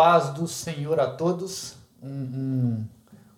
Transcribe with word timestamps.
paz 0.00 0.30
do 0.30 0.48
Senhor 0.48 0.98
a 0.98 1.10
todos. 1.10 1.76
Um, 2.02 2.08
um, 2.08 2.88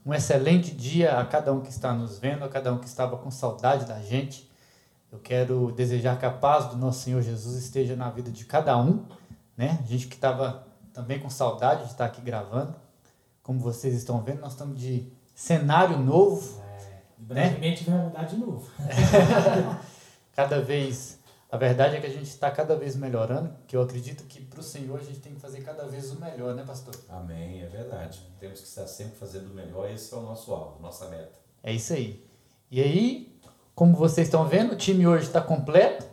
um, 0.06 0.14
excelente 0.14 0.70
dia 0.70 1.18
a 1.18 1.26
cada 1.26 1.52
um 1.52 1.60
que 1.60 1.70
está 1.70 1.92
nos 1.92 2.20
vendo, 2.20 2.44
a 2.44 2.48
cada 2.48 2.72
um 2.72 2.78
que 2.78 2.86
estava 2.86 3.16
com 3.16 3.32
saudade 3.32 3.84
da 3.84 4.00
gente. 4.00 4.48
Eu 5.10 5.18
quero 5.18 5.72
desejar 5.72 6.16
que 6.20 6.24
a 6.24 6.30
paz 6.30 6.66
do 6.66 6.76
nosso 6.76 7.00
Senhor 7.00 7.20
Jesus 7.20 7.56
esteja 7.56 7.96
na 7.96 8.08
vida 8.10 8.30
de 8.30 8.44
cada 8.44 8.78
um, 8.78 9.04
né? 9.56 9.80
A 9.82 9.86
gente 9.88 10.06
que 10.06 10.14
estava 10.14 10.64
também 10.94 11.18
com 11.18 11.28
saudade 11.28 11.82
de 11.82 11.90
estar 11.90 12.04
aqui 12.04 12.20
gravando. 12.20 12.76
Como 13.42 13.58
vocês 13.58 13.92
estão 13.92 14.22
vendo, 14.22 14.42
nós 14.42 14.52
estamos 14.52 14.78
de 14.78 15.12
cenário 15.34 15.98
novo. 15.98 16.62
É, 16.62 17.00
brevemente 17.18 17.90
né? 17.90 17.96
vai 17.96 18.06
mudar 18.06 18.22
de 18.22 18.36
novo. 18.36 18.70
cada 20.32 20.60
vez 20.60 21.18
a 21.52 21.58
verdade 21.58 21.96
é 21.96 22.00
que 22.00 22.06
a 22.06 22.10
gente 22.10 22.28
está 22.28 22.50
cada 22.50 22.74
vez 22.74 22.96
melhorando, 22.96 23.54
que 23.66 23.76
eu 23.76 23.82
acredito 23.82 24.24
que 24.24 24.40
para 24.40 24.58
o 24.58 24.62
Senhor 24.62 24.98
a 24.98 25.04
gente 25.04 25.20
tem 25.20 25.34
que 25.34 25.40
fazer 25.40 25.60
cada 25.60 25.86
vez 25.86 26.10
o 26.10 26.18
melhor, 26.18 26.54
né, 26.54 26.64
pastor? 26.66 26.94
Amém, 27.10 27.60
é 27.60 27.66
verdade. 27.66 28.26
Temos 28.40 28.58
que 28.58 28.66
estar 28.66 28.86
sempre 28.86 29.18
fazendo 29.18 29.50
o 29.50 29.54
melhor, 29.54 29.90
esse 29.90 30.14
é 30.14 30.16
o 30.16 30.22
nosso 30.22 30.50
alvo, 30.54 30.80
nossa 30.80 31.10
meta. 31.10 31.38
É 31.62 31.70
isso 31.70 31.92
aí. 31.92 32.26
E 32.70 32.80
aí, 32.80 33.38
como 33.74 33.94
vocês 33.94 34.28
estão 34.28 34.48
vendo, 34.48 34.72
o 34.72 34.76
time 34.76 35.06
hoje 35.06 35.26
está 35.26 35.42
completo, 35.42 36.06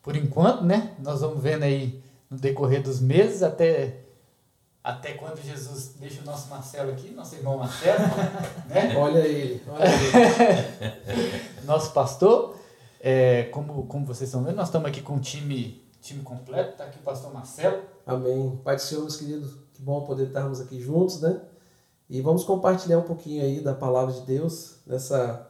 por 0.00 0.14
enquanto, 0.14 0.62
né? 0.62 0.94
Nós 1.00 1.20
vamos 1.20 1.42
vendo 1.42 1.64
aí 1.64 2.00
no 2.30 2.38
decorrer 2.38 2.80
dos 2.80 3.00
meses, 3.00 3.42
até, 3.42 4.02
até 4.84 5.14
quando 5.14 5.42
Jesus 5.42 5.96
deixa 5.98 6.22
o 6.22 6.24
nosso 6.24 6.48
Marcelo 6.48 6.92
aqui, 6.92 7.10
nosso 7.10 7.34
irmão 7.34 7.58
Marcelo, 7.58 8.04
né? 8.70 8.96
Olha 8.96 9.18
ele, 9.18 9.60
olha 9.68 9.84
ele. 9.84 11.42
nosso 11.66 11.92
pastor. 11.92 12.65
É, 13.08 13.44
como, 13.52 13.86
como 13.86 14.04
vocês 14.04 14.28
estão 14.28 14.42
vendo, 14.42 14.56
nós 14.56 14.66
estamos 14.66 14.88
aqui 14.88 15.00
com 15.00 15.14
o 15.14 15.20
time, 15.20 15.80
time 16.02 16.24
completo. 16.24 16.72
Está 16.72 16.86
aqui 16.86 16.98
o 16.98 17.02
pastor 17.02 17.32
Marcelo. 17.32 17.82
Amém. 18.04 18.60
Pai 18.64 18.74
do 18.74 18.82
Senhor, 18.82 19.02
meus 19.02 19.16
queridos, 19.16 19.54
que 19.72 19.80
bom 19.80 20.00
poder 20.00 20.26
estarmos 20.26 20.60
aqui 20.60 20.80
juntos, 20.80 21.20
né? 21.20 21.40
E 22.10 22.20
vamos 22.20 22.42
compartilhar 22.42 22.98
um 22.98 23.04
pouquinho 23.04 23.44
aí 23.44 23.60
da 23.60 23.72
palavra 23.72 24.12
de 24.12 24.22
Deus. 24.22 24.78
Nessa. 24.84 25.48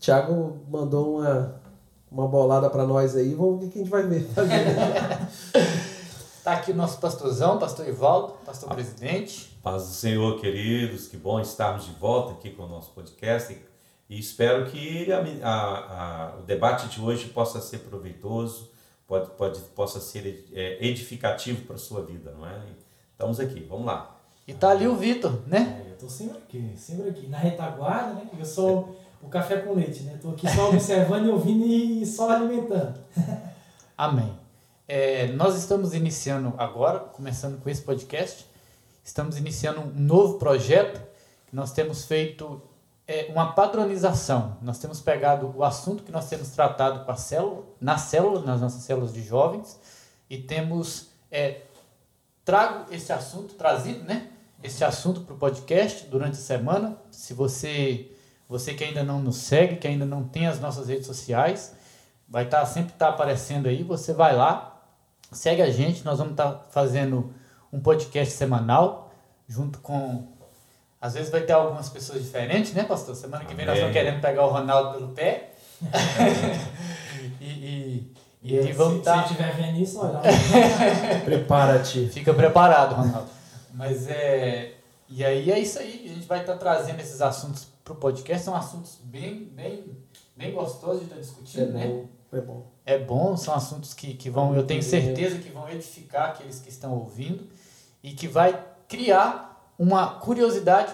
Tiago 0.00 0.58
mandou 0.68 1.18
uma, 1.18 1.60
uma 2.10 2.26
bolada 2.26 2.68
para 2.68 2.84
nós 2.84 3.14
aí. 3.14 3.34
Vamos 3.34 3.60
ver 3.60 3.66
o 3.66 3.70
que 3.70 3.78
a 3.78 3.82
gente 3.82 3.90
vai 3.90 4.02
ver. 4.02 4.28
Está 6.38 6.54
aqui 6.58 6.72
o 6.72 6.74
nosso 6.74 6.98
pastorzão, 6.98 7.60
pastor 7.60 7.86
Ivaldo, 7.86 8.32
pastor 8.44 8.68
presidente. 8.70 9.56
Paz 9.62 9.86
do 9.86 9.92
Senhor, 9.92 10.40
queridos. 10.40 11.06
Que 11.06 11.16
bom 11.16 11.38
estarmos 11.38 11.84
de 11.84 11.92
volta 11.92 12.32
aqui 12.32 12.50
com 12.50 12.64
o 12.64 12.68
nosso 12.68 12.90
podcast 12.90 13.52
e 13.52 13.67
espero 14.08 14.70
que 14.70 15.12
a, 15.12 15.18
a, 15.42 16.28
a, 16.32 16.36
o 16.38 16.42
debate 16.42 16.88
de 16.88 17.00
hoje 17.00 17.28
possa 17.28 17.60
ser 17.60 17.80
proveitoso, 17.80 18.70
pode, 19.06 19.30
pode, 19.32 19.60
possa 19.74 20.00
ser 20.00 20.46
é, 20.52 20.86
edificativo 20.86 21.66
para 21.66 21.74
a 21.74 21.78
sua 21.78 22.02
vida, 22.02 22.32
não 22.32 22.46
é? 22.46 22.58
Estamos 23.12 23.38
aqui, 23.40 23.60
vamos 23.68 23.86
lá. 23.86 24.16
E 24.46 24.54
tá 24.54 24.70
ali 24.70 24.88
o 24.88 24.96
Vitor, 24.96 25.42
né? 25.46 25.82
É, 25.84 25.90
eu 25.92 25.96
tô 25.96 26.08
sempre 26.08 26.38
aqui, 26.38 26.72
sempre 26.76 27.10
aqui, 27.10 27.26
na 27.26 27.36
retaguarda, 27.36 28.14
né? 28.14 28.30
Eu 28.38 28.44
sou 28.46 28.96
o 29.20 29.28
café 29.28 29.58
com 29.58 29.74
leite, 29.74 30.04
né? 30.04 30.18
Tô 30.22 30.30
aqui 30.30 30.48
só 30.48 30.70
observando 30.72 31.26
e 31.26 31.28
ouvindo 31.28 31.66
e 31.66 32.06
só 32.06 32.30
alimentando. 32.30 32.98
Amém. 33.96 34.32
É, 34.86 35.26
nós 35.32 35.54
estamos 35.54 35.92
iniciando 35.92 36.54
agora, 36.56 37.00
começando 37.00 37.60
com 37.60 37.68
esse 37.68 37.82
podcast, 37.82 38.46
estamos 39.04 39.36
iniciando 39.36 39.82
um 39.82 39.92
novo 39.94 40.38
projeto 40.38 40.98
que 41.46 41.54
nós 41.54 41.72
temos 41.72 42.06
feito 42.06 42.62
é 43.08 43.26
uma 43.30 43.54
padronização. 43.54 44.58
Nós 44.60 44.78
temos 44.78 45.00
pegado 45.00 45.50
o 45.56 45.64
assunto 45.64 46.02
que 46.02 46.12
nós 46.12 46.28
temos 46.28 46.50
tratado 46.50 47.06
com 47.06 47.10
a 47.10 47.16
célula, 47.16 47.64
na 47.80 47.96
célula, 47.96 48.42
nas 48.42 48.60
nossas 48.60 48.82
células 48.82 49.14
de 49.14 49.22
jovens, 49.22 49.80
e 50.28 50.36
temos 50.36 51.08
é, 51.30 51.62
trago 52.44 52.92
esse 52.92 53.10
assunto, 53.10 53.54
trazido, 53.54 54.04
né? 54.04 54.28
Esse 54.62 54.84
assunto 54.84 55.22
para 55.22 55.34
o 55.34 55.38
podcast 55.38 56.06
durante 56.08 56.34
a 56.34 56.40
semana. 56.40 56.98
Se 57.10 57.32
você, 57.32 58.12
você 58.46 58.74
que 58.74 58.84
ainda 58.84 59.02
não 59.02 59.20
nos 59.20 59.36
segue, 59.36 59.76
que 59.76 59.88
ainda 59.88 60.04
não 60.04 60.24
tem 60.24 60.46
as 60.46 60.60
nossas 60.60 60.88
redes 60.88 61.06
sociais, 61.06 61.74
vai 62.28 62.44
estar 62.44 62.60
tá, 62.60 62.66
sempre 62.66 62.92
estar 62.92 63.06
tá 63.06 63.12
aparecendo 63.14 63.68
aí. 63.68 63.82
Você 63.84 64.12
vai 64.12 64.36
lá, 64.36 64.82
segue 65.32 65.62
a 65.62 65.70
gente. 65.70 66.04
Nós 66.04 66.18
vamos 66.18 66.32
estar 66.32 66.52
tá 66.52 66.66
fazendo 66.68 67.32
um 67.72 67.80
podcast 67.80 68.34
semanal 68.34 69.10
junto 69.46 69.78
com 69.78 70.37
às 71.00 71.14
vezes 71.14 71.30
vai 71.30 71.42
ter 71.42 71.52
algumas 71.52 71.88
pessoas 71.88 72.22
diferentes, 72.22 72.72
né, 72.74 72.82
pastor? 72.84 73.14
Semana 73.14 73.44
que 73.44 73.54
vem 73.54 73.64
nós 73.64 73.76
estamos 73.76 73.92
querendo 73.92 74.20
pegar 74.20 74.44
o 74.44 74.50
Ronaldo 74.50 74.98
pelo 74.98 75.08
pé. 75.12 75.52
e, 77.40 77.44
e, 77.44 78.14
e, 78.42 78.54
e 78.54 78.72
vamos 78.72 78.98
estar. 78.98 79.26
Se 79.26 79.32
estiver 79.32 79.54
vendo 79.54 79.78
isso, 79.78 80.00
olha. 80.00 80.20
Prepara-te. 81.24 82.08
Fica 82.08 82.34
preparado, 82.34 82.94
Ronaldo. 82.94 83.30
Mas 83.72 84.08
é. 84.08 84.74
E 85.08 85.24
aí 85.24 85.50
é 85.50 85.58
isso 85.58 85.78
aí. 85.78 86.08
A 86.10 86.14
gente 86.14 86.26
vai 86.26 86.40
estar 86.40 86.56
trazendo 86.56 87.00
esses 87.00 87.22
assuntos 87.22 87.68
para 87.84 87.92
o 87.92 87.96
podcast. 87.96 88.44
São 88.44 88.56
assuntos 88.56 88.98
bem, 89.04 89.44
bem, 89.54 89.84
bem 90.36 90.52
gostosos 90.52 91.00
de 91.00 91.04
estar 91.04 91.20
discutindo, 91.20 91.70
é 91.70 91.72
né? 91.72 91.86
Bom, 91.86 92.08
é 92.32 92.40
bom. 92.40 92.66
É 92.84 92.98
bom, 92.98 93.36
são 93.36 93.54
assuntos 93.54 93.94
que, 93.94 94.14
que 94.14 94.30
vão, 94.30 94.54
eu 94.54 94.64
tenho 94.64 94.82
certeza 94.82 95.38
que 95.38 95.50
vão 95.50 95.68
edificar 95.68 96.30
aqueles 96.30 96.58
que 96.58 96.70
estão 96.70 96.94
ouvindo 96.94 97.46
e 98.02 98.12
que 98.12 98.26
vai 98.26 98.58
criar 98.88 99.57
uma 99.78 100.14
curiosidade 100.18 100.92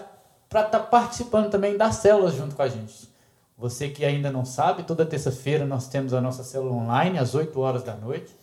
para 0.48 0.66
estar 0.66 0.78
tá 0.78 0.84
participando 0.84 1.50
também 1.50 1.76
das 1.76 1.96
células 1.96 2.34
junto 2.34 2.54
com 2.54 2.62
a 2.62 2.68
gente. 2.68 3.08
Você 3.56 3.88
que 3.88 4.04
ainda 4.04 4.30
não 4.30 4.44
sabe, 4.44 4.82
toda 4.82 5.06
terça-feira 5.06 5.64
nós 5.64 5.88
temos 5.88 6.12
a 6.12 6.20
nossa 6.20 6.44
célula 6.44 6.74
online 6.74 7.18
às 7.18 7.34
8 7.34 7.58
horas 7.58 7.82
da 7.82 7.94
noite. 7.94 8.34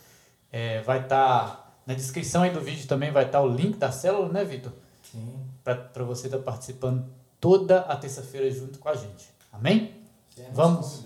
É, 0.52 0.82
vai 0.82 1.02
estar 1.02 1.48
tá, 1.48 1.74
na 1.86 1.94
descrição 1.94 2.44
aí 2.44 2.50
do 2.50 2.60
vídeo 2.60 2.88
também 2.88 3.12
vai 3.12 3.26
estar 3.26 3.40
tá 3.40 3.44
o 3.44 3.50
link 3.50 3.78
da 3.78 3.92
célula, 3.92 4.30
né, 4.30 4.44
Vitor? 4.44 4.72
Sim. 5.04 5.40
Para 5.64 6.04
você 6.04 6.28
estar 6.28 6.40
tá 6.40 6.44
participando 6.44 7.06
toda 7.40 7.82
a 7.82 7.96
terça-feira 7.96 8.50
junto 8.52 8.80
com 8.80 8.90
a 8.90 8.96
gente. 8.96 9.30
Amém? 9.52 10.02
vamos, 10.54 11.06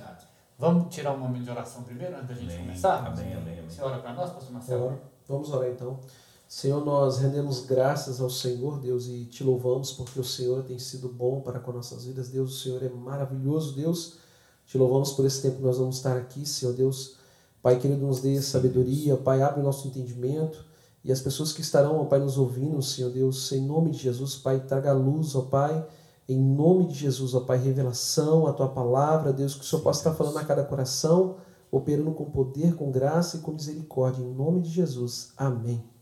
vamos 0.57 0.93
tirar 0.93 1.11
um 1.11 1.17
momento 1.17 1.43
de 1.43 1.51
oração 1.51 1.83
primeiro, 1.83 2.15
antes 2.15 2.27
da 2.27 2.33
gente 2.35 2.53
amém. 2.53 2.65
começar? 2.65 2.97
Amém, 2.97 3.33
amém, 3.33 3.59
amém. 3.59 3.69
Você 3.69 3.81
ora 3.81 3.99
para 3.99 4.13
nós, 4.13 4.31
pastor 4.31 4.53
Marcelo? 4.53 5.01
Vamos 5.27 5.51
orar 5.51 5.69
então. 5.69 5.99
Senhor, 6.47 6.85
nós 6.85 7.17
rendemos 7.17 7.65
graças 7.65 8.21
ao 8.21 8.29
Senhor, 8.29 8.79
Deus, 8.79 9.07
e 9.07 9.25
te 9.25 9.43
louvamos 9.43 9.91
porque 9.91 10.19
o 10.19 10.23
Senhor 10.23 10.63
tem 10.63 10.77
sido 10.77 11.09
bom 11.09 11.41
para 11.41 11.59
com 11.59 11.71
nossas 11.71 12.05
vidas. 12.05 12.29
Deus, 12.29 12.55
o 12.55 12.63
Senhor 12.63 12.83
é 12.83 12.89
maravilhoso, 12.89 13.75
Deus. 13.75 14.17
Te 14.65 14.77
louvamos 14.77 15.11
por 15.11 15.25
esse 15.25 15.41
tempo 15.41 15.57
que 15.57 15.63
nós 15.63 15.77
vamos 15.77 15.97
estar 15.97 16.15
aqui, 16.15 16.45
Senhor 16.45 16.73
Deus. 16.73 17.17
Pai 17.61 17.79
querido, 17.79 18.05
nos 18.05 18.21
dê 18.21 18.39
sabedoria, 18.41 19.17
Pai, 19.17 19.41
abre 19.41 19.59
o 19.59 19.63
nosso 19.63 19.87
entendimento. 19.87 20.63
E 21.03 21.11
as 21.11 21.19
pessoas 21.19 21.51
que 21.51 21.61
estarão, 21.61 21.99
ó 21.99 22.05
Pai, 22.05 22.19
nos 22.19 22.37
ouvindo, 22.37 22.81
Senhor 22.81 23.11
Deus, 23.11 23.51
em 23.51 23.61
nome 23.61 23.91
de 23.91 23.97
Jesus, 23.97 24.35
Pai, 24.35 24.59
traga 24.59 24.93
luz, 24.93 25.35
ó 25.35 25.41
Pai, 25.41 25.87
em 26.29 26.39
nome 26.39 26.87
de 26.87 26.93
Jesus, 26.95 27.33
ó 27.33 27.41
Pai, 27.41 27.57
revelação, 27.57 28.45
a 28.47 28.53
Tua 28.53 28.69
palavra, 28.69 29.33
Deus, 29.33 29.55
que 29.55 29.61
o 29.61 29.63
Senhor 29.63 29.81
possa 29.81 30.01
estar 30.01 30.13
falando 30.13 30.37
a 30.37 30.45
cada 30.45 30.63
coração, 30.63 31.37
operando 31.71 32.11
com 32.11 32.25
poder, 32.25 32.75
com 32.75 32.91
graça 32.91 33.37
e 33.37 33.39
com 33.39 33.51
misericórdia, 33.51 34.23
em 34.23 34.33
nome 34.33 34.61
de 34.61 34.69
Jesus. 34.69 35.31
Amém. 35.35 35.94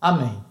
Amém. 0.00 0.42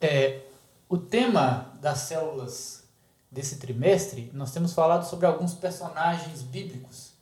É, 0.00 0.40
o 0.88 0.96
tema 0.96 1.72
das 1.80 1.98
células 2.00 2.84
desse 3.30 3.58
trimestre, 3.58 4.30
nós 4.32 4.52
temos 4.52 4.72
falado 4.72 5.04
sobre 5.04 5.26
alguns 5.26 5.54
personagens 5.54 6.42
bíblicos. 6.42 7.12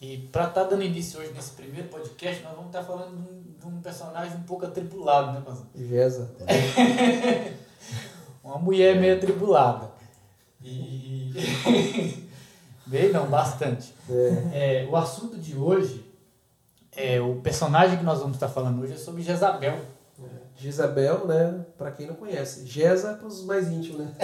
E 0.00 0.18
para 0.32 0.48
estar 0.48 0.64
tá 0.64 0.70
dando 0.70 0.82
início 0.82 1.20
hoje 1.20 1.32
nesse 1.32 1.52
primeiro 1.52 1.88
podcast, 1.88 2.42
nós 2.42 2.54
vamos 2.54 2.66
estar 2.66 2.80
tá 2.80 2.84
falando 2.84 3.16
de 3.16 3.22
um, 3.22 3.42
de 3.58 3.66
um 3.66 3.80
personagem 3.80 4.36
um 4.36 4.42
pouco 4.42 4.66
atribulado, 4.66 5.32
né, 5.32 5.40
Pastor? 5.40 5.66
Gesa. 5.76 6.30
Uma 8.42 8.58
mulher 8.58 9.00
meio 9.00 9.16
atribulada. 9.16 9.90
E. 10.62 11.32
Bem, 12.86 13.10
não, 13.10 13.26
bastante. 13.26 13.94
É. 14.10 14.82
É, 14.82 14.88
o 14.90 14.96
assunto 14.96 15.38
de 15.38 15.56
hoje, 15.56 16.04
é, 16.92 17.18
o 17.20 17.36
personagem 17.36 17.96
que 17.96 18.04
nós 18.04 18.18
vamos 18.18 18.36
estar 18.36 18.48
falando 18.48 18.82
hoje 18.82 18.92
é 18.92 18.98
sobre 18.98 19.22
Jezabel. 19.22 19.78
Jezabel, 20.56 21.26
né? 21.26 21.64
Para 21.76 21.90
quem 21.90 22.06
não 22.06 22.14
conhece. 22.14 22.66
Jeza 22.66 23.10
é 23.10 23.14
para 23.14 23.26
os 23.26 23.44
mais 23.44 23.68
íntimos, 23.68 23.98
né? 23.98 24.14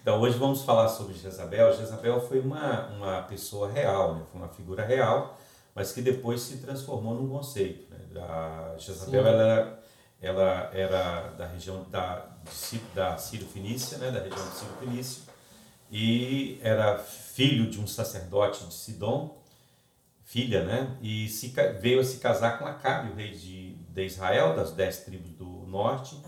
então 0.00 0.20
hoje 0.20 0.38
vamos 0.38 0.62
falar 0.62 0.88
sobre 0.88 1.14
Jezabel. 1.14 1.72
Jezabel 1.76 2.20
foi 2.20 2.40
uma, 2.40 2.88
uma 2.88 3.22
pessoa 3.22 3.70
real, 3.70 4.14
né? 4.14 4.22
foi 4.30 4.40
uma 4.40 4.48
figura 4.48 4.84
real, 4.84 5.38
mas 5.74 5.92
que 5.92 6.00
depois 6.00 6.40
se 6.40 6.56
transformou 6.58 7.14
num 7.14 7.28
conceito. 7.28 7.90
Né? 7.90 7.98
A 8.20 8.74
Jezabel 8.78 9.26
ela 9.26 9.42
era, 9.42 9.82
ela 10.20 10.70
era 10.72 11.28
da 11.36 11.46
região 11.46 11.84
da, 11.90 12.26
da 12.94 13.18
Sírio 13.18 13.46
Fenícia, 13.46 13.98
né? 13.98 14.10
da 14.10 14.20
região 14.20 14.48
de 14.48 14.54
Sírio 14.54 14.74
Fenícia, 14.80 15.22
e 15.90 16.58
era 16.62 16.98
filho 16.98 17.70
de 17.70 17.78
um 17.78 17.86
sacerdote 17.86 18.64
de 18.64 18.72
Sidom 18.72 19.41
filha, 20.32 20.64
né? 20.64 20.96
E 21.02 21.28
se, 21.28 21.48
veio 21.78 22.00
a 22.00 22.04
se 22.04 22.16
casar 22.16 22.58
com 22.58 22.64
Acabe, 22.64 23.12
o 23.12 23.14
rei 23.14 23.32
de, 23.32 23.74
de 23.74 24.06
Israel, 24.06 24.56
das 24.56 24.72
dez 24.72 25.04
tribos 25.04 25.30
do 25.32 25.66
norte, 25.66 26.18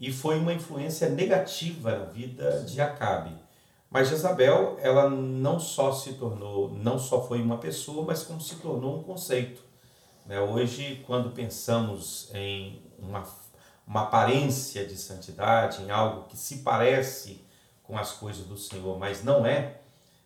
e 0.00 0.10
foi 0.10 0.38
uma 0.38 0.54
influência 0.54 1.10
negativa 1.10 1.98
na 1.98 2.04
vida 2.06 2.62
de 2.62 2.80
Acabe. 2.80 3.36
Mas 3.90 4.08
Jezabel, 4.08 4.78
ela 4.80 5.10
não 5.10 5.60
só 5.60 5.92
se 5.92 6.14
tornou, 6.14 6.70
não 6.70 6.98
só 6.98 7.28
foi 7.28 7.42
uma 7.42 7.58
pessoa, 7.58 8.06
mas 8.06 8.22
como 8.22 8.40
se 8.40 8.54
tornou 8.54 9.00
um 9.00 9.02
conceito. 9.02 9.62
Né? 10.24 10.40
Hoje, 10.40 11.04
quando 11.06 11.32
pensamos 11.32 12.30
em 12.32 12.82
uma, 12.98 13.22
uma 13.86 14.04
aparência 14.04 14.86
de 14.86 14.96
santidade, 14.96 15.82
em 15.82 15.90
algo 15.90 16.26
que 16.26 16.38
se 16.38 16.60
parece 16.60 17.44
com 17.82 17.98
as 17.98 18.12
coisas 18.12 18.46
do 18.46 18.56
Senhor, 18.56 18.98
mas 18.98 19.22
não 19.22 19.44
é, 19.44 19.82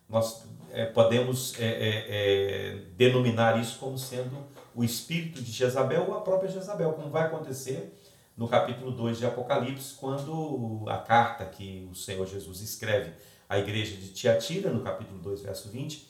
nós 0.07 0.45
é, 0.77 0.85
podemos 0.85 1.59
é, 1.59 1.65
é, 1.65 2.05
é, 2.07 2.75
denominar 2.95 3.59
isso 3.59 3.79
como 3.79 3.97
sendo 3.97 4.45
o 4.75 4.83
espírito 4.83 5.41
de 5.41 5.51
Jezabel 5.51 6.05
ou 6.07 6.15
a 6.15 6.21
própria 6.21 6.51
Jezabel, 6.51 6.93
como 6.93 7.09
vai 7.09 7.23
acontecer 7.23 7.99
no 8.37 8.47
capítulo 8.47 8.91
2 8.91 9.17
de 9.17 9.25
Apocalipse, 9.25 9.95
quando 9.95 10.85
a 10.87 10.97
carta 10.97 11.45
que 11.45 11.89
o 11.91 11.95
Senhor 11.95 12.27
Jesus 12.27 12.61
escreve 12.61 13.11
à 13.49 13.57
igreja 13.57 13.95
de 13.97 14.09
Tiatira, 14.09 14.69
no 14.69 14.83
capítulo 14.83 15.19
2, 15.19 15.41
verso 15.41 15.67
20, 15.69 16.07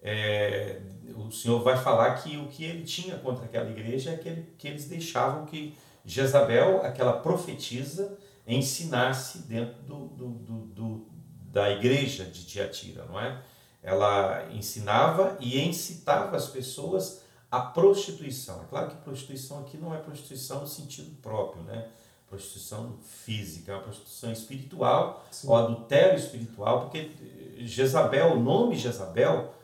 é, 0.00 0.80
o 1.14 1.30
Senhor 1.30 1.62
vai 1.62 1.76
falar 1.76 2.14
que 2.14 2.38
o 2.38 2.46
que 2.46 2.64
ele 2.64 2.84
tinha 2.84 3.18
contra 3.18 3.44
aquela 3.44 3.68
igreja 3.68 4.12
é 4.12 4.16
que, 4.16 4.30
ele, 4.30 4.54
que 4.56 4.66
eles 4.66 4.88
deixavam 4.88 5.44
que 5.44 5.76
Jezabel, 6.06 6.80
aquela 6.86 7.12
profetisa, 7.12 8.16
ensinasse 8.46 9.40
dentro 9.40 9.82
do, 9.82 10.06
do, 10.06 10.28
do, 10.28 10.66
do 10.68 11.06
da 11.52 11.70
igreja 11.70 12.24
de 12.24 12.46
Tiatira, 12.46 13.04
não 13.04 13.20
é? 13.20 13.42
Ela 13.86 14.48
ensinava 14.50 15.36
e 15.38 15.60
incitava 15.60 16.36
as 16.36 16.48
pessoas 16.48 17.22
à 17.48 17.60
prostituição. 17.60 18.62
É 18.64 18.66
claro 18.68 18.88
que 18.88 18.96
prostituição 18.96 19.60
aqui 19.60 19.76
não 19.76 19.94
é 19.94 19.98
prostituição 19.98 20.62
no 20.62 20.66
sentido 20.66 21.14
próprio, 21.22 21.62
né? 21.62 21.86
Prostituição 22.28 22.98
física, 23.00 23.70
é 23.70 23.74
uma 23.76 23.84
prostituição 23.84 24.32
espiritual, 24.32 25.24
Sim. 25.30 25.46
ou 25.46 25.54
adultério 25.54 26.18
espiritual, 26.18 26.80
porque 26.80 27.12
Jezabel, 27.58 28.32
o 28.32 28.40
nome 28.40 28.74
Jezabel, 28.74 29.54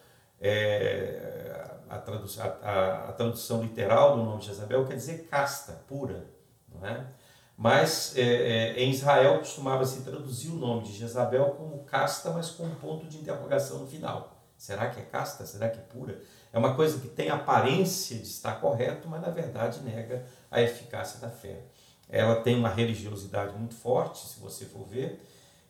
é, 0.41 1.69
a, 1.91 1.99
tradução, 1.99 2.45
a, 2.63 3.09
a, 3.09 3.13
tradução 3.15 3.61
literal 3.61 4.17
do 4.17 4.23
nome 4.23 4.41
Jezabel 4.41 4.87
quer 4.87 4.95
dizer 4.95 5.27
casta, 5.29 5.73
pura, 5.89 6.25
não 6.73 6.87
é? 6.87 7.09
Mas 7.57 8.17
é, 8.17 8.23
é, 8.23 8.83
em 8.83 8.91
Israel 8.91 9.39
costumava 9.39 9.85
se 9.85 10.03
traduzir 10.03 10.51
o 10.51 10.57
nome 10.57 10.85
de 10.85 10.93
Jezabel 10.93 11.51
como 11.51 11.85
casta, 11.85 12.31
mas 12.31 12.51
com 12.51 12.65
um 12.65 12.75
ponto 12.75 13.07
de 13.07 13.19
interrogação 13.19 13.79
no 13.79 13.87
final. 13.87 14.37
Será 14.57 14.89
que 14.91 15.01
é 15.01 15.05
casta? 15.05 15.45
Será 15.45 15.69
que 15.69 15.79
é 15.79 15.83
pura? 15.83 16.21
É 16.53 16.59
uma 16.59 16.75
coisa 16.75 17.01
que 17.01 17.09
tem 17.09 17.31
aparência 17.31 18.17
de 18.17 18.27
estar 18.27 18.61
correto, 18.61 19.09
mas 19.09 19.21
na 19.21 19.31
verdade 19.31 19.81
nega 19.81 20.25
a 20.51 20.61
eficácia 20.61 21.19
da 21.21 21.31
fé. 21.31 21.63
Ela 22.09 22.37
tem 22.37 22.57
uma 22.57 22.69
religiosidade 22.69 23.57
muito 23.57 23.75
forte, 23.75 24.27
se 24.27 24.39
você 24.39 24.65
for 24.67 24.87
ver. 24.87 25.21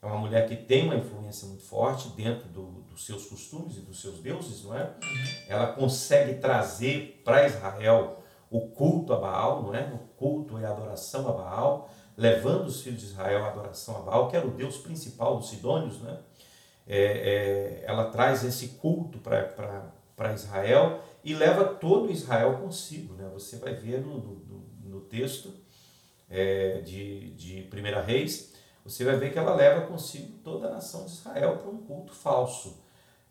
É 0.02 0.06
uma 0.06 0.18
mulher 0.18 0.48
que 0.48 0.56
tem 0.56 0.84
uma 0.84 0.96
influência 0.96 1.46
muito 1.46 1.62
forte 1.62 2.08
dentro 2.10 2.48
do, 2.48 2.82
dos 2.82 3.06
seus 3.06 3.26
costumes 3.26 3.76
e 3.76 3.80
dos 3.80 4.00
seus 4.00 4.18
deuses, 4.18 4.64
não 4.64 4.76
é? 4.76 4.82
Uhum. 4.82 5.24
Ela 5.48 5.68
consegue 5.68 6.40
trazer 6.40 7.22
para 7.24 7.46
Israel 7.46 8.21
o 8.52 8.68
culto 8.68 9.14
a 9.14 9.16
Baal, 9.16 9.62
não 9.62 9.74
é? 9.74 9.90
O 9.94 9.98
culto 10.16 10.60
e 10.60 10.64
a 10.64 10.70
adoração 10.70 11.26
a 11.26 11.32
Baal, 11.32 11.90
levando 12.14 12.66
os 12.66 12.82
filhos 12.82 13.00
de 13.00 13.06
Israel 13.06 13.46
à 13.46 13.48
adoração 13.48 13.96
a 13.96 14.00
Baal, 14.00 14.28
que 14.28 14.36
era 14.36 14.46
o 14.46 14.50
deus 14.50 14.76
principal 14.76 15.38
dos 15.38 15.48
sidônios, 15.48 15.98
né? 16.02 16.18
É, 16.86 16.98
é, 16.98 17.84
ela 17.86 18.10
traz 18.10 18.44
esse 18.44 18.68
culto 18.68 19.18
para 19.20 20.34
Israel 20.34 21.00
e 21.24 21.32
leva 21.32 21.64
todo 21.64 22.12
Israel 22.12 22.58
consigo, 22.58 23.14
né? 23.14 23.30
Você 23.32 23.56
vai 23.56 23.74
ver 23.74 24.02
no, 24.02 24.18
no, 24.18 24.66
no 24.84 25.00
texto 25.00 25.50
é, 26.28 26.82
de, 26.82 27.30
de 27.30 27.68
1 27.72 28.04
Reis, 28.04 28.52
você 28.84 29.02
vai 29.02 29.16
ver 29.16 29.32
que 29.32 29.38
ela 29.38 29.54
leva 29.54 29.86
consigo 29.86 30.36
toda 30.44 30.66
a 30.66 30.72
nação 30.72 31.06
de 31.06 31.12
Israel 31.12 31.56
para 31.56 31.70
um 31.70 31.78
culto 31.78 32.12
falso. 32.12 32.82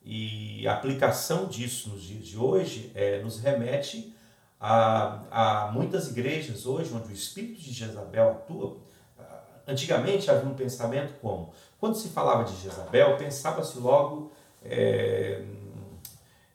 E 0.03 0.67
a 0.67 0.73
aplicação 0.73 1.45
disso 1.45 1.89
nos 1.89 2.01
dias 2.01 2.25
de 2.25 2.37
hoje 2.39 2.91
é, 2.95 3.21
nos 3.21 3.39
remete 3.39 4.15
Há, 4.63 5.23
há 5.31 5.71
muitas 5.71 6.09
igrejas 6.09 6.67
hoje 6.67 6.93
onde 6.93 7.07
o 7.07 7.11
espírito 7.11 7.59
de 7.59 7.73
Jezabel 7.73 8.29
atua. 8.29 8.77
Antigamente 9.67 10.29
havia 10.29 10.47
um 10.47 10.53
pensamento 10.53 11.13
como? 11.19 11.51
Quando 11.79 11.95
se 11.95 12.09
falava 12.09 12.43
de 12.43 12.55
Jezabel, 12.61 13.17
pensava-se 13.17 13.79
logo 13.79 14.31
é, 14.63 15.43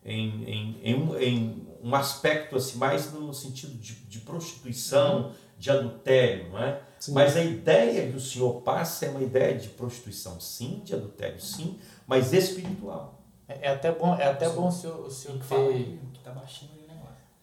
em, 0.04 0.44
em, 0.44 0.80
em, 0.84 0.94
um, 0.94 1.18
em, 1.18 1.68
um, 1.82 1.94
aspecto 1.96 2.56
assim, 2.56 2.78
mais 2.78 3.12
no 3.12 3.34
sentido 3.34 3.74
de, 3.74 3.94
de 3.94 4.20
prostituição, 4.20 5.32
de 5.58 5.70
adultério, 5.70 6.50
não 6.50 6.62
é? 6.62 6.80
Sim. 7.00 7.12
Mas 7.12 7.36
a 7.36 7.42
ideia 7.42 8.08
que 8.08 8.16
o 8.16 8.20
Senhor 8.20 8.60
passa 8.60 9.06
é 9.06 9.10
uma 9.10 9.22
ideia 9.22 9.58
de 9.58 9.68
prostituição, 9.68 10.38
sim, 10.38 10.80
de 10.84 10.94
adultério, 10.94 11.40
sim, 11.40 11.78
mas 12.06 12.32
espiritual. 12.32 13.20
É, 13.48 13.68
é 13.68 13.72
até 13.72 13.90
bom, 13.90 14.14
é 14.14 14.26
até 14.26 14.48
bom 14.48 14.68
o 14.68 14.72
senhor, 14.72 15.06
o 15.06 15.10
senhor 15.10 15.38
ter. 15.38 15.98
Que 16.12 16.20
tá 16.20 16.30
baixinho 16.32 16.75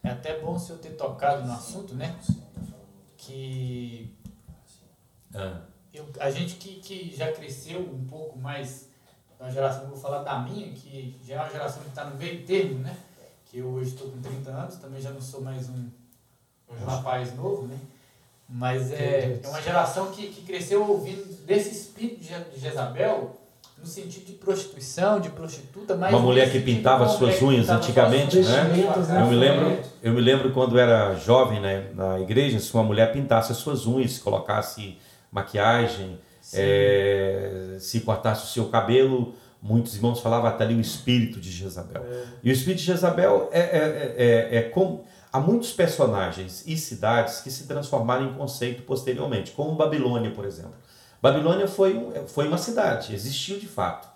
é 0.03 0.09
até 0.09 0.39
bom 0.39 0.59
se 0.59 0.69
eu 0.69 0.77
ter 0.77 0.91
tocado 0.91 1.47
no 1.47 1.53
assunto, 1.53 1.95
né? 1.95 2.15
Que 3.17 4.13
ah. 5.33 5.61
eu, 5.93 6.05
a 6.19 6.29
gente 6.29 6.55
que, 6.55 6.75
que 6.81 7.15
já 7.15 7.31
cresceu 7.31 7.79
um 7.79 8.05
pouco 8.05 8.37
mais 8.37 8.89
da 9.39 9.49
geração, 9.49 9.87
vou 9.87 9.97
falar 9.97 10.23
da 10.23 10.39
minha, 10.39 10.73
que 10.73 11.17
já 11.25 11.35
é 11.35 11.39
uma 11.39 11.49
geração 11.49 11.81
que 11.83 11.89
está 11.89 12.05
no 12.05 12.17
meio 12.17 12.45
termo, 12.45 12.79
né? 12.79 12.97
Que 13.45 13.59
eu 13.59 13.67
hoje 13.67 13.91
estou 13.91 14.11
com 14.11 14.21
30 14.21 14.51
anos, 14.51 14.75
também 14.75 15.01
já 15.01 15.11
não 15.11 15.21
sou 15.21 15.41
mais 15.41 15.69
um, 15.69 15.89
um 16.69 16.85
rapaz 16.85 17.33
novo, 17.35 17.67
né? 17.67 17.79
Mas 18.49 18.91
é, 18.91 19.39
é 19.41 19.47
uma 19.47 19.61
geração 19.61 20.11
que, 20.11 20.27
que 20.27 20.41
cresceu 20.41 20.85
ouvindo 20.87 21.25
desse 21.45 21.71
espírito 21.71 22.19
de 22.19 22.59
Jezabel 22.59 23.39
no 23.83 23.89
sentido 23.89 24.25
de 24.25 24.31
prostituição, 24.31 25.19
de 25.19 25.29
prostituta, 25.29 25.93
mas 25.97 26.13
uma 26.13 26.21
mulher 26.21 26.49
que 26.49 26.59
pintava 26.61 27.05
suas 27.09 27.41
unhas 27.41 27.67
antigamente, 27.69 28.39
né? 28.39 28.63
né? 28.63 29.21
Eu 29.21 29.27
me 29.27 29.35
lembro, 29.35 29.79
eu 30.01 30.13
me 30.13 30.21
lembro 30.21 30.51
quando 30.53 30.79
era 30.79 31.13
jovem 31.15 31.59
né, 31.59 31.87
na 31.93 32.17
igreja, 32.17 32.57
se 32.59 32.73
uma 32.73 32.83
mulher 32.83 33.11
pintasse 33.11 33.51
as 33.51 33.57
suas 33.57 33.85
unhas, 33.85 34.17
colocasse 34.17 34.97
maquiagem, 35.29 36.17
é, 36.53 37.75
se 37.77 37.99
cortasse 37.99 38.45
o 38.45 38.47
seu 38.47 38.65
cabelo, 38.69 39.35
muitos 39.61 39.95
irmãos 39.95 40.21
falavam 40.21 40.47
até 40.49 40.63
ali 40.63 40.75
o 40.75 40.81
espírito 40.81 41.37
de 41.41 41.51
Jezabel. 41.51 42.03
É. 42.03 42.23
E 42.41 42.49
o 42.51 42.53
espírito 42.53 42.79
de 42.79 42.85
Jezabel 42.85 43.49
é, 43.51 43.59
é, 43.59 44.15
é, 44.17 44.57
é 44.59 44.61
como 44.61 45.03
há 45.31 45.41
muitos 45.41 45.73
personagens 45.73 46.63
e 46.65 46.77
cidades 46.77 47.41
que 47.41 47.51
se 47.51 47.67
transformaram 47.67 48.29
em 48.29 48.33
conceito 48.33 48.83
posteriormente, 48.83 49.51
como 49.51 49.75
Babilônia, 49.75 50.31
por 50.31 50.45
exemplo. 50.45 50.75
Babilônia 51.23 51.69
foi, 51.69 51.97
foi 52.27 52.49
uma 52.49 52.57
cidade, 52.57 53.15
existiu 53.15 53.57
de 53.57 53.65
fato. 53.65 54.09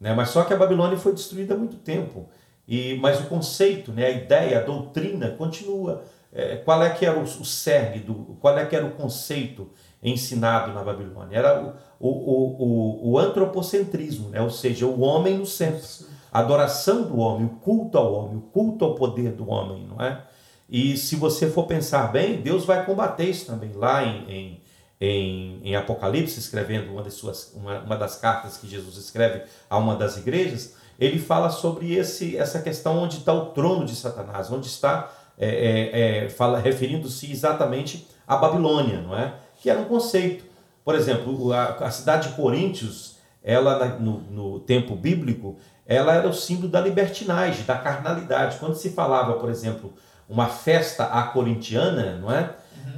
Né? 0.00 0.12
Mas 0.12 0.30
só 0.30 0.42
que 0.42 0.52
a 0.52 0.56
Babilônia 0.56 0.98
foi 0.98 1.12
destruída 1.12 1.54
há 1.54 1.56
muito 1.56 1.76
tempo. 1.76 2.28
E, 2.66 2.96
mas 2.96 3.20
o 3.20 3.26
conceito, 3.26 3.92
né, 3.92 4.06
a 4.06 4.10
ideia, 4.10 4.58
a 4.58 4.62
doutrina 4.62 5.30
continua. 5.30 6.02
É, 6.32 6.56
qual 6.56 6.82
é 6.82 6.90
que 6.90 7.06
era 7.06 7.16
o, 7.16 7.22
o 7.22 7.44
cerne, 7.44 8.00
do, 8.00 8.36
qual 8.40 8.58
é 8.58 8.66
que 8.66 8.74
era 8.74 8.84
o 8.84 8.90
conceito 8.90 9.70
ensinado 10.02 10.72
na 10.72 10.82
Babilônia? 10.82 11.38
Era 11.38 11.76
o, 12.00 12.08
o, 12.08 12.64
o, 12.64 13.12
o 13.12 13.18
antropocentrismo, 13.20 14.30
né? 14.30 14.42
ou 14.42 14.50
seja, 14.50 14.84
o 14.84 15.00
homem 15.00 15.38
no 15.38 15.46
centro. 15.46 15.86
A 16.32 16.40
adoração 16.40 17.04
do 17.04 17.18
homem, 17.18 17.46
o 17.46 17.50
culto 17.60 17.96
ao 17.96 18.12
homem, 18.12 18.36
o 18.36 18.40
culto 18.40 18.84
ao 18.84 18.96
poder 18.96 19.30
do 19.30 19.48
homem, 19.48 19.86
não 19.86 20.04
é? 20.04 20.24
E 20.68 20.96
se 20.96 21.14
você 21.14 21.48
for 21.48 21.66
pensar 21.66 22.10
bem, 22.10 22.42
Deus 22.42 22.64
vai 22.64 22.84
combater 22.84 23.26
isso 23.26 23.46
também 23.46 23.72
lá 23.72 24.04
em, 24.04 24.30
em 24.30 24.67
em, 25.00 25.60
em 25.62 25.76
Apocalipse, 25.76 26.38
escrevendo 26.38 26.90
uma 26.90 27.02
das, 27.02 27.14
suas, 27.14 27.52
uma, 27.54 27.80
uma 27.80 27.96
das 27.96 28.16
cartas 28.16 28.56
que 28.56 28.68
Jesus 28.68 28.96
escreve 28.96 29.42
a 29.68 29.78
uma 29.78 29.94
das 29.94 30.16
igrejas, 30.16 30.74
ele 30.98 31.18
fala 31.18 31.50
sobre 31.50 31.94
esse, 31.94 32.36
essa 32.36 32.60
questão 32.60 32.98
onde 32.98 33.18
está 33.18 33.32
o 33.32 33.46
trono 33.46 33.84
de 33.84 33.94
Satanás, 33.94 34.50
onde 34.50 34.66
está, 34.66 35.10
é, 35.38 35.48
é, 35.48 36.24
é, 36.24 36.28
fala 36.28 36.58
referindo-se 36.58 37.30
exatamente 37.30 38.08
à 38.26 38.36
Babilônia, 38.36 39.00
não 39.00 39.16
é? 39.16 39.34
Que 39.60 39.70
era 39.70 39.78
um 39.78 39.84
conceito. 39.84 40.44
Por 40.84 40.96
exemplo, 40.96 41.52
a, 41.52 41.66
a 41.66 41.90
cidade 41.90 42.28
de 42.28 42.34
Coríntios, 42.34 43.16
ela 43.42 43.98
no, 44.00 44.20
no 44.22 44.60
tempo 44.60 44.96
bíblico, 44.96 45.56
ela 45.86 46.14
era 46.14 46.28
o 46.28 46.34
símbolo 46.34 46.68
da 46.68 46.80
libertinagem, 46.80 47.64
da 47.64 47.78
carnalidade. 47.78 48.58
Quando 48.58 48.74
se 48.74 48.90
falava, 48.90 49.34
por 49.34 49.48
exemplo, 49.48 49.94
uma 50.28 50.46
festa 50.46 51.04
a 51.04 51.22
corintiana, 51.22 52.16
não 52.16 52.30
é? 52.30 52.50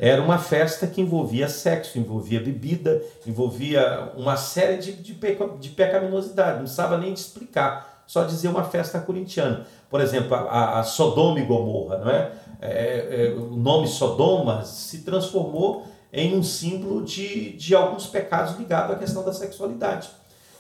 Era 0.02 0.23
uma 0.23 0.38
festa 0.38 0.87
que 0.87 1.02
envolvia 1.02 1.47
sexo, 1.47 1.99
envolvia 1.99 2.40
bebida, 2.40 3.02
envolvia 3.26 4.11
uma 4.16 4.35
série 4.35 4.78
de, 4.78 4.92
de, 4.95 5.12
de 5.12 5.69
pecaminosidade, 5.69 6.52
não 6.52 6.62
precisava 6.62 6.97
nem 6.97 7.12
explicar, 7.12 8.02
só 8.07 8.25
dizer 8.25 8.49
uma 8.49 8.64
festa 8.64 8.99
corintiana. 8.99 9.66
Por 9.90 10.00
exemplo, 10.00 10.35
a, 10.35 10.80
a 10.80 10.83
Sodoma 10.85 11.38
e 11.38 11.45
Gomorra, 11.45 11.99
não 11.99 12.11
é? 12.11 12.33
É, 12.62 13.26
é? 13.26 13.35
o 13.35 13.57
nome 13.57 13.88
Sodoma 13.88 14.64
se 14.64 15.02
transformou 15.02 15.87
em 16.11 16.35
um 16.35 16.42
símbolo 16.42 17.04
de, 17.04 17.52
de 17.52 17.75
alguns 17.75 18.07
pecados 18.07 18.57
ligados 18.59 18.97
à 18.97 18.99
questão 18.99 19.23
da 19.23 19.35
sexualidade. 19.35 20.09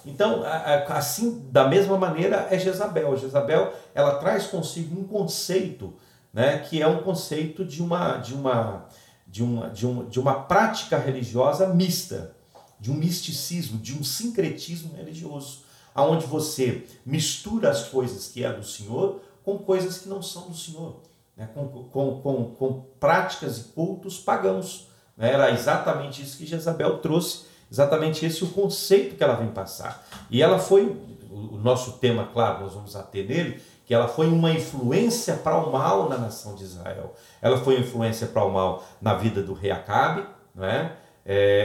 Então, 0.04 0.42
assim, 0.88 1.46
da 1.50 1.66
mesma 1.66 1.96
maneira, 1.96 2.46
é 2.50 2.58
Jezabel. 2.58 3.16
Jezabel, 3.16 3.72
ela 3.94 4.16
traz 4.16 4.46
consigo 4.46 5.00
um 5.00 5.04
conceito, 5.04 5.94
né, 6.32 6.58
que 6.58 6.80
é 6.80 6.86
um 6.86 6.98
conceito 6.98 7.64
de 7.64 7.82
uma, 7.82 8.16
de 8.18 8.34
uma 8.34 8.86
de 9.30 9.42
uma, 9.42 9.70
de, 9.70 9.86
uma, 9.86 10.04
de 10.04 10.18
uma 10.18 10.34
prática 10.34 10.98
religiosa 10.98 11.68
mista, 11.68 12.34
de 12.80 12.90
um 12.90 12.94
misticismo, 12.94 13.78
de 13.78 13.96
um 13.96 14.02
sincretismo 14.02 14.94
religioso, 14.96 15.62
aonde 15.94 16.26
você 16.26 16.86
mistura 17.06 17.70
as 17.70 17.88
coisas 17.88 18.28
que 18.28 18.44
é 18.44 18.52
do 18.52 18.64
Senhor 18.64 19.20
com 19.44 19.58
coisas 19.58 19.98
que 19.98 20.08
não 20.08 20.20
são 20.20 20.48
do 20.48 20.56
Senhor. 20.56 20.96
né, 21.36 21.48
com, 21.54 21.68
com, 21.68 22.20
com, 22.20 22.44
com 22.54 22.84
práticas 22.98 23.58
e 23.58 23.64
cultos 23.72 24.18
pagãos. 24.18 24.88
Né? 25.16 25.32
Era 25.32 25.50
exatamente 25.50 26.22
isso 26.22 26.36
que 26.36 26.44
Jezabel 26.44 26.98
trouxe, 26.98 27.46
exatamente 27.70 28.26
esse 28.26 28.44
o 28.44 28.48
conceito 28.48 29.16
que 29.16 29.24
ela 29.24 29.34
vem 29.36 29.48
passar. 29.48 30.06
E 30.28 30.42
ela 30.42 30.58
foi, 30.58 30.84
o 31.30 31.56
nosso 31.56 31.92
tema, 31.92 32.28
claro, 32.32 32.64
nós 32.64 32.74
vamos 32.74 32.94
ater 32.96 33.26
nele, 33.26 33.62
que 33.90 33.94
ela 33.94 34.06
foi 34.06 34.28
uma 34.28 34.52
influência 34.52 35.34
para 35.34 35.56
o 35.56 35.72
mal 35.72 36.08
na 36.08 36.16
nação 36.16 36.54
de 36.54 36.62
Israel. 36.62 37.12
Ela 37.42 37.58
foi 37.58 37.74
uma 37.74 37.80
influência 37.80 38.28
para 38.28 38.44
o 38.44 38.48
mal 38.48 38.84
na 39.02 39.14
vida 39.14 39.42
do 39.42 39.52
rei 39.52 39.72
Acabe, 39.72 40.24
não 40.54 40.64
é? 40.64 40.92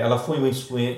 Ela 0.02 0.18
foi 0.18 0.40
uma, 0.40 0.50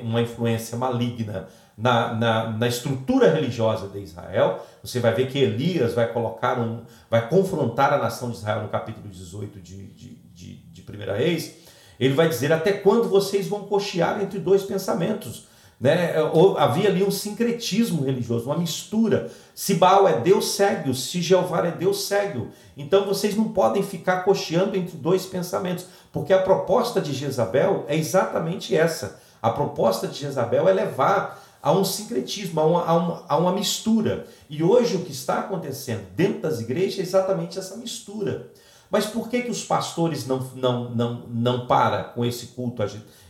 uma 0.03 0.21
influência 0.21 0.77
maligna 0.77 1.49
na, 1.77 2.13
na, 2.13 2.51
na, 2.51 2.65
estrutura 2.69 3.29
religiosa 3.29 3.89
de 3.89 3.99
Israel. 3.99 4.65
Você 4.81 5.01
vai 5.01 5.13
ver 5.13 5.27
que 5.27 5.37
Elias 5.37 5.93
vai 5.93 6.07
colocar 6.13 6.57
um, 6.61 6.83
vai 7.09 7.27
confrontar 7.27 7.91
a 7.91 7.97
nação 7.97 8.31
de 8.31 8.37
Israel 8.37 8.61
no 8.61 8.69
capítulo 8.69 9.09
18 9.09 9.59
de, 9.59 9.87
de, 9.87 10.15
de, 10.33 10.55
de 10.71 10.81
1 10.81 11.13
Reis. 11.13 11.57
Ele 11.99 12.13
vai 12.13 12.29
dizer: 12.29 12.53
Até 12.53 12.71
quando 12.71 13.09
vocês 13.09 13.49
vão 13.49 13.65
cochear 13.65 14.21
entre 14.21 14.39
dois 14.39 14.63
pensamentos? 14.63 15.49
Né? 15.79 16.15
Havia 16.57 16.89
ali 16.89 17.03
um 17.03 17.11
sincretismo 17.11 18.03
religioso, 18.03 18.45
uma 18.45 18.57
mistura. 18.57 19.31
Se 19.53 19.75
Baal 19.75 20.07
é 20.07 20.19
Deus, 20.19 20.51
segue-o. 20.51 20.93
Se 20.95 21.21
Jeová 21.21 21.65
é 21.67 21.71
Deus, 21.71 22.05
segue-o. 22.05 22.49
Então 22.75 23.05
vocês 23.05 23.35
não 23.35 23.49
podem 23.49 23.83
ficar 23.83 24.23
cocheando 24.23 24.75
entre 24.75 24.97
dois 24.97 25.25
pensamentos, 25.25 25.85
porque 26.11 26.33
a 26.33 26.41
proposta 26.41 26.99
de 26.99 27.13
Jezabel 27.13 27.85
é 27.87 27.95
exatamente 27.95 28.75
essa. 28.75 29.19
A 29.41 29.51
proposta 29.51 30.07
de 30.07 30.19
Jezabel 30.19 30.67
é 30.67 30.73
levar 30.73 31.43
a 31.61 31.71
um 31.71 31.83
sincretismo, 31.83 32.59
a 32.59 32.65
uma, 32.65 32.85
a 32.85 32.93
uma, 32.95 33.25
a 33.27 33.37
uma 33.37 33.51
mistura. 33.51 34.25
E 34.49 34.63
hoje 34.63 34.95
o 34.95 35.03
que 35.03 35.11
está 35.11 35.39
acontecendo 35.39 36.07
dentro 36.15 36.41
das 36.41 36.59
igrejas 36.59 36.99
é 36.99 37.01
exatamente 37.03 37.59
essa 37.59 37.75
mistura. 37.77 38.51
Mas 38.89 39.05
por 39.05 39.29
que, 39.29 39.41
que 39.41 39.51
os 39.51 39.63
pastores 39.63 40.25
não, 40.25 40.39
não, 40.55 40.89
não, 40.91 41.23
não 41.27 41.67
param 41.67 42.13
com 42.13 42.23
esse 42.23 42.47
culto, 42.47 42.81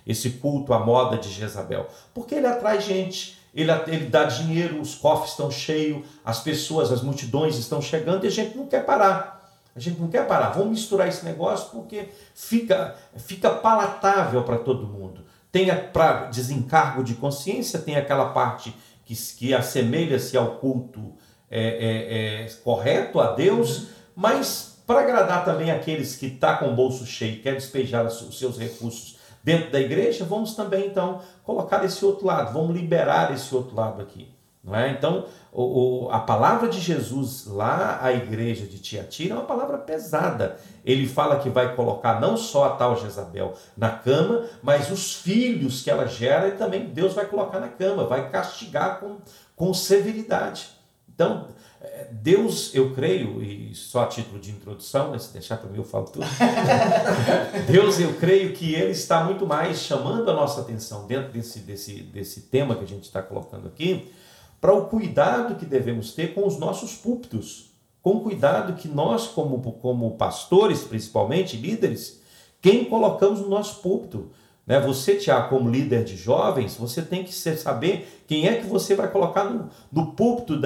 esse 0.07 0.31
culto 0.31 0.73
à 0.73 0.79
moda 0.79 1.17
de 1.17 1.29
Jezabel? 1.29 1.87
Porque 2.13 2.35
ele 2.35 2.47
atrai 2.47 2.79
gente, 2.81 3.37
ele, 3.53 3.71
ele 3.87 4.05
dá 4.05 4.23
dinheiro, 4.23 4.79
os 4.79 4.95
cofres 4.95 5.31
estão 5.31 5.51
cheios, 5.51 6.05
as 6.23 6.39
pessoas, 6.39 6.91
as 6.91 7.01
multidões 7.01 7.57
estão 7.57 7.81
chegando 7.81 8.23
e 8.23 8.27
a 8.27 8.31
gente 8.31 8.55
não 8.55 8.67
quer 8.67 8.85
parar. 8.85 9.37
A 9.75 9.79
gente 9.79 9.99
não 9.99 10.07
quer 10.07 10.25
parar. 10.25 10.49
Vamos 10.49 10.69
misturar 10.69 11.07
esse 11.07 11.23
negócio 11.23 11.69
porque 11.71 12.09
fica, 12.33 12.95
fica 13.15 13.51
palatável 13.51 14.43
para 14.43 14.57
todo 14.57 14.87
mundo. 14.87 15.23
Tem 15.51 15.67
para 15.93 16.25
desencargo 16.25 17.03
de 17.03 17.13
consciência, 17.13 17.79
tem 17.79 17.95
aquela 17.95 18.29
parte 18.29 18.75
que, 19.05 19.15
que 19.15 19.53
assemelha-se 19.53 20.35
ao 20.35 20.55
culto 20.55 21.13
é, 21.49 21.61
é, 21.61 22.45
é, 22.45 22.49
correto 22.63 23.19
a 23.19 23.33
Deus, 23.33 23.87
mas 24.15 24.77
para 24.85 25.01
agradar 25.01 25.45
também 25.45 25.71
aqueles 25.71 26.15
que 26.15 26.29
tá 26.29 26.57
com 26.57 26.69
o 26.69 26.75
bolso 26.75 27.05
cheio 27.05 27.41
quer 27.41 27.53
despejar 27.53 28.05
os 28.05 28.37
seus 28.37 28.57
recursos 28.57 29.16
dentro 29.47 29.71
da 29.71 29.79
igreja, 29.79 30.25
vamos 30.25 30.55
também 30.55 30.87
então 30.87 31.21
colocar 31.45 31.85
esse 31.85 32.03
outro 32.03 32.27
lado, 32.27 32.51
vamos 32.51 32.75
liberar 32.75 33.33
esse 33.33 33.55
outro 33.55 33.73
lado 33.73 34.01
aqui. 34.01 34.27
Não 34.61 34.75
é? 34.75 34.91
Então, 34.91 35.23
o, 35.53 36.07
o, 36.07 36.11
a 36.11 36.19
palavra 36.19 36.67
de 36.67 36.81
Jesus 36.81 37.45
lá 37.45 37.99
à 38.01 38.11
igreja 38.11 38.65
de 38.65 38.77
Tiatira 38.77 39.33
é 39.33 39.37
uma 39.37 39.45
palavra 39.45 39.77
pesada. 39.77 40.57
Ele 40.83 41.07
fala 41.07 41.39
que 41.39 41.49
vai 41.49 41.73
colocar 41.73 42.19
não 42.19 42.35
só 42.35 42.65
a 42.65 42.69
tal 42.71 42.97
Jezabel 42.97 43.53
na 43.77 43.89
cama, 43.89 44.43
mas 44.61 44.91
os 44.91 45.15
filhos 45.15 45.81
que 45.81 45.89
ela 45.89 46.05
gera 46.05 46.49
e 46.49 46.57
também 46.57 46.89
Deus 46.89 47.13
vai 47.13 47.25
colocar 47.25 47.61
na 47.61 47.69
cama, 47.69 48.03
vai 48.03 48.29
castigar 48.29 48.99
com, 48.99 49.15
com 49.55 49.73
severidade. 49.73 50.71
Então, 51.07 51.47
Deus, 52.11 52.73
eu 52.73 52.93
creio, 52.93 53.41
e 53.41 53.73
só 53.75 54.03
a 54.03 54.07
título 54.07 54.39
de 54.39 54.51
introdução, 54.51 55.11
né, 55.11 55.19
se 55.19 55.31
deixar 55.31 55.57
para 55.57 55.69
mim 55.69 55.77
eu 55.77 55.83
falo 55.83 56.05
tudo. 56.05 56.25
Deus, 57.69 57.99
eu 57.99 58.13
creio 58.15 58.53
que 58.53 58.73
Ele 58.73 58.91
está 58.91 59.23
muito 59.23 59.45
mais 59.45 59.79
chamando 59.79 60.29
a 60.29 60.33
nossa 60.33 60.61
atenção 60.61 61.05
dentro 61.05 61.31
desse, 61.31 61.59
desse, 61.59 62.01
desse 62.01 62.41
tema 62.41 62.75
que 62.75 62.83
a 62.83 62.87
gente 62.87 63.03
está 63.03 63.21
colocando 63.21 63.67
aqui, 63.67 64.11
para 64.59 64.73
o 64.73 64.85
cuidado 64.85 65.55
que 65.55 65.65
devemos 65.65 66.13
ter 66.13 66.33
com 66.33 66.47
os 66.47 66.57
nossos 66.57 66.95
púlpitos, 66.95 67.71
com 68.01 68.17
o 68.17 68.21
cuidado 68.21 68.73
que 68.73 68.87
nós, 68.87 69.27
como, 69.27 69.61
como 69.73 70.17
pastores, 70.17 70.83
principalmente 70.83 71.57
líderes, 71.57 72.21
quem 72.61 72.85
colocamos 72.85 73.39
no 73.41 73.49
nosso 73.49 73.81
púlpito. 73.81 74.31
Né? 74.67 74.79
Você, 74.81 75.15
Tiago, 75.15 75.47
como 75.49 75.69
líder 75.69 76.03
de 76.03 76.17
jovens, 76.17 76.75
você 76.75 77.01
tem 77.01 77.23
que 77.23 77.33
saber 77.33 78.23
quem 78.27 78.47
é 78.47 78.55
que 78.55 78.67
você 78.67 78.93
vai 78.93 79.09
colocar 79.09 79.45
no, 79.45 79.69
no 79.89 80.11
púlpito 80.11 80.59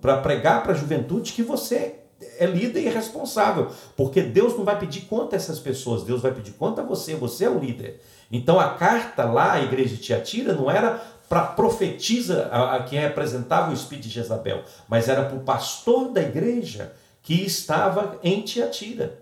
para 0.00 0.18
pregar 0.18 0.64
para 0.64 0.72
a 0.72 0.76
juventude 0.76 1.32
que 1.32 1.42
você 1.42 2.00
é 2.36 2.46
líder 2.46 2.80
e 2.80 2.88
responsável, 2.88 3.70
porque 3.96 4.20
Deus 4.20 4.56
não 4.56 4.64
vai 4.64 4.76
pedir 4.76 5.02
conta 5.02 5.36
a 5.36 5.38
essas 5.38 5.60
pessoas, 5.60 6.02
Deus 6.02 6.20
vai 6.20 6.32
pedir 6.32 6.50
conta 6.52 6.82
a 6.82 6.84
você, 6.84 7.14
você 7.14 7.44
é 7.44 7.50
o 7.50 7.60
líder. 7.60 8.00
Então 8.30 8.58
a 8.58 8.70
carta 8.70 9.24
lá, 9.24 9.52
a 9.52 9.62
igreja 9.62 9.94
de 9.94 10.02
Tiatira, 10.02 10.52
não 10.52 10.68
era 10.68 11.00
para 11.28 11.42
profetiza 11.42 12.48
a, 12.50 12.76
a, 12.76 12.82
que 12.82 12.96
representava 12.96 13.70
o 13.70 13.74
espírito 13.74 14.08
de 14.08 14.14
Jezabel, 14.14 14.64
mas 14.88 15.08
era 15.08 15.24
para 15.24 15.36
o 15.36 15.44
pastor 15.44 16.10
da 16.10 16.20
igreja 16.20 16.92
que 17.22 17.44
estava 17.44 18.18
em 18.24 18.42
Tiatira, 18.42 19.20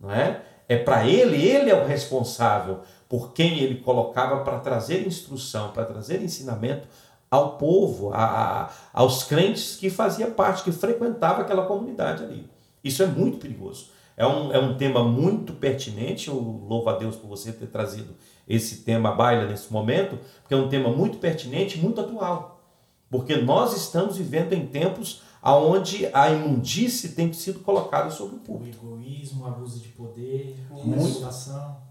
não 0.00 0.10
é? 0.10 0.40
É 0.72 0.78
para 0.78 1.06
ele, 1.06 1.36
ele 1.36 1.68
é 1.68 1.74
o 1.74 1.86
responsável 1.86 2.80
por 3.06 3.34
quem 3.34 3.58
ele 3.58 3.82
colocava 3.82 4.42
para 4.42 4.58
trazer 4.58 5.06
instrução, 5.06 5.70
para 5.70 5.84
trazer 5.84 6.22
ensinamento 6.22 6.88
ao 7.30 7.58
povo, 7.58 8.10
a, 8.14 8.24
a, 8.24 8.70
aos 8.90 9.22
crentes 9.22 9.76
que 9.76 9.90
fazia 9.90 10.28
parte, 10.28 10.64
que 10.64 10.72
frequentava 10.72 11.42
aquela 11.42 11.66
comunidade 11.66 12.24
ali. 12.24 12.48
Isso 12.82 13.02
é 13.02 13.06
muito 13.06 13.36
perigoso. 13.36 13.88
É 14.16 14.26
um, 14.26 14.50
é 14.50 14.58
um 14.58 14.74
tema 14.78 15.04
muito 15.04 15.52
pertinente. 15.52 16.28
Eu 16.28 16.36
louvo 16.36 16.88
a 16.88 16.96
Deus 16.96 17.16
por 17.16 17.28
você 17.28 17.52
ter 17.52 17.66
trazido 17.66 18.14
esse 18.48 18.76
tema 18.78 19.10
à 19.10 19.12
baila 19.12 19.44
nesse 19.44 19.70
momento, 19.70 20.18
porque 20.40 20.54
é 20.54 20.56
um 20.56 20.70
tema 20.70 20.88
muito 20.88 21.18
pertinente, 21.18 21.76
muito 21.76 22.00
atual. 22.00 22.62
Porque 23.10 23.36
nós 23.36 23.76
estamos 23.76 24.16
vivendo 24.16 24.54
em 24.54 24.66
tempos 24.66 25.20
onde 25.42 26.06
a 26.14 26.30
imundície 26.30 27.10
tem 27.10 27.32
sido 27.32 27.60
colocada 27.60 28.10
sobre 28.10 28.36
o 28.36 28.38
público. 28.38 28.86
O 28.86 28.90
egoísmo, 29.00 29.44
o 29.44 29.46
abuso 29.46 29.80
de 29.80 29.88
poder, 29.88 30.56
a 30.70 30.74
manipulação. 30.74 31.82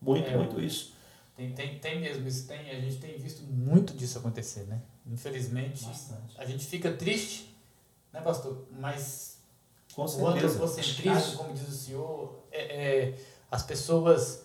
Muito, 0.00 0.28
é, 0.28 0.36
muito 0.36 0.60
isso. 0.60 0.92
Tem, 1.36 1.52
tem, 1.52 1.78
tem 1.78 2.00
mesmo, 2.00 2.28
isso 2.28 2.46
tem, 2.46 2.70
a 2.70 2.80
gente 2.80 2.98
tem 2.98 3.16
visto 3.18 3.42
muito 3.44 3.94
disso 3.94 4.18
acontecer, 4.18 4.64
né? 4.64 4.80
Infelizmente, 5.06 5.84
Bastante. 5.84 6.40
a 6.40 6.44
gente 6.44 6.64
fica 6.64 6.92
triste, 6.92 7.56
né, 8.12 8.20
pastor? 8.20 8.66
Mas 8.78 9.38
Com 9.94 10.06
certeza. 10.06 10.30
o 10.30 10.34
antropocentrismo, 10.34 11.38
como 11.38 11.54
diz 11.54 11.68
o 11.68 11.72
senhor, 11.72 12.44
é, 12.52 13.08
é 13.08 13.18
as 13.50 13.62
pessoas 13.62 14.44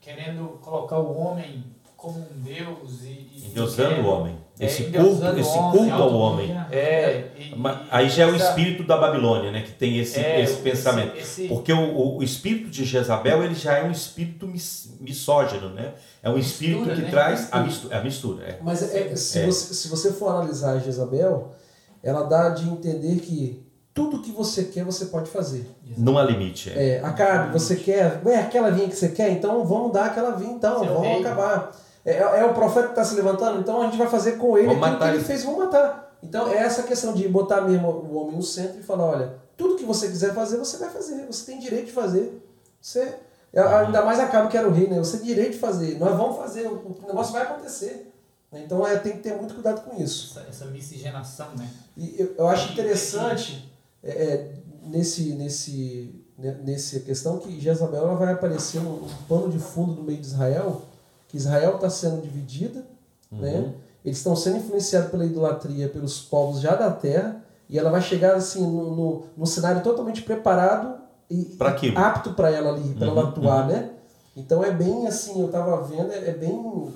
querendo 0.00 0.58
colocar 0.62 0.98
o 0.98 1.16
homem 1.16 1.64
como 2.00 2.18
um 2.18 2.42
deus 2.42 3.02
e, 3.02 3.46
endeusando 3.46 4.00
o 4.00 4.06
homem. 4.06 4.34
É, 4.58 4.66
esse 4.66 4.86
é, 4.86 4.90
culto, 4.90 5.26
esse 5.38 5.58
homem, 5.58 5.78
culto 5.78 6.02
ao 6.02 6.14
homem. 6.14 6.50
É, 6.70 7.28
e, 7.38 7.54
aí 7.90 8.08
já 8.08 8.24
é 8.24 8.26
o 8.26 8.34
espírito 8.34 8.84
da 8.84 8.96
Babilônia, 8.96 9.50
né, 9.50 9.62
que 9.62 9.72
tem 9.72 9.98
esse, 9.98 10.18
é, 10.18 10.40
esse 10.40 10.56
pensamento. 10.56 11.16
Esse, 11.16 11.42
esse... 11.42 11.48
Porque 11.48 11.72
o, 11.72 12.16
o 12.16 12.22
espírito 12.22 12.70
de 12.70 12.84
Jezabel, 12.84 13.44
ele 13.44 13.54
já 13.54 13.74
é 13.78 13.84
um 13.84 13.90
espírito 13.90 14.46
mis, 14.46 14.96
misógino, 14.98 15.68
né? 15.70 15.92
É 16.22 16.30
um 16.30 16.38
espírito 16.38 16.78
mistura, 16.78 16.96
que 16.96 17.02
né? 17.02 17.10
traz 17.10 17.48
a 17.52 17.60
mistura, 17.60 17.98
a 17.98 18.02
mistura 18.02 18.44
é. 18.44 18.58
Mas 18.62 18.82
é, 18.82 19.14
se, 19.14 19.44
Você, 19.44 19.74
se 19.74 19.88
você 19.88 20.12
for 20.12 20.28
analisar 20.30 20.78
Jezabel, 20.78 21.54
ela 22.02 22.22
dá 22.22 22.48
de 22.48 22.66
entender 22.66 23.20
que 23.20 23.62
tudo 23.92 24.22
que 24.22 24.30
você 24.30 24.64
quer, 24.64 24.84
você 24.84 25.06
pode 25.06 25.28
fazer. 25.28 25.70
Não 25.98 26.16
há 26.16 26.22
limite. 26.22 26.70
É, 26.70 26.96
é 26.96 27.04
Acabe, 27.04 27.52
você 27.52 27.76
quer. 27.76 28.22
É 28.26 28.36
aquela 28.38 28.70
vinha 28.70 28.88
que 28.88 28.96
você 28.96 29.08
quer, 29.08 29.30
então 29.30 29.64
vamos 29.64 29.92
dar 29.92 30.06
aquela 30.06 30.30
vinha, 30.30 30.52
então, 30.52 30.82
Seu 30.82 30.94
vamos 30.94 31.08
rei. 31.08 31.20
acabar. 31.20 31.72
É, 32.04 32.16
é, 32.16 32.44
o 32.44 32.54
profeta 32.54 32.86
que 32.86 32.92
está 32.92 33.04
se 33.04 33.14
levantando, 33.14 33.60
então 33.60 33.82
a 33.82 33.84
gente 33.86 33.98
vai 33.98 34.08
fazer 34.08 34.32
com 34.32 34.56
ele 34.56 34.68
vamos 34.68 34.82
aquilo 34.82 34.98
que 34.98 35.04
ele 35.04 35.24
fez, 35.24 35.44
vamos 35.44 35.58
matar. 35.60 36.16
Então 36.22 36.48
é 36.48 36.56
essa 36.56 36.82
questão 36.82 37.12
de 37.12 37.26
botar 37.28 37.60
mesmo 37.62 37.88
o 37.88 38.14
homem 38.16 38.36
no 38.36 38.42
centro 38.42 38.78
e 38.78 38.82
falar: 38.82 39.04
olha, 39.04 39.34
tudo 39.56 39.76
que 39.76 39.84
você 39.84 40.08
quiser 40.08 40.34
fazer, 40.34 40.56
você 40.56 40.78
vai 40.78 40.90
fazer. 40.90 41.26
Você 41.26 41.46
tem 41.46 41.58
direito 41.58 41.86
de 41.86 41.92
fazer. 41.92 42.42
Você. 42.80 43.16
Ainda 43.52 44.04
mais 44.04 44.20
Acabe 44.20 44.48
que 44.48 44.56
era 44.56 44.68
o 44.68 44.72
rei, 44.72 44.86
né? 44.86 44.98
Você 44.98 45.18
tem 45.18 45.26
direito 45.26 45.52
de 45.52 45.58
fazer. 45.58 45.98
Nós 45.98 46.16
vamos 46.16 46.36
fazer, 46.36 46.66
o 46.66 46.96
negócio 47.06 47.32
vai 47.32 47.42
acontecer. 47.42 48.10
Então 48.52 48.86
é, 48.86 48.96
tem 48.98 49.12
que 49.12 49.18
ter 49.18 49.34
muito 49.34 49.54
cuidado 49.54 49.82
com 49.82 50.00
isso. 50.00 50.38
Essa, 50.38 50.48
essa 50.48 50.64
miscigenação, 50.66 51.48
né? 51.56 51.68
E 51.96 52.16
eu, 52.18 52.34
eu 52.38 52.48
acho 52.48 52.72
interessante 52.72 53.70
é, 54.02 54.10
é, 54.10 54.54
nesse, 54.82 55.34
nesse, 55.34 56.24
né, 56.38 56.58
nessa 56.64 57.00
questão 57.00 57.38
que 57.38 57.60
Jezabel 57.60 58.02
ela 58.02 58.14
vai 58.14 58.32
aparecer 58.32 58.80
um, 58.80 59.04
um 59.04 59.08
pano 59.28 59.48
de 59.50 59.58
fundo 59.58 59.94
no 59.94 60.02
meio 60.02 60.18
de 60.18 60.26
Israel, 60.26 60.82
que 61.30 61.36
Israel 61.36 61.76
está 61.76 61.88
sendo 61.88 62.20
dividida, 62.20 62.84
uhum. 63.30 63.38
né? 63.38 63.72
eles 64.04 64.18
estão 64.18 64.34
sendo 64.34 64.58
influenciados 64.58 65.10
pela 65.10 65.24
idolatria 65.24 65.88
pelos 65.88 66.20
povos 66.20 66.60
já 66.60 66.74
da 66.74 66.90
terra, 66.90 67.42
e 67.68 67.78
ela 67.78 67.90
vai 67.90 68.02
chegar 68.02 68.34
assim 68.34 68.62
no, 68.62 68.96
no, 68.96 69.22
no 69.36 69.46
cenário 69.46 69.82
totalmente 69.82 70.22
preparado 70.22 70.98
e 71.30 71.44
pra 71.44 71.76
apto 71.94 72.32
para 72.32 72.50
ela 72.50 72.70
ali, 72.70 72.94
para 72.94 73.06
uhum, 73.06 73.12
ela 73.12 73.28
atuar, 73.28 73.62
uhum. 73.62 73.68
né? 73.68 73.90
Então 74.36 74.64
é 74.64 74.72
bem 74.72 75.06
assim, 75.06 75.40
eu 75.40 75.46
estava 75.46 75.80
vendo, 75.82 76.12
é, 76.12 76.32
bem 76.32 76.90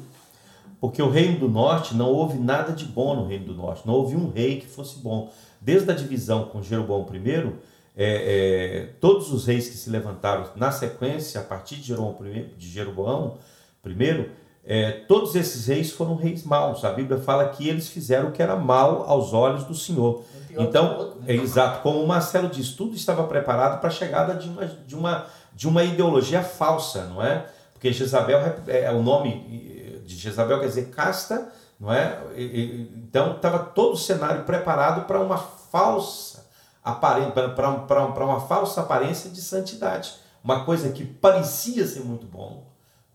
porque 0.81 1.01
o 1.01 1.09
reino 1.09 1.39
do 1.39 1.49
norte 1.49 1.95
não 1.95 2.13
houve 2.13 2.37
nada 2.37 2.73
de 2.73 2.85
bom 2.85 3.15
no 3.15 3.27
reino 3.27 3.47
do 3.47 3.55
norte, 3.55 3.87
não 3.87 3.95
houve 3.95 4.17
um 4.17 4.31
rei 4.31 4.61
que 4.61 4.67
fosse 4.67 4.99
bom 4.99 5.31
desde 5.59 5.91
a 5.91 5.95
divisão 5.95 6.47
com 6.47 6.61
Jeroboão 6.61 7.07
I, 7.11 7.55
é, 7.97 8.83
é, 8.87 8.87
todos 9.01 9.33
os 9.33 9.47
reis 9.47 9.69
que 9.69 9.77
se 9.77 9.89
levantaram 9.89 10.47
na 10.57 10.71
sequência, 10.71 11.41
a 11.41 11.45
partir 11.45 11.77
de, 11.77 11.85
Jeroboão, 11.85 12.17
de 12.59 12.69
Jeroboão 12.69 13.39
primeiro, 13.85 14.31
é, 14.67 14.91
todos 15.07 15.37
esses 15.37 15.67
reis 15.67 15.93
foram 15.93 16.17
reis 16.17 16.43
maus. 16.43 16.85
A 16.85 16.91
Bíblia 16.91 17.21
fala 17.21 17.49
que 17.51 17.69
eles 17.69 17.89
fizeram 17.89 18.31
o 18.31 18.33
que 18.33 18.43
era 18.43 18.57
mal 18.57 19.05
aos 19.07 19.33
olhos 19.33 19.65
do 19.65 19.75
Senhor. 19.75 20.25
Então, 20.51 21.15
é 21.27 21.35
exato, 21.35 21.83
como 21.83 22.03
o 22.03 22.07
Marcelo 22.07 22.49
diz, 22.49 22.71
tudo 22.73 22.97
estava 22.97 23.25
preparado 23.25 23.81
para 23.81 23.89
a 23.89 23.93
chegada 23.93 24.35
de 24.35 24.49
uma, 24.49 24.67
de, 24.67 24.95
uma, 24.97 25.27
de 25.53 25.69
uma 25.69 25.85
ideologia 25.85 26.43
falsa, 26.43 27.05
não 27.05 27.23
é? 27.23 27.47
Porque 27.73 27.93
Jezabel 27.93 28.39
é, 28.67 28.85
é 28.85 28.91
o 28.91 29.03
nome 29.03 30.03
de 30.07 30.17
Jezabel 30.17 30.61
quer 30.61 30.67
dizer 30.67 30.91
casta, 30.91 31.51
não 31.79 31.93
é? 31.93 32.19
Então 32.37 33.33
estava 33.33 33.59
todo 33.59 33.95
o 33.95 33.99
cenário 33.99 34.45
preparado 34.45 35.07
para 35.07 35.21
uma 35.21 35.39
falsa 35.39 36.47
aparência, 36.83 37.33
para 37.33 38.25
uma 38.25 38.41
falsa 38.41 38.81
aparência 38.81 39.31
de 39.31 39.41
santidade, 39.41 40.15
uma 40.43 40.65
coisa 40.65 40.91
que 40.91 41.05
parecia 41.05 41.87
ser 41.87 42.01
muito 42.01 42.27
bom, 42.27 42.65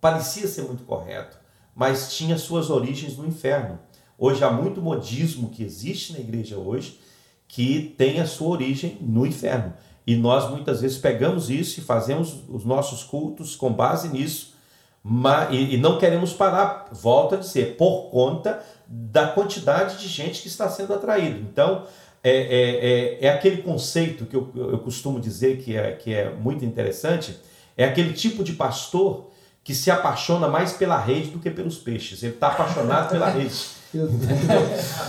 parecia 0.01 0.47
ser 0.47 0.63
muito 0.63 0.83
correto, 0.83 1.37
mas 1.75 2.13
tinha 2.13 2.37
suas 2.37 2.69
origens 2.69 3.17
no 3.17 3.25
inferno. 3.25 3.79
Hoje 4.17 4.43
há 4.43 4.51
muito 4.51 4.81
modismo 4.81 5.49
que 5.49 5.63
existe 5.63 6.13
na 6.13 6.19
igreja 6.19 6.57
hoje 6.57 6.99
que 7.47 7.95
tem 7.97 8.19
a 8.19 8.27
sua 8.27 8.49
origem 8.49 8.97
no 9.01 9.25
inferno. 9.25 9.73
E 10.05 10.15
nós 10.15 10.49
muitas 10.49 10.81
vezes 10.81 10.97
pegamos 10.97 11.49
isso 11.49 11.79
e 11.79 11.83
fazemos 11.83 12.43
os 12.47 12.65
nossos 12.65 13.03
cultos 13.03 13.55
com 13.55 13.71
base 13.71 14.09
nisso, 14.09 14.55
mas, 15.03 15.53
e, 15.53 15.75
e 15.75 15.77
não 15.77 15.97
queremos 15.97 16.33
parar, 16.33 16.89
volta 16.91 17.35
a 17.35 17.39
dizer, 17.39 17.77
por 17.77 18.09
conta 18.09 18.63
da 18.87 19.27
quantidade 19.27 19.97
de 19.97 20.07
gente 20.07 20.41
que 20.41 20.47
está 20.47 20.69
sendo 20.69 20.93
atraído. 20.93 21.39
Então, 21.39 21.85
é, 22.23 22.31
é, 22.31 23.25
é, 23.25 23.25
é 23.25 23.29
aquele 23.29 23.61
conceito 23.61 24.25
que 24.25 24.35
eu, 24.35 24.51
eu 24.55 24.79
costumo 24.79 25.19
dizer 25.19 25.57
que 25.59 25.75
é, 25.75 25.91
que 25.93 26.13
é 26.13 26.29
muito 26.29 26.65
interessante, 26.65 27.37
é 27.77 27.85
aquele 27.85 28.13
tipo 28.13 28.43
de 28.43 28.53
pastor 28.53 29.28
que 29.69 29.75
se 29.75 29.91
apaixona 29.91 30.47
mais 30.47 30.73
pela 30.73 30.97
rede 30.97 31.29
do 31.29 31.37
que 31.37 31.47
pelos 31.51 31.77
peixes. 31.77 32.23
Ele 32.23 32.33
está 32.33 32.47
apaixonado 32.47 33.11
pela 33.11 33.29
rede. 33.29 33.53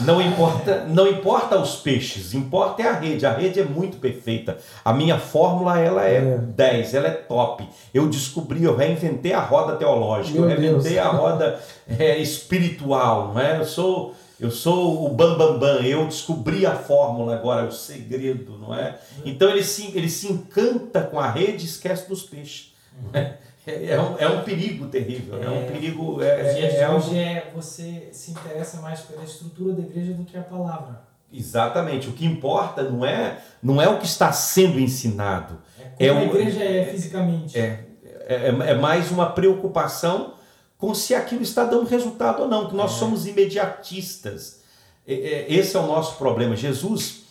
Não 0.04 0.20
importa, 0.20 0.84
não 0.84 1.08
importa 1.08 1.58
os 1.58 1.76
peixes, 1.76 2.34
importa 2.34 2.82
é 2.82 2.86
a 2.86 2.92
rede. 2.92 3.24
A 3.24 3.32
rede 3.32 3.58
é 3.58 3.64
muito 3.64 3.96
perfeita. 3.96 4.58
A 4.84 4.92
minha 4.92 5.18
fórmula 5.18 5.78
ela 5.78 6.06
é, 6.06 6.16
é. 6.16 6.36
10, 6.36 6.92
ela 6.92 7.08
é 7.08 7.12
top. 7.12 7.66
Eu 7.94 8.06
descobri, 8.06 8.64
eu 8.64 8.76
reinventei 8.76 9.32
a 9.32 9.40
roda 9.40 9.76
teológica, 9.76 10.38
Meu 10.38 10.50
eu 10.50 10.54
reinventei 10.54 10.92
Deus. 10.92 11.06
a 11.06 11.08
roda 11.08 11.58
é, 11.88 12.18
espiritual, 12.18 13.32
não 13.32 13.40
é? 13.40 13.60
Eu 13.60 13.64
sou 13.64 14.14
eu 14.38 14.50
sou 14.50 15.06
o 15.06 15.08
bambambam, 15.08 15.58
bam, 15.58 15.76
bam. 15.78 15.86
eu 15.86 16.04
descobri 16.06 16.66
a 16.66 16.74
fórmula 16.74 17.34
agora, 17.34 17.66
o 17.66 17.72
segredo, 17.72 18.58
não 18.58 18.74
é? 18.74 18.98
Então 19.24 19.48
ele 19.48 19.64
se, 19.64 19.90
ele 19.96 20.10
se 20.10 20.30
encanta 20.30 21.00
com 21.00 21.18
a 21.18 21.30
rede 21.30 21.64
e 21.64 21.66
esquece 21.66 22.06
dos 22.06 22.24
peixes. 22.24 22.74
Uhum. 23.14 23.32
É, 23.70 23.92
é, 23.92 24.00
um, 24.00 24.18
é 24.18 24.28
um 24.28 24.42
perigo 24.42 24.86
terrível, 24.86 25.40
é, 25.40 25.46
é 25.46 25.50
um 25.50 25.66
perigo. 25.66 26.22
É, 26.22 26.54
dias 26.54 26.74
é 26.74 26.88
hoje 26.88 27.18
é 27.18 27.52
você 27.54 28.08
se 28.12 28.32
interessa 28.32 28.80
mais 28.80 29.00
pela 29.00 29.22
estrutura 29.22 29.74
da 29.74 29.82
igreja 29.82 30.12
do 30.12 30.24
que 30.24 30.36
a 30.36 30.42
palavra. 30.42 31.08
Exatamente. 31.32 32.08
O 32.08 32.12
que 32.12 32.26
importa 32.26 32.82
não 32.82 33.04
é, 33.04 33.38
não 33.62 33.80
é 33.80 33.88
o 33.88 33.98
que 33.98 34.06
está 34.06 34.32
sendo 34.32 34.80
ensinado. 34.80 35.58
É 35.98 36.08
como 36.08 36.20
é 36.20 36.22
a 36.22 36.26
igreja 36.26 36.64
é 36.64 36.84
fisicamente. 36.86 37.58
É, 37.58 37.84
é, 38.26 38.48
é, 38.48 38.74
mais 38.74 39.10
uma 39.10 39.30
preocupação 39.30 40.34
com 40.76 40.94
se 40.94 41.14
aquilo 41.14 41.42
está 41.42 41.64
dando 41.64 41.86
resultado 41.86 42.42
ou 42.42 42.48
não, 42.48 42.68
que 42.68 42.74
nós 42.74 42.94
é. 42.94 42.98
somos 42.98 43.26
imediatistas. 43.26 44.60
Esse 45.06 45.76
é 45.76 45.80
o 45.80 45.86
nosso 45.86 46.16
problema. 46.16 46.56
Jesus, 46.56 47.24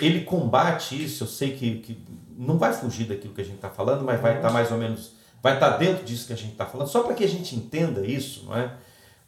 ele 0.00 0.22
combate 0.22 1.02
isso. 1.02 1.24
Eu 1.24 1.28
sei 1.28 1.52
que, 1.52 1.78
que 1.78 1.98
não 2.36 2.58
vai 2.58 2.72
fugir 2.72 3.06
daquilo 3.06 3.34
que 3.34 3.40
a 3.40 3.44
gente 3.44 3.56
está 3.56 3.70
falando, 3.70 4.04
mas 4.04 4.20
vai 4.20 4.36
estar 4.36 4.48
tá 4.48 4.54
mais 4.54 4.70
ou 4.70 4.78
menos 4.78 5.12
vai 5.42 5.54
estar 5.54 5.76
dentro 5.76 6.04
disso 6.04 6.26
que 6.26 6.32
a 6.32 6.36
gente 6.36 6.52
está 6.52 6.66
falando, 6.66 6.88
só 6.88 7.02
para 7.02 7.14
que 7.14 7.24
a 7.24 7.28
gente 7.28 7.56
entenda 7.56 8.06
isso, 8.06 8.44
não 8.46 8.56
é? 8.56 8.72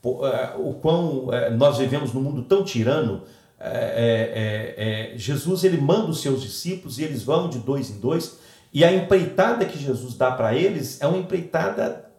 é 0.04 0.54
o 0.58 0.74
quão 0.74 1.32
é, 1.32 1.50
nós 1.50 1.78
vivemos 1.78 2.12
num 2.12 2.20
mundo 2.20 2.42
tão 2.42 2.64
tirano. 2.64 3.22
É, 3.58 5.12
é, 5.14 5.14
é, 5.14 5.18
Jesus 5.18 5.62
ele 5.62 5.80
manda 5.80 6.10
os 6.10 6.20
seus 6.20 6.42
discípulos 6.42 6.98
e 6.98 7.04
eles 7.04 7.22
vão 7.22 7.48
de 7.48 7.58
dois 7.58 7.90
em 7.90 7.98
dois, 7.98 8.38
e 8.72 8.84
a 8.84 8.92
empreitada 8.92 9.64
que 9.64 9.78
Jesus 9.78 10.14
dá 10.14 10.30
para 10.32 10.54
eles 10.54 11.00
é 11.00 11.06
uma 11.06 11.18
empreitada 11.18 12.10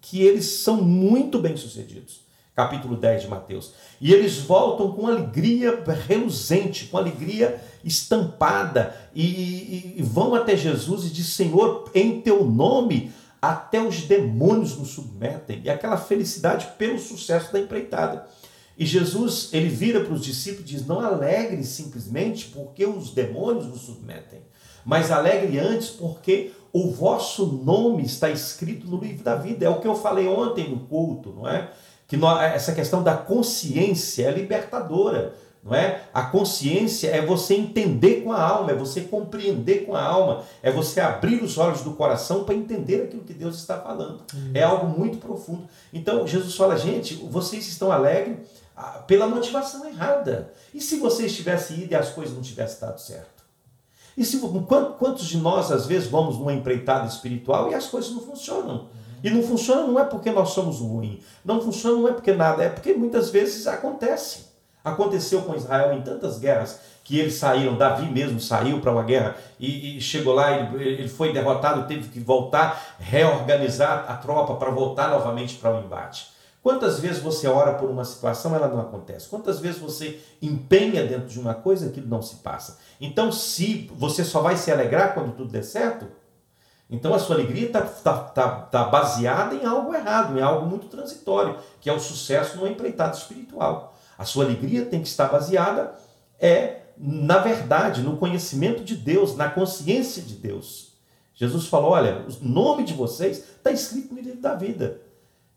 que 0.00 0.22
eles 0.22 0.44
são 0.44 0.82
muito 0.82 1.38
bem 1.38 1.56
sucedidos. 1.56 2.22
Capítulo 2.54 2.96
10 2.96 3.22
de 3.22 3.28
Mateus. 3.28 3.72
E 3.98 4.12
eles 4.12 4.36
voltam 4.36 4.92
com 4.92 5.06
alegria 5.06 5.82
reluzente, 6.06 6.84
com 6.84 6.98
alegria 6.98 7.58
estampada, 7.82 8.94
e, 9.14 9.24
e, 9.24 9.94
e 9.96 10.02
vão 10.02 10.34
até 10.34 10.54
Jesus 10.54 11.06
e 11.06 11.10
diz: 11.10 11.28
Senhor, 11.28 11.90
em 11.94 12.20
teu 12.20 12.44
nome 12.44 13.10
até 13.42 13.82
os 13.82 14.02
demônios 14.02 14.76
nos 14.78 14.90
submetem, 14.90 15.62
e 15.64 15.68
aquela 15.68 15.96
felicidade 15.96 16.68
pelo 16.78 17.00
sucesso 17.00 17.52
da 17.52 17.58
empreitada. 17.58 18.24
E 18.78 18.86
Jesus, 18.86 19.50
ele 19.52 19.68
vira 19.68 20.04
para 20.04 20.14
os 20.14 20.24
discípulos 20.24 20.70
e 20.70 20.74
diz: 20.74 20.86
Não 20.86 21.00
alegre 21.00 21.64
simplesmente 21.64 22.46
porque 22.46 22.86
os 22.86 23.10
demônios 23.10 23.66
nos 23.66 23.80
submetem, 23.82 24.40
mas 24.84 25.10
alegre 25.10 25.58
antes 25.58 25.90
porque 25.90 26.52
o 26.72 26.90
vosso 26.90 27.46
nome 27.46 28.04
está 28.04 28.30
escrito 28.30 28.86
no 28.86 28.98
livro 28.98 29.22
da 29.22 29.34
vida. 29.34 29.66
É 29.66 29.68
o 29.68 29.80
que 29.80 29.88
eu 29.88 29.94
falei 29.94 30.26
ontem 30.26 30.70
no 30.70 30.80
culto, 30.86 31.32
não 31.32 31.46
é? 31.46 31.70
Que 32.06 32.16
essa 32.54 32.72
questão 32.72 33.02
da 33.02 33.16
consciência 33.16 34.26
é 34.26 34.30
libertadora 34.30 35.34
não 35.62 35.74
é? 35.74 36.02
A 36.12 36.24
consciência 36.24 37.08
é 37.08 37.24
você 37.24 37.54
entender 37.54 38.22
com 38.22 38.32
a 38.32 38.42
alma, 38.42 38.72
é 38.72 38.74
você 38.74 39.02
compreender 39.02 39.86
com 39.86 39.94
a 39.94 40.02
alma, 40.02 40.42
é 40.60 40.72
você 40.72 41.00
abrir 41.00 41.40
os 41.42 41.56
olhos 41.56 41.82
do 41.82 41.92
coração 41.92 42.42
para 42.42 42.54
entender 42.54 43.02
aquilo 43.02 43.22
que 43.22 43.32
Deus 43.32 43.56
está 43.56 43.78
falando. 43.78 44.22
Hum. 44.34 44.50
É 44.52 44.62
algo 44.62 44.86
muito 44.86 45.18
profundo. 45.18 45.68
Então, 45.92 46.26
Jesus 46.26 46.56
fala, 46.56 46.76
gente, 46.76 47.14
vocês 47.14 47.68
estão 47.68 47.92
alegres 47.92 48.38
ah, 48.76 49.04
pela 49.06 49.28
motivação 49.28 49.86
errada. 49.86 50.52
E 50.74 50.80
se 50.80 50.96
vocês 50.96 51.34
tivessem 51.34 51.82
ido 51.82 51.92
e 51.92 51.96
as 51.96 52.10
coisas 52.10 52.34
não 52.34 52.42
tivessem 52.42 52.80
dado 52.80 53.00
certo? 53.00 53.42
E 54.16 54.24
se, 54.24 54.38
quantos 54.98 55.26
de 55.26 55.38
nós, 55.38 55.70
às 55.70 55.86
vezes, 55.86 56.08
vamos 56.08 56.38
numa 56.38 56.52
empreitada 56.52 57.06
espiritual 57.06 57.70
e 57.70 57.74
as 57.74 57.86
coisas 57.86 58.10
não 58.10 58.20
funcionam? 58.20 58.88
E 59.22 59.30
não 59.30 59.42
funciona 59.42 59.86
não 59.86 59.98
é 60.00 60.04
porque 60.04 60.32
nós 60.32 60.50
somos 60.50 60.80
ruins, 60.80 61.22
não 61.44 61.60
funciona 61.60 61.96
não 61.96 62.08
é 62.08 62.12
porque 62.12 62.32
nada, 62.32 62.64
é 62.64 62.68
porque 62.68 62.92
muitas 62.92 63.30
vezes 63.30 63.68
acontece. 63.68 64.51
Aconteceu 64.84 65.42
com 65.42 65.54
Israel 65.54 65.92
em 65.92 66.02
tantas 66.02 66.38
guerras 66.38 66.80
que 67.04 67.18
eles 67.18 67.34
saíram, 67.34 67.76
Davi 67.76 68.06
mesmo 68.10 68.40
saiu 68.40 68.80
para 68.80 68.92
uma 68.92 69.02
guerra 69.02 69.36
e, 69.58 69.96
e 69.96 70.00
chegou 70.00 70.34
lá, 70.34 70.52
ele, 70.52 70.82
ele, 70.82 71.08
foi 71.08 71.32
derrotado, 71.32 71.86
teve 71.86 72.08
que 72.08 72.20
voltar, 72.20 72.96
reorganizar 72.98 74.06
a 74.08 74.16
tropa 74.16 74.54
para 74.54 74.70
voltar 74.70 75.10
novamente 75.10 75.56
para 75.56 75.74
o 75.74 75.84
embate. 75.84 76.30
Quantas 76.62 77.00
vezes 77.00 77.20
você 77.20 77.48
ora 77.48 77.74
por 77.74 77.90
uma 77.90 78.04
situação, 78.04 78.54
ela 78.54 78.68
não 78.68 78.80
acontece? 78.80 79.28
Quantas 79.28 79.58
vezes 79.58 79.80
você 79.80 80.20
empenha 80.40 81.04
dentro 81.04 81.26
de 81.26 81.40
uma 81.40 81.54
coisa, 81.54 81.88
aquilo 81.88 82.06
não 82.06 82.22
se 82.22 82.36
passa? 82.36 82.78
Então, 83.00 83.32
se 83.32 83.90
você 83.96 84.22
só 84.22 84.40
vai 84.40 84.56
se 84.56 84.70
alegrar 84.70 85.12
quando 85.12 85.34
tudo 85.34 85.50
der 85.50 85.64
certo, 85.64 86.06
então 86.88 87.12
a 87.14 87.18
sua 87.18 87.34
alegria 87.34 87.66
está 87.66 87.80
tá, 87.80 88.12
tá, 88.16 88.48
tá 88.48 88.84
baseada 88.84 89.56
em 89.56 89.64
algo 89.64 89.92
errado, 89.92 90.38
em 90.38 90.42
algo 90.42 90.64
muito 90.66 90.86
transitório, 90.86 91.56
que 91.80 91.90
é 91.90 91.92
o 91.92 91.98
sucesso 91.98 92.58
no 92.58 92.66
empreitado 92.66 93.16
espiritual. 93.16 93.91
A 94.16 94.24
sua 94.24 94.44
alegria 94.44 94.84
tem 94.84 95.00
que 95.00 95.08
estar 95.08 95.28
baseada 95.28 95.94
é 96.38 96.82
na 96.96 97.38
verdade, 97.38 98.02
no 98.02 98.16
conhecimento 98.16 98.84
de 98.84 98.94
Deus, 98.94 99.36
na 99.36 99.48
consciência 99.48 100.22
de 100.22 100.34
Deus. 100.34 100.92
Jesus 101.34 101.66
falou: 101.66 101.90
olha, 101.90 102.24
o 102.40 102.44
nome 102.44 102.84
de 102.84 102.94
vocês 102.94 103.38
está 103.38 103.70
escrito 103.70 104.14
no 104.14 104.20
livro 104.20 104.40
da 104.40 104.54
vida. 104.54 105.00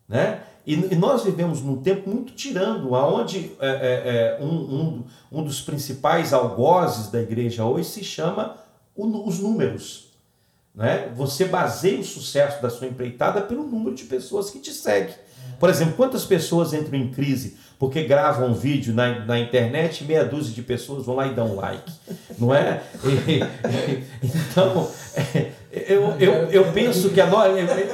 Né? 0.08 0.40
E, 0.66 0.74
e 0.74 0.94
nós 0.96 1.24
vivemos 1.24 1.60
num 1.60 1.80
tempo 1.82 2.10
muito 2.10 2.32
tirando, 2.32 2.92
onde 2.92 3.52
é, 3.60 3.68
é, 3.68 4.38
é, 4.40 4.44
um, 4.44 4.48
um, 4.48 5.04
um, 5.30 5.44
dos 5.44 5.60
principais 5.60 6.32
algozes 6.32 7.10
da 7.10 7.20
igreja 7.20 7.64
hoje 7.64 7.88
se 7.88 8.04
chama 8.04 8.56
o, 8.94 9.28
os 9.28 9.38
números. 9.38 10.08
Né? 10.74 11.12
Você 11.14 11.44
baseia 11.44 12.00
o 12.00 12.04
sucesso 12.04 12.60
da 12.60 12.70
sua 12.70 12.86
empreitada 12.86 13.40
pelo 13.40 13.64
número 13.64 13.94
de 13.94 14.04
pessoas 14.04 14.50
que 14.50 14.58
te 14.58 14.72
seguem. 14.72 15.14
Por 15.58 15.70
exemplo, 15.70 15.94
quantas 15.94 16.24
pessoas 16.24 16.72
entram 16.72 16.98
em 16.98 17.10
crise 17.10 17.56
porque 17.78 18.04
gravam 18.04 18.48
um 18.48 18.54
vídeo 18.54 18.94
na, 18.94 19.24
na 19.24 19.38
internet 19.38 20.02
e 20.02 20.06
meia 20.06 20.24
dúzia 20.24 20.54
de 20.54 20.62
pessoas 20.62 21.04
vão 21.04 21.16
lá 21.16 21.26
e 21.26 21.34
dão 21.34 21.52
um 21.52 21.56
like, 21.56 21.92
não 22.38 22.54
é? 22.54 22.82
E, 23.04 23.32
e, 23.32 24.26
então, 24.26 24.90
é, 25.14 25.52
eu, 25.70 26.14
eu, 26.18 26.32
eu 26.50 26.72
penso 26.72 27.10
que 27.10 27.20
a 27.20 27.26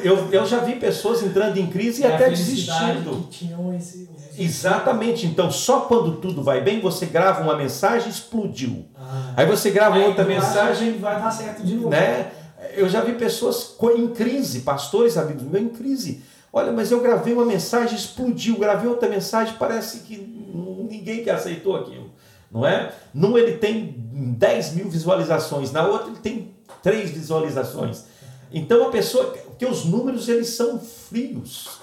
eu, 0.05 0.29
eu 0.31 0.47
já 0.47 0.59
vi 0.59 0.77
pessoas 0.77 1.23
entrando 1.23 1.59
em 1.59 1.66
crise 1.66 2.03
e 2.03 2.05
é 2.05 2.14
até 2.14 2.29
desistindo. 2.29 3.29
Esse, 3.77 4.09
Exatamente. 4.38 5.27
Então, 5.27 5.51
só 5.51 5.81
quando 5.81 6.16
tudo 6.16 6.42
vai 6.42 6.61
bem, 6.61 6.81
você 6.81 7.07
grava 7.07 7.42
uma 7.42 7.57
mensagem 7.57 8.09
explodiu. 8.09 8.87
Ah. 8.97 9.35
Aí 9.37 9.47
você 9.47 9.71
grava 9.71 9.97
Aí 9.97 10.05
outra 10.05 10.25
mensagem. 10.25 10.99
Vai 10.99 11.21
dar 11.21 11.31
certo 11.31 11.62
de 11.62 11.75
novo. 11.75 11.90
Né? 11.90 12.31
Eu 12.75 12.88
já 12.88 13.03
vi 13.03 13.12
pessoas 13.12 13.77
em 13.97 14.09
crise, 14.09 14.61
pastores, 14.61 15.18
amigos 15.18 15.42
meus, 15.42 15.64
em 15.64 15.68
crise 15.68 16.23
Olha, 16.52 16.70
mas 16.70 16.90
eu 16.90 17.00
gravei 17.00 17.32
uma 17.32 17.46
mensagem, 17.46 17.96
explodiu, 17.96 18.58
gravei 18.58 18.88
outra 18.88 19.08
mensagem, 19.08 19.54
parece 19.58 20.00
que 20.00 20.18
ninguém 20.18 21.24
que 21.24 21.30
aceitou 21.30 21.76
aquilo. 21.76 22.10
não 22.50 22.66
é? 22.66 22.92
Num 23.14 23.38
ele 23.38 23.56
tem 23.56 23.94
10 23.96 24.74
mil 24.74 24.88
visualizações, 24.90 25.72
na 25.72 25.86
outra 25.86 26.08
ele 26.08 26.18
tem 26.18 26.54
3 26.82 27.10
visualizações. 27.10 28.04
Então 28.52 28.86
a 28.86 28.90
pessoa, 28.90 29.32
porque 29.32 29.64
os 29.64 29.86
números 29.86 30.28
eles 30.28 30.48
são 30.48 30.78
frios, 30.78 31.80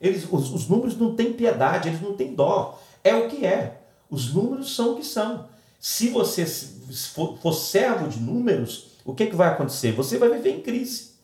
eles, 0.00 0.26
os, 0.30 0.52
os 0.54 0.68
números 0.68 0.96
não 0.96 1.14
têm 1.14 1.34
piedade, 1.34 1.88
eles 1.88 2.00
não 2.00 2.14
têm 2.14 2.34
dó, 2.34 2.80
é 3.04 3.14
o 3.14 3.28
que 3.28 3.44
é. 3.44 3.82
Os 4.10 4.32
números 4.32 4.74
são 4.74 4.92
o 4.92 4.96
que 4.96 5.04
são. 5.04 5.46
Se 5.78 6.08
você 6.08 6.46
for, 7.14 7.36
for 7.38 7.52
servo 7.52 8.08
de 8.08 8.18
números, 8.18 8.92
o 9.04 9.14
que, 9.14 9.26
que 9.26 9.36
vai 9.36 9.48
acontecer? 9.48 9.92
Você 9.92 10.16
vai 10.16 10.30
viver 10.30 10.50
em 10.50 10.62
crise. 10.62 11.17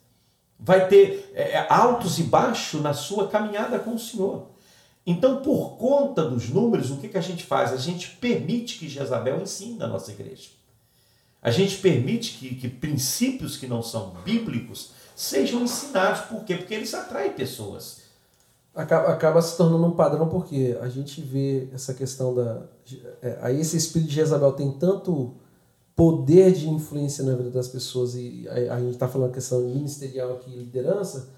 Vai 0.59 0.89
ter 0.89 1.33
é, 1.35 1.67
altos 1.69 2.19
e 2.19 2.25
baixos 2.25 2.81
na 2.81 2.95
sua 2.95 3.29
caminhada 3.29 3.79
com 3.79 3.95
o 3.95 3.99
Senhor. 3.99 4.47
Então, 5.07 5.43
por 5.43 5.77
conta 5.77 6.25
dos 6.25 6.49
números, 6.49 6.91
o 6.91 6.97
que, 6.97 7.09
que 7.09 7.19
a 7.19 7.23
gente 7.23 7.45
faz? 7.45 7.73
A 7.73 7.77
gente 7.77 8.11
permite 8.17 8.79
que 8.79 8.89
Jezabel 8.89 9.43
ensine 9.43 9.77
na 9.77 9.87
nossa 9.87 10.11
igreja. 10.11 10.49
A 11.43 11.51
gente 11.51 11.77
permite 11.77 12.39
que, 12.39 12.55
que 12.55 12.69
princípios 12.69 13.59
que 13.59 13.67
não 13.67 13.83
são 13.83 14.15
bíblicos 14.25 14.93
sejam 15.15 15.63
ensinados. 15.63 16.23
Por 16.23 16.43
quê? 16.45 16.57
Porque 16.57 16.73
eles 16.73 16.95
atraem 16.95 17.33
pessoas. 17.33 18.05
Acaba, 18.75 19.09
acaba 19.09 19.43
se 19.43 19.57
tornando 19.57 19.87
um 19.87 19.93
padrão 19.93 20.27
porque 20.29 20.77
a 20.81 20.89
gente 20.89 21.21
vê 21.21 21.69
essa 21.73 21.93
questão 21.93 22.35
da. 22.35 22.63
É, 23.23 23.39
aí 23.43 23.61
esse 23.61 23.77
espírito 23.77 24.09
de 24.09 24.15
Jezabel 24.15 24.53
tem 24.53 24.73
tanto 24.73 25.35
poder 25.97 26.53
de 26.53 26.69
influência 26.69 27.25
na 27.25 27.35
vida 27.35 27.51
das 27.51 27.69
pessoas, 27.69 28.15
e 28.15 28.47
a, 28.49 28.75
a 28.75 28.81
gente 28.81 28.95
está 28.95 29.09
falando 29.09 29.33
questão 29.33 29.61
ministerial 29.61 30.33
aqui, 30.33 30.51
liderança 30.51 31.29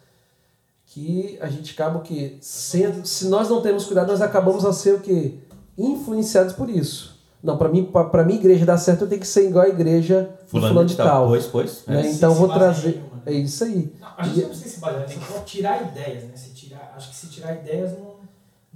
que 0.86 1.36
a 1.40 1.48
gente 1.48 1.72
acaba 1.72 1.98
o 1.98 2.02
quê? 2.02 2.36
Sendo, 2.40 3.06
se 3.06 3.26
nós 3.26 3.48
não 3.48 3.60
temos 3.60 3.84
cuidado, 3.84 4.08
nós 4.08 4.22
acabamos 4.22 4.64
a 4.64 4.72
ser 4.72 4.94
o 4.94 5.00
quê? 5.00 5.34
Influenciados 5.76 6.54
por 6.54 6.70
isso. 6.70 7.16
Não, 7.42 7.58
para 7.58 7.68
mim, 7.68 7.84
para 7.84 8.24
minha 8.24 8.38
igreja 8.38 8.64
dar 8.64 8.78
certo, 8.78 9.02
eu 9.02 9.08
tenho 9.08 9.20
que 9.20 9.26
ser 9.26 9.48
igual 9.48 9.64
a 9.64 9.68
igreja 9.68 10.30
fulano, 10.46 10.72
fulano 10.72 10.88
de 10.88 10.96
tal. 10.96 11.06
tal. 11.06 11.28
Pois, 11.28 11.46
pois. 11.46 11.82
Né? 11.86 12.06
É. 12.06 12.10
Então 12.10 12.34
vou 12.34 12.48
trazer. 12.48 13.02
É 13.26 13.32
isso 13.32 13.64
aí. 13.64 13.92
Não, 14.00 14.08
a 14.16 14.24
gente 14.24 14.40
não 14.40 14.48
precisa 14.48 14.68
se 14.70 14.80
basear, 14.80 15.06
tem 15.06 15.18
que 15.18 15.44
tirar 15.44 15.82
ideias, 15.82 16.24
né? 16.24 16.36
Se 16.36 16.50
tirar, 16.50 16.94
acho 16.96 17.10
que 17.10 17.16
se 17.16 17.26
tirar 17.26 17.54
ideias 17.56 17.92
não, 17.98 18.15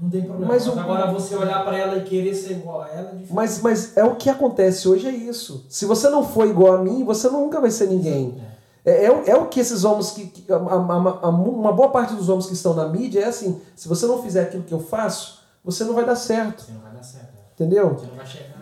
não 0.00 0.08
tem 0.08 0.22
problema. 0.22 0.52
Mas, 0.52 0.66
mas 0.66 0.78
agora 0.78 1.12
você 1.12 1.34
olhar 1.34 1.64
para 1.64 1.76
ela 1.76 1.96
e 1.98 2.04
querer 2.04 2.34
ser 2.34 2.52
igual 2.52 2.82
a 2.82 2.88
ela 2.88 3.08
é 3.10 3.12
difícil. 3.12 3.34
Mas, 3.34 3.60
mas 3.60 3.96
é 3.96 4.02
o 4.02 4.16
que 4.16 4.30
acontece 4.30 4.88
hoje, 4.88 5.06
é 5.06 5.10
isso. 5.10 5.66
Se 5.68 5.84
você 5.84 6.08
não 6.08 6.26
for 6.26 6.48
igual 6.48 6.74
a 6.74 6.78
mim, 6.82 7.04
você 7.04 7.28
nunca 7.28 7.60
vai 7.60 7.70
ser 7.70 7.88
ninguém. 7.88 8.40
É. 8.46 8.50
É, 8.82 9.04
é, 9.04 9.36
o 9.36 9.46
que 9.46 9.60
esses 9.60 9.84
homens 9.84 10.12
que. 10.12 10.26
que 10.26 10.50
a, 10.50 10.56
a, 10.56 10.58
a, 10.58 11.28
uma 11.28 11.70
boa 11.70 11.90
parte 11.90 12.14
dos 12.14 12.30
homens 12.30 12.46
que 12.46 12.54
estão 12.54 12.72
na 12.72 12.88
mídia 12.88 13.20
é 13.20 13.26
assim: 13.26 13.60
se 13.76 13.86
você 13.86 14.06
não 14.06 14.22
fizer 14.22 14.44
aquilo 14.44 14.62
que 14.62 14.72
eu 14.72 14.80
faço, 14.80 15.42
você 15.62 15.84
não 15.84 15.92
vai 15.92 16.06
dar 16.06 16.16
certo. 16.16 16.62
Você 16.62 16.72
não 16.72 16.80
vai 16.80 16.92
dar 16.92 17.02
certo. 17.02 17.28
É. 17.36 17.52
Entendeu? 17.52 17.90
Você 17.90 18.06
não 18.06 18.16
vai 18.16 18.26
chegar. 18.26 18.60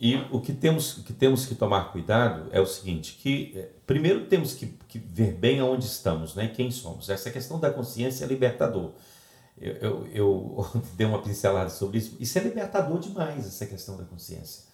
E 0.00 0.16
o 0.32 0.40
que 0.40 0.54
temos, 0.54 0.96
o 0.96 1.02
que, 1.02 1.12
temos 1.12 1.44
que 1.44 1.54
tomar 1.54 1.92
cuidado 1.92 2.46
é 2.50 2.58
o 2.58 2.66
seguinte: 2.66 3.18
que 3.20 3.52
é, 3.54 3.68
primeiro 3.86 4.24
temos 4.24 4.54
que, 4.54 4.66
que 4.88 4.98
ver 4.98 5.34
bem 5.34 5.60
aonde 5.60 5.84
estamos, 5.84 6.34
né? 6.34 6.48
quem 6.48 6.70
somos. 6.70 7.10
Essa 7.10 7.30
questão 7.30 7.60
da 7.60 7.70
consciência 7.70 8.24
é 8.24 8.26
libertador. 8.26 8.92
Eu, 9.60 9.74
eu, 9.74 10.06
eu 10.12 10.66
dei 10.96 11.06
uma 11.06 11.20
pincelada 11.20 11.70
sobre 11.70 11.98
isso. 11.98 12.16
Isso 12.18 12.38
é 12.38 12.42
libertador 12.42 12.98
demais, 12.98 13.46
essa 13.46 13.66
questão 13.66 13.96
da 13.96 14.04
consciência. 14.04 14.70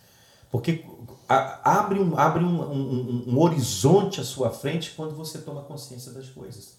Porque 0.50 0.84
abre, 1.28 1.98
um, 1.98 2.16
abre 2.16 2.44
um, 2.44 2.62
um, 2.62 3.24
um, 3.26 3.38
horizonte 3.40 4.20
à 4.20 4.24
sua 4.24 4.50
frente 4.50 4.92
quando 4.96 5.14
você 5.14 5.38
toma 5.38 5.62
consciência 5.62 6.12
das 6.12 6.28
coisas. 6.28 6.76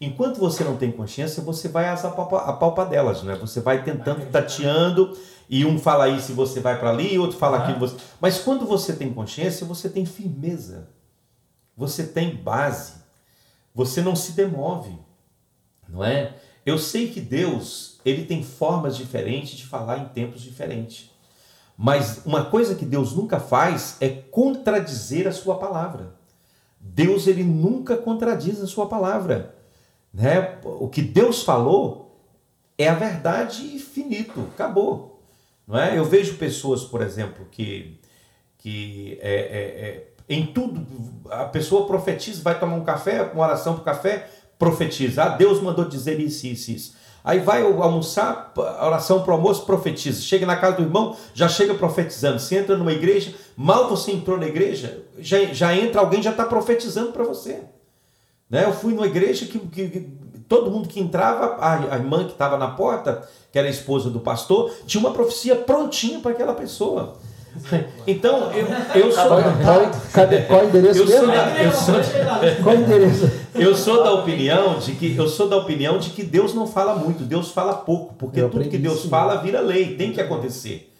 Enquanto 0.00 0.38
você 0.38 0.64
não 0.64 0.76
tem 0.76 0.90
consciência, 0.90 1.42
você 1.42 1.68
vai 1.68 1.88
às 1.88 2.04
apalpadelas, 2.04 3.22
né? 3.22 3.34
Você 3.34 3.60
vai 3.60 3.84
tentando, 3.84 4.30
tateando, 4.30 5.14
e 5.48 5.66
um 5.66 5.78
fala 5.78 6.08
isso 6.08 6.30
e 6.30 6.34
você 6.34 6.60
vai 6.60 6.78
para 6.78 6.90
ali, 6.90 7.14
e 7.14 7.18
outro 7.18 7.36
fala 7.36 7.58
aquilo. 7.58 7.80
Você... 7.80 7.96
Mas 8.20 8.38
quando 8.38 8.64
você 8.64 8.94
tem 8.94 9.12
consciência, 9.12 9.66
você 9.66 9.90
tem 9.90 10.06
firmeza, 10.06 10.88
você 11.76 12.06
tem 12.06 12.34
base, 12.34 12.94
você 13.74 14.00
não 14.00 14.16
se 14.16 14.32
demove, 14.32 14.96
não 15.88 16.02
é? 16.02 16.36
Eu 16.64 16.78
sei 16.78 17.08
que 17.08 17.20
Deus, 17.20 17.98
ele 18.04 18.24
tem 18.24 18.42
formas 18.42 18.96
diferentes 18.96 19.56
de 19.56 19.66
falar 19.66 19.98
em 19.98 20.08
tempos 20.08 20.42
diferentes. 20.42 21.10
Mas 21.76 22.20
uma 22.26 22.44
coisa 22.44 22.74
que 22.74 22.84
Deus 22.84 23.14
nunca 23.14 23.40
faz 23.40 23.96
é 24.00 24.08
contradizer 24.08 25.26
a 25.26 25.32
sua 25.32 25.56
palavra. 25.56 26.14
Deus 26.78 27.26
ele 27.26 27.42
nunca 27.42 27.96
contradiz 27.96 28.60
a 28.60 28.66
sua 28.66 28.86
palavra, 28.86 29.54
né? 30.12 30.58
O 30.64 30.88
que 30.88 31.02
Deus 31.02 31.42
falou 31.42 32.18
é 32.76 32.88
a 32.88 32.94
verdade 32.94 33.78
finito, 33.78 34.40
acabou, 34.54 35.22
não 35.66 35.78
é? 35.78 35.98
Eu 35.98 36.04
vejo 36.04 36.36
pessoas, 36.36 36.82
por 36.82 37.02
exemplo, 37.02 37.46
que 37.50 37.98
que 38.56 39.18
é, 39.22 39.34
é, 39.34 39.60
é, 39.88 40.08
em 40.28 40.46
tudo 40.46 40.86
a 41.30 41.46
pessoa 41.46 41.86
profetiza, 41.86 42.42
vai 42.42 42.58
tomar 42.58 42.76
um 42.76 42.84
café, 42.84 43.22
uma 43.32 43.44
oração 43.44 43.72
para 43.74 43.80
o 43.80 43.84
café, 43.84 44.28
profetiza. 44.60 45.24
Ah, 45.24 45.28
Deus 45.30 45.60
mandou 45.60 45.86
dizer 45.86 46.20
isso, 46.20 46.46
isso, 46.46 46.70
isso. 46.70 47.00
Aí 47.24 47.40
vai 47.40 47.62
almoçar, 47.62 48.52
oração 48.82 49.22
para 49.22 49.32
o 49.32 49.34
almoço, 49.34 49.66
profetiza. 49.66 50.20
Chega 50.20 50.46
na 50.46 50.56
casa 50.56 50.76
do 50.76 50.82
irmão, 50.82 51.16
já 51.34 51.48
chega 51.48 51.74
profetizando. 51.74 52.38
Você 52.38 52.58
entra 52.58 52.76
numa 52.76 52.92
igreja, 52.92 53.34
mal 53.56 53.88
você 53.88 54.12
entrou 54.12 54.38
na 54.38 54.46
igreja, 54.46 55.02
já, 55.18 55.44
já 55.46 55.74
entra 55.74 56.00
alguém 56.00 56.22
já 56.22 56.30
está 56.30 56.44
profetizando 56.44 57.12
para 57.12 57.24
você. 57.24 57.62
Né? 58.48 58.64
Eu 58.64 58.72
fui 58.72 58.94
numa 58.94 59.06
igreja 59.06 59.46
que, 59.46 59.58
que, 59.58 59.88
que 59.88 60.08
todo 60.48 60.70
mundo 60.70 60.88
que 60.88 61.00
entrava, 61.00 61.56
a, 61.56 61.94
a 61.94 61.96
irmã 61.96 62.24
que 62.24 62.32
estava 62.32 62.56
na 62.56 62.68
porta, 62.68 63.26
que 63.52 63.58
era 63.58 63.66
a 63.68 63.70
esposa 63.70 64.10
do 64.10 64.20
pastor, 64.20 64.72
tinha 64.86 65.00
uma 65.00 65.12
profecia 65.12 65.56
prontinha 65.56 66.20
para 66.20 66.32
aquela 66.32 66.54
pessoa. 66.54 67.16
Então, 68.06 68.50
eu, 68.52 68.66
eu 68.94 69.12
sou. 69.12 69.26
Qual, 69.26 69.42
qual, 69.42 70.46
qual 70.48 70.64
endereço 70.64 71.00
eu 71.00 71.06
mesmo? 71.06 71.26
Sou 71.26 71.34
da, 71.34 71.62
eu 71.62 71.72
sou, 71.72 71.94
qual 72.62 72.76
endereço? 72.76 73.30
Eu 73.54 73.76
sou 73.76 74.02
da 74.02 74.12
opinião 74.12 74.78
de 74.78 74.92
que 74.92 75.16
eu 75.16 75.28
sou 75.28 75.48
da 75.48 75.56
opinião 75.56 75.98
de 75.98 76.10
que 76.10 76.22
Deus 76.22 76.54
não 76.54 76.66
fala 76.66 76.94
muito, 76.94 77.24
Deus 77.24 77.50
fala 77.50 77.74
pouco, 77.74 78.14
porque 78.14 78.42
tudo 78.42 78.68
que 78.68 78.78
Deus 78.78 79.04
fala 79.04 79.36
vira 79.36 79.60
lei, 79.60 79.96
tem 79.96 80.12
que 80.12 80.20
acontecer. 80.20 80.90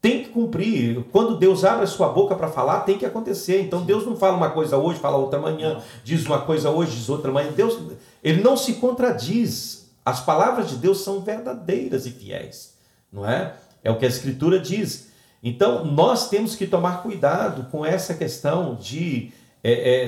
Tem 0.00 0.24
que 0.24 0.30
cumprir. 0.30 1.04
Quando 1.12 1.36
Deus 1.36 1.64
abre 1.64 1.84
a 1.84 1.86
sua 1.86 2.08
boca 2.08 2.34
para 2.34 2.48
falar, 2.48 2.80
tem 2.80 2.98
que 2.98 3.06
acontecer. 3.06 3.60
Então 3.60 3.82
Deus 3.82 4.04
não 4.04 4.16
fala 4.16 4.36
uma 4.36 4.50
coisa 4.50 4.76
hoje, 4.76 4.98
fala 4.98 5.16
outra 5.16 5.38
amanhã, 5.38 5.80
diz 6.02 6.26
uma 6.26 6.40
coisa 6.40 6.70
hoje, 6.70 6.96
diz 6.96 7.08
outra 7.08 7.30
amanhã. 7.30 7.52
Deus, 7.52 7.78
ele 8.22 8.42
não 8.42 8.56
se 8.56 8.74
contradiz. 8.74 9.88
As 10.04 10.20
palavras 10.20 10.68
de 10.68 10.76
Deus 10.76 11.02
são 11.02 11.20
verdadeiras 11.20 12.06
e 12.06 12.10
fiéis, 12.10 12.74
não 13.12 13.28
é? 13.28 13.54
É 13.84 13.90
o 13.92 13.96
que 13.96 14.04
a 14.04 14.08
escritura 14.08 14.58
diz. 14.58 15.11
Então, 15.42 15.84
nós 15.84 16.28
temos 16.28 16.54
que 16.54 16.66
tomar 16.66 17.02
cuidado 17.02 17.68
com 17.70 17.84
essa 17.84 18.14
questão 18.14 18.76
de, 18.76 19.32
é, 19.62 20.04
é, 20.04 20.06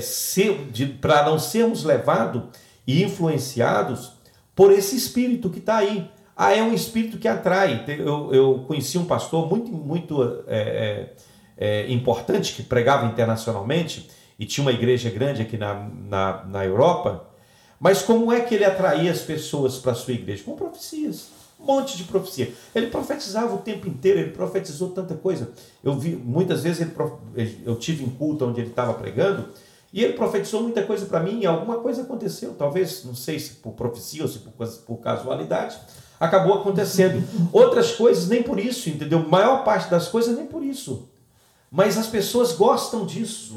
de 0.71 0.87
para 0.87 1.25
não 1.25 1.39
sermos 1.39 1.83
levados 1.83 2.45
e 2.87 3.03
influenciados 3.03 4.13
por 4.55 4.71
esse 4.71 4.95
espírito 4.95 5.51
que 5.51 5.59
está 5.59 5.79
aí. 5.79 6.09
Ah, 6.37 6.53
é 6.53 6.63
um 6.63 6.73
espírito 6.73 7.19
que 7.19 7.27
atrai. 7.27 7.85
Eu, 7.89 8.33
eu 8.33 8.65
conheci 8.67 8.97
um 8.97 9.07
pastor 9.07 9.49
muito, 9.49 9.73
muito 9.73 10.23
é, 10.47 11.15
é, 11.57 11.81
é 11.87 11.93
importante 11.93 12.55
que 12.55 12.63
pregava 12.63 13.07
internacionalmente 13.07 14.09
e 14.39 14.47
tinha 14.47 14.65
uma 14.65 14.73
igreja 14.73 15.11
grande 15.11 15.43
aqui 15.43 15.57
na, 15.57 15.89
na, 16.09 16.45
na 16.45 16.65
Europa. 16.65 17.29
Mas 17.81 18.03
como 18.03 18.33
é 18.33 18.41
que 18.41 18.55
ele 18.55 18.65
atraía 18.65 19.11
as 19.11 19.21
pessoas 19.21 19.79
para 19.79 19.93
a 19.93 19.97
sua 19.97 20.15
igreja? 20.15 20.45
Com 20.45 20.55
profecias 20.55 21.44
monte 21.65 21.97
de 21.97 22.05
profecia. 22.05 22.53
Ele 22.75 22.89
profetizava 22.89 23.55
o 23.55 23.59
tempo 23.59 23.89
inteiro, 23.89 24.21
ele 24.21 24.31
profetizou 24.31 24.91
tanta 24.91 25.15
coisa. 25.15 25.51
Eu 25.83 25.95
vi, 25.95 26.15
muitas 26.15 26.63
vezes, 26.63 26.87
ele, 27.35 27.63
eu 27.65 27.77
tive 27.77 28.05
em 28.05 28.11
culto 28.11 28.45
onde 28.45 28.61
ele 28.61 28.71
estava 28.71 28.95
pregando, 28.95 29.49
e 29.93 30.03
ele 30.03 30.15
profetizou 30.15 30.63
muita 30.63 30.83
coisa 30.83 31.07
para 31.07 31.21
mim, 31.21 31.41
e 31.41 31.47
alguma 31.47 31.77
coisa 31.77 32.03
aconteceu, 32.03 32.55
talvez, 32.59 33.05
não 33.05 33.15
sei 33.15 33.39
se 33.39 33.55
por 33.55 33.73
profecia 33.73 34.23
ou 34.23 34.29
se 34.29 34.41
por, 34.41 34.53
por 34.87 34.97
casualidade, 34.97 35.79
acabou 36.19 36.55
acontecendo. 36.55 37.23
Outras 37.53 37.93
coisas, 37.93 38.29
nem 38.29 38.43
por 38.43 38.59
isso, 38.59 38.89
entendeu? 38.89 39.21
Maior 39.29 39.65
parte 39.65 39.91
das 39.91 40.09
coisas, 40.09 40.37
nem 40.37 40.47
por 40.47 40.63
isso. 40.63 41.09
Mas 41.77 41.99
as 41.99 42.07
pessoas 42.07 42.53
gostam 42.53 43.05
disso. 43.05 43.53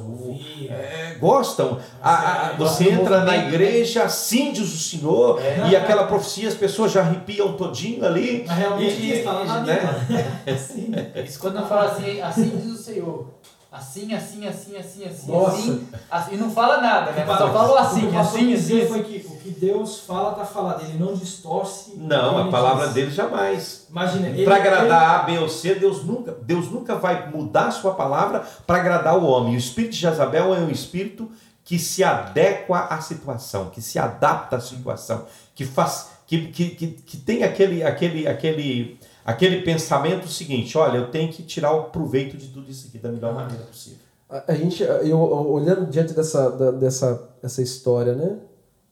É, 0.67 1.17
gostam. 1.19 1.77
A, 2.01 2.47
a, 2.47 2.51
você 2.53 2.89
entra 2.89 3.23
na 3.23 3.37
igreja, 3.37 4.05
assim 4.05 4.51
diz 4.51 4.73
o 4.73 4.77
Senhor, 4.79 5.39
é. 5.39 5.69
e 5.69 5.75
aquela 5.75 6.07
profecia, 6.07 6.47
as 6.47 6.55
pessoas 6.55 6.91
já 6.91 7.01
arrepiam 7.01 7.53
todinho 7.53 8.03
ali. 8.03 8.43
Mas 8.47 8.57
realmente 8.57 8.99
e, 8.99 9.11
está 9.11 9.33
lá 9.33 9.59
né? 9.59 9.79
Assim. 10.51 10.91
Isso 11.23 11.39
quando 11.39 11.59
eu 11.59 11.67
falo 11.67 11.89
assim, 11.91 12.19
assim 12.19 12.49
diz 12.57 12.71
o 12.71 12.83
Senhor. 12.83 13.27
Assim, 13.69 14.13
assim, 14.13 14.47
assim, 14.47 14.77
assim, 14.77 15.03
assim, 15.03 15.31
Nossa. 15.31 15.57
assim, 15.57 15.87
assim. 16.09 16.35
E 16.35 16.37
não 16.37 16.49
fala 16.49 16.79
nada, 16.79 17.11
né? 17.11 17.25
Só 17.25 17.51
fala 17.51 17.81
assim, 17.81 18.15
assim, 18.15 18.53
assim. 18.53 18.87
Foi 18.87 19.03
que 19.03 19.27
o 19.27 19.37
que 19.37 19.49
Deus 19.51 19.99
fala, 19.99 20.35
tá 20.35 20.45
falado. 20.45 20.83
Ele 20.83 20.97
não 20.97 21.13
distorce. 21.13 21.95
Não, 21.97 22.47
a 22.47 22.49
palavra 22.49 22.85
diz. 22.85 22.93
dele 22.93 23.11
jamais. 23.11 23.85
Imagina. 23.89 24.43
Para 24.45 24.55
agradar 24.55 24.85
ele... 24.85 25.33
A, 25.33 25.37
B 25.37 25.43
ou 25.43 25.49
C, 25.49 25.75
Deus 25.75 26.05
nunca, 26.05 26.31
Deus 26.43 26.71
nunca 26.71 26.95
vai 26.95 27.29
mudar 27.29 27.67
a 27.67 27.71
sua 27.71 27.93
palavra 27.93 28.39
para 28.65 28.77
agradar 28.77 29.17
o 29.17 29.25
homem. 29.25 29.55
O 29.55 29.57
espírito 29.57 29.91
de 29.91 29.99
Jezabel 29.99 30.55
é 30.55 30.59
um 30.59 30.69
espírito 30.69 31.29
que 31.65 31.77
se 31.77 32.05
adequa 32.05 32.87
à 32.89 33.01
situação, 33.01 33.69
que 33.69 33.81
se 33.81 33.99
adapta 33.99 34.55
à 34.55 34.61
situação, 34.61 35.25
que 35.53 35.65
faz, 35.65 36.11
que, 36.25 36.47
que, 36.47 36.69
que, 36.69 36.87
que 36.87 37.17
tem 37.17 37.43
aquele, 37.43 37.83
aquele, 37.83 38.25
aquele 38.25 38.97
aquele 39.27 39.61
pensamento 39.61 40.27
seguinte: 40.29 40.77
olha, 40.77 40.97
eu 40.97 41.11
tenho 41.11 41.31
que 41.31 41.43
tirar 41.43 41.73
o 41.73 41.85
proveito 41.85 42.37
de 42.37 42.47
tudo 42.47 42.71
isso 42.71 42.87
aqui 42.87 42.97
da 42.97 43.11
melhor 43.11 43.35
maneira 43.35 43.65
possível. 43.65 43.99
A, 44.29 44.51
a 44.53 44.55
gente, 44.55 44.81
eu, 44.81 45.19
olhando 45.19 45.85
diante 45.87 46.13
dessa, 46.13 46.49
da, 46.49 46.71
dessa 46.71 47.29
essa 47.43 47.61
história, 47.61 48.15
né, 48.15 48.37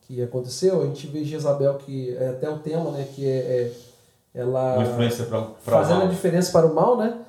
que 0.01 0.21
aconteceu, 0.21 0.81
a 0.81 0.85
gente 0.85 1.07
vê 1.07 1.23
Jezabel, 1.23 1.75
que 1.75 2.15
é 2.15 2.29
até 2.29 2.49
o 2.49 2.59
tema, 2.59 2.91
né, 2.91 3.07
que 3.15 3.25
é, 3.25 3.37
é 3.37 3.71
ela. 4.33 4.83
Influência 4.83 5.25
para 5.25 5.47
Fazendo 5.61 6.03
a 6.03 6.07
diferença 6.07 6.51
para 6.51 6.67
o 6.67 6.75
mal, 6.75 6.97
né? 6.97 7.21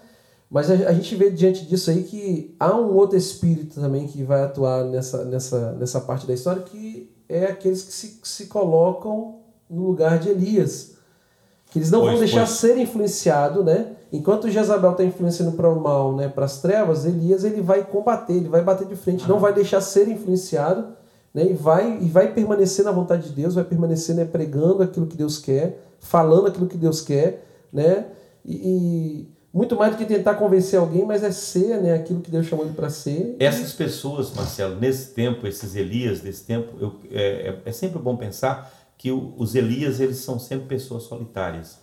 Mas 0.51 0.71
a, 0.71 0.75
a, 0.75 0.93
gente 0.93 1.15
vê 1.17 1.31
diante 1.31 1.65
disso 1.65 1.91
aí 1.91 2.05
que 2.05 2.55
há 2.59 2.75
um 2.77 2.95
outro 2.95 3.17
espírito 3.17 3.81
também 3.81 4.07
que 4.07 4.23
vai 4.23 4.43
atuar 4.43 4.85
nessa, 4.85 5.25
nessa, 5.25 5.73
nessa 5.73 6.01
parte 6.01 6.27
da 6.27 6.35
história, 6.35 6.63
que 6.63 7.13
é 7.29 7.47
aqueles 7.47 7.83
que 7.83 7.93
se, 7.93 8.09
que 8.21 8.29
se 8.29 8.47
colocam 8.47 9.41
no 9.69 9.85
lugar 9.85 10.21
de 10.21 10.29
Elias. 10.29 10.96
Que 11.77 11.81
eles 11.81 11.91
não 11.91 12.01
pois, 12.01 12.13
vão 12.13 12.21
deixar 12.21 12.47
pois. 12.47 12.51
ser 12.53 12.79
influenciado, 12.79 13.63
né? 13.63 13.89
Enquanto 14.11 14.51
Jezabel 14.51 14.93
está 14.93 15.05
influenciando 15.05 15.53
para 15.53 15.69
o 15.69 15.79
mal, 15.79 16.17
né, 16.17 16.27
para 16.27 16.47
as 16.47 16.63
trevas, 16.63 17.05
Elias 17.05 17.45
ele 17.45 17.61
vai 17.61 17.85
combater, 17.85 18.33
ele 18.33 18.49
vai 18.49 18.63
bater 18.63 18.87
de 18.87 18.97
frente, 18.97 19.25
ah. 19.27 19.29
não 19.29 19.39
vai 19.39 19.53
deixar 19.53 19.83
ser 19.83 20.09
influenciado, 20.09 20.87
né, 21.35 21.45
e 21.45 21.53
vai 21.53 21.99
e 22.01 22.09
vai 22.09 22.33
permanecer 22.33 22.83
na 22.83 22.91
vontade 22.91 23.29
de 23.29 23.35
Deus, 23.35 23.55
vai 23.55 23.65
permanecer 23.65 24.15
né, 24.15 24.25
pregando 24.25 24.83
aquilo 24.83 25.07
que 25.07 25.19
Deus 25.19 25.37
quer, 25.37 25.79
falando 26.01 26.47
aquilo 26.47 26.67
que 26.67 26.79
Deus 26.79 27.03
quer, 27.03 27.45
né? 27.71 28.07
E, 28.43 28.55
e 28.55 29.29
muito 29.53 29.77
mais 29.77 29.93
do 29.93 29.99
que 29.99 30.07
tentar 30.07 30.37
convencer 30.37 30.79
alguém, 30.79 31.05
mas 31.05 31.23
é 31.23 31.31
ser, 31.31 31.83
né, 31.83 31.93
aquilo 31.93 32.23
que 32.23 32.31
Deus 32.31 32.47
chamou 32.47 32.65
ele 32.65 32.75
para 32.75 32.89
ser. 32.89 33.37
Essas 33.39 33.75
pessoas, 33.75 34.33
Marcelo, 34.33 34.77
nesse 34.77 35.13
tempo, 35.13 35.47
esses 35.47 35.77
Elias 35.77 36.21
desse 36.21 36.45
tempo, 36.45 36.73
eu, 36.81 36.95
é, 37.13 37.49
é, 37.49 37.59
é 37.67 37.73
sempre 37.73 37.99
bom 37.99 38.17
pensar 38.17 38.73
que 39.07 39.13
os 39.13 39.55
Elias 39.55 40.01
eles 40.01 40.17
são 40.17 40.37
sempre 40.37 40.67
pessoas 40.67 41.05
solitárias. 41.05 41.79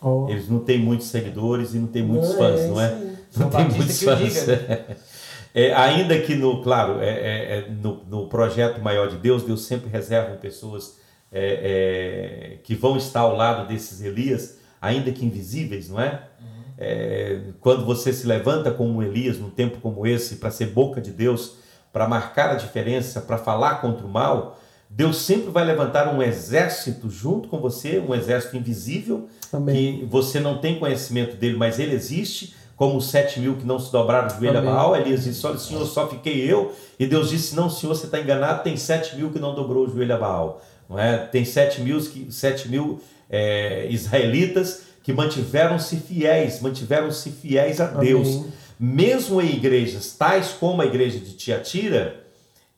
Oh. 0.00 0.26
Eles 0.30 0.48
não 0.48 0.60
têm 0.60 0.78
muitos 0.78 1.08
seguidores 1.08 1.74
e 1.74 1.78
não 1.78 1.86
têm 1.86 2.02
muitos 2.02 2.30
não, 2.30 2.38
fãs, 2.38 2.60
é, 2.60 2.68
não 2.68 2.80
é? 2.80 2.88
Sim. 2.88 3.40
Não 3.40 3.50
tem 3.50 3.68
muitos 3.68 4.02
fãs. 4.02 4.18
Diga, 4.18 4.56
né? 4.56 4.96
é, 5.54 5.74
ainda 5.74 6.18
que 6.18 6.34
no, 6.34 6.62
claro, 6.62 6.98
é, 7.02 7.10
é, 7.10 7.58
é, 7.58 7.68
no, 7.68 8.02
no, 8.04 8.26
projeto 8.26 8.80
maior 8.80 9.10
de 9.10 9.18
Deus, 9.18 9.42
Deus 9.42 9.66
sempre 9.66 9.90
reserva 9.90 10.34
pessoas 10.36 10.96
é, 11.30 12.56
que 12.64 12.74
vão 12.74 12.96
estar 12.96 13.20
ao 13.20 13.36
lado 13.36 13.68
desses 13.68 14.00
Elias, 14.00 14.56
ainda 14.80 15.12
que 15.12 15.26
invisíveis, 15.26 15.90
não 15.90 16.00
é? 16.00 16.22
Uhum. 16.40 17.52
quando 17.60 17.84
você 17.84 18.14
se 18.14 18.26
levanta 18.26 18.70
como 18.70 19.02
Elias 19.02 19.38
num 19.38 19.50
tempo 19.50 19.78
como 19.82 20.06
esse 20.06 20.36
para 20.36 20.50
ser 20.50 20.68
boca 20.68 21.02
de 21.02 21.10
Deus, 21.10 21.56
para 21.92 22.08
marcar 22.08 22.52
a 22.52 22.54
diferença, 22.54 23.20
para 23.20 23.36
falar 23.36 23.82
contra 23.82 24.06
o 24.06 24.08
mal, 24.08 24.58
Deus 24.94 25.22
sempre 25.22 25.50
vai 25.50 25.64
levantar 25.64 26.14
um 26.14 26.22
exército 26.22 27.08
junto 27.08 27.48
com 27.48 27.58
você, 27.58 27.98
um 27.98 28.14
exército 28.14 28.58
invisível, 28.58 29.26
Amém. 29.50 30.00
que 30.00 30.04
você 30.04 30.38
não 30.38 30.58
tem 30.58 30.78
conhecimento 30.78 31.34
dele, 31.36 31.56
mas 31.56 31.78
ele 31.78 31.94
existe, 31.94 32.54
como 32.76 32.98
os 32.98 33.08
sete 33.08 33.40
mil 33.40 33.56
que 33.56 33.64
não 33.64 33.78
se 33.78 33.90
dobraram 33.90 34.26
o 34.26 34.38
joelho 34.38 34.58
a 34.58 34.60
Baal. 34.60 34.94
Elias 34.94 35.24
disse: 35.24 35.46
Olha, 35.46 35.56
Senhor, 35.56 35.86
só 35.86 36.06
fiquei 36.08 36.42
eu. 36.44 36.74
E 36.98 37.06
Deus 37.06 37.30
disse: 37.30 37.56
Não, 37.56 37.70
Senhor, 37.70 37.94
você 37.94 38.04
está 38.04 38.20
enganado, 38.20 38.62
tem 38.62 38.76
sete 38.76 39.16
mil 39.16 39.30
que 39.30 39.38
não 39.38 39.54
dobrou 39.54 39.86
o 39.86 39.90
joelho 39.90 40.14
a 40.14 40.18
Baal. 40.18 40.62
Não 40.90 40.98
é? 40.98 41.16
Tem 41.16 41.42
sete 41.42 41.80
mil, 41.80 41.98
sete 42.30 42.68
mil 42.68 43.00
é, 43.30 43.86
israelitas 43.88 44.82
que 45.02 45.12
mantiveram-se 45.12 45.96
fiéis, 45.96 46.60
mantiveram-se 46.60 47.30
fiéis 47.30 47.80
a 47.80 47.86
Deus. 47.86 48.28
Amém. 48.28 48.52
Mesmo 48.78 49.40
em 49.40 49.54
igrejas 49.54 50.12
tais 50.12 50.48
como 50.48 50.82
a 50.82 50.86
igreja 50.86 51.18
de 51.18 51.32
Tiatira, 51.32 52.20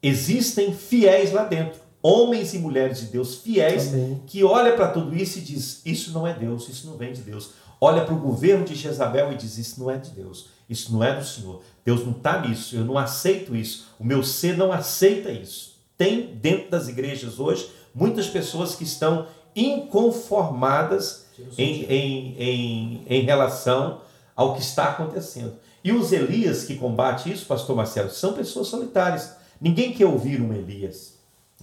existem 0.00 0.72
fiéis 0.72 1.33
lá 1.33 1.42
dentro 1.44 1.84
homens 2.04 2.52
e 2.52 2.58
mulheres 2.58 3.00
de 3.00 3.06
Deus 3.06 3.36
fiéis 3.36 3.88
Amém. 3.88 4.22
que 4.26 4.44
olha 4.44 4.76
para 4.76 4.88
tudo 4.88 5.16
isso 5.16 5.38
e 5.38 5.40
diz: 5.40 5.80
Isso 5.86 6.12
não 6.12 6.26
é 6.26 6.34
Deus, 6.34 6.68
isso 6.68 6.86
não 6.86 6.98
vem 6.98 7.14
de 7.14 7.22
Deus. 7.22 7.52
Olha 7.80 8.04
para 8.04 8.14
o 8.14 8.18
governo 8.18 8.62
de 8.62 8.74
Jezabel 8.74 9.32
e 9.32 9.36
diz: 9.36 9.56
Isso 9.56 9.80
não 9.80 9.90
é 9.90 9.96
de 9.96 10.10
Deus, 10.10 10.48
isso 10.68 10.92
não 10.92 11.02
é 11.02 11.18
do 11.18 11.24
Senhor. 11.24 11.62
Deus 11.82 12.04
não 12.04 12.12
está 12.12 12.42
nisso, 12.42 12.76
eu 12.76 12.84
não 12.84 12.98
aceito 12.98 13.56
isso, 13.56 13.88
o 13.98 14.04
meu 14.04 14.22
ser 14.22 14.54
não 14.56 14.70
aceita 14.70 15.32
isso. 15.32 15.74
Tem 15.96 16.26
dentro 16.34 16.70
das 16.70 16.88
igrejas 16.88 17.40
hoje 17.40 17.70
muitas 17.94 18.26
pessoas 18.26 18.74
que 18.74 18.84
estão 18.84 19.26
inconformadas 19.56 21.24
em, 21.56 21.84
em, 21.84 22.36
em, 22.38 23.02
em 23.06 23.22
relação 23.22 24.02
ao 24.36 24.54
que 24.54 24.60
está 24.60 24.90
acontecendo. 24.90 25.54
E 25.82 25.92
os 25.92 26.12
Elias 26.12 26.64
que 26.64 26.76
combatem 26.76 27.32
isso, 27.32 27.46
pastor 27.46 27.76
Marcelo, 27.76 28.10
são 28.10 28.32
pessoas 28.32 28.68
solitárias. 28.68 29.36
Ninguém 29.60 29.92
quer 29.92 30.06
ouvir 30.06 30.40
um 30.40 30.52
Elias 30.52 31.13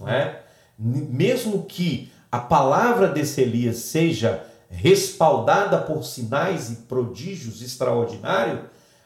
não 0.02 0.08
é? 0.08 0.42
Mesmo 0.78 1.64
que 1.64 2.12
a 2.30 2.38
palavra 2.38 3.08
desse 3.08 3.40
Elias 3.40 3.76
seja 3.78 4.44
respaldada 4.68 5.78
por 5.78 6.02
sinais 6.02 6.70
e 6.70 6.76
prodígios 6.76 7.62
extraordinários, 7.62 8.60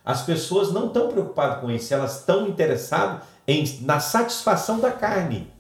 as 0.05 0.23
pessoas 0.23 0.73
não 0.73 0.87
estão 0.87 1.09
preocupadas 1.09 1.61
com 1.61 1.71
isso, 1.71 1.93
elas 1.93 2.21
estão 2.21 2.47
interessadas 2.47 3.23
em, 3.47 3.81
na 3.83 3.99
satisfação 3.99 4.79
da 4.79 4.93
carne, 4.93 5.53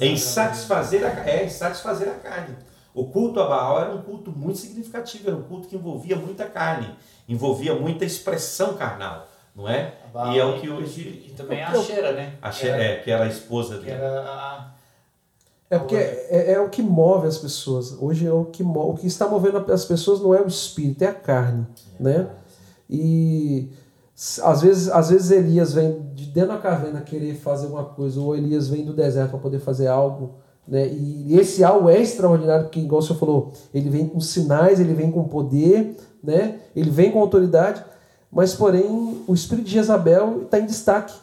em 0.00 0.16
satisfazer 0.16 1.04
a, 1.04 1.28
é, 1.28 1.48
satisfazer 1.48 2.08
a 2.08 2.14
carne. 2.14 2.56
O 2.92 3.06
culto 3.06 3.40
a 3.40 3.46
Baal 3.46 3.80
era 3.80 3.94
um 3.94 4.02
culto 4.02 4.30
muito 4.30 4.58
significativo, 4.58 5.28
era 5.28 5.36
um 5.36 5.42
culto 5.42 5.68
que 5.68 5.76
envolvia 5.76 6.16
muita 6.16 6.44
carne, 6.44 6.94
envolvia 7.28 7.74
muita 7.74 8.04
expressão 8.04 8.74
carnal 8.74 9.28
não 9.54 9.68
é? 9.68 9.94
e 10.32 10.38
é 10.38 10.44
o 10.44 10.60
que 10.60 10.68
hoje. 10.68 11.26
E, 11.28 11.32
também 11.32 11.62
a 11.62 11.74
Xera, 11.74 12.12
né? 12.12 12.34
A 12.40 12.50
Xera, 12.50 12.82
é, 12.82 12.96
que 12.96 13.10
era 13.10 13.24
a 13.24 13.28
esposa 13.28 13.78
dele. 13.78 13.92
A... 13.92 14.72
É 15.70 15.78
porque 15.78 15.96
é, 15.96 16.52
é, 16.52 16.60
o 16.60 16.68
que 16.68 16.82
move 16.82 17.26
as 17.26 17.38
pessoas. 17.38 17.96
Hoje 17.98 18.26
é 18.26 18.32
o 18.32 18.44
que 18.44 18.62
move, 18.62 18.90
o 18.90 18.94
que 18.94 19.06
está 19.06 19.26
movendo 19.26 19.58
as 19.72 19.84
pessoas 19.84 20.20
não 20.20 20.34
é 20.34 20.40
o 20.42 20.46
espírito, 20.46 21.02
é 21.02 21.06
a 21.06 21.14
carne, 21.14 21.66
é, 21.98 22.02
né? 22.02 22.28
E 22.88 23.70
às 24.42 24.60
vezes, 24.60 24.88
às 24.88 25.10
vezes 25.10 25.30
Elias 25.30 25.72
vem 25.72 26.02
de 26.14 26.26
dentro 26.26 26.50
da 26.50 26.58
caverna 26.58 27.00
querer 27.00 27.34
fazer 27.34 27.66
uma 27.66 27.84
coisa, 27.84 28.20
ou 28.20 28.36
Elias 28.36 28.68
vem 28.68 28.84
do 28.84 28.92
deserto 28.92 29.30
para 29.30 29.38
poder 29.38 29.60
fazer 29.60 29.86
algo, 29.86 30.34
né? 30.68 30.86
E 30.88 31.38
esse 31.38 31.64
algo 31.64 31.88
é 31.88 32.00
extraordinário, 32.00 32.64
porque 32.64 32.80
igual 32.80 33.00
o 33.00 33.02
senhor 33.02 33.18
falou, 33.18 33.52
ele 33.72 33.88
vem 33.88 34.06
com 34.06 34.20
sinais, 34.20 34.78
ele 34.78 34.94
vem 34.94 35.10
com 35.10 35.24
poder, 35.24 35.96
né? 36.22 36.60
Ele 36.76 36.90
vem 36.90 37.10
com 37.10 37.20
autoridade, 37.20 37.82
mas 38.32 38.54
porém 38.54 39.22
o 39.26 39.34
espírito 39.34 39.66
de 39.66 39.72
Jezabel 39.74 40.42
está 40.44 40.58
em 40.58 40.64
destaque. 40.64 41.14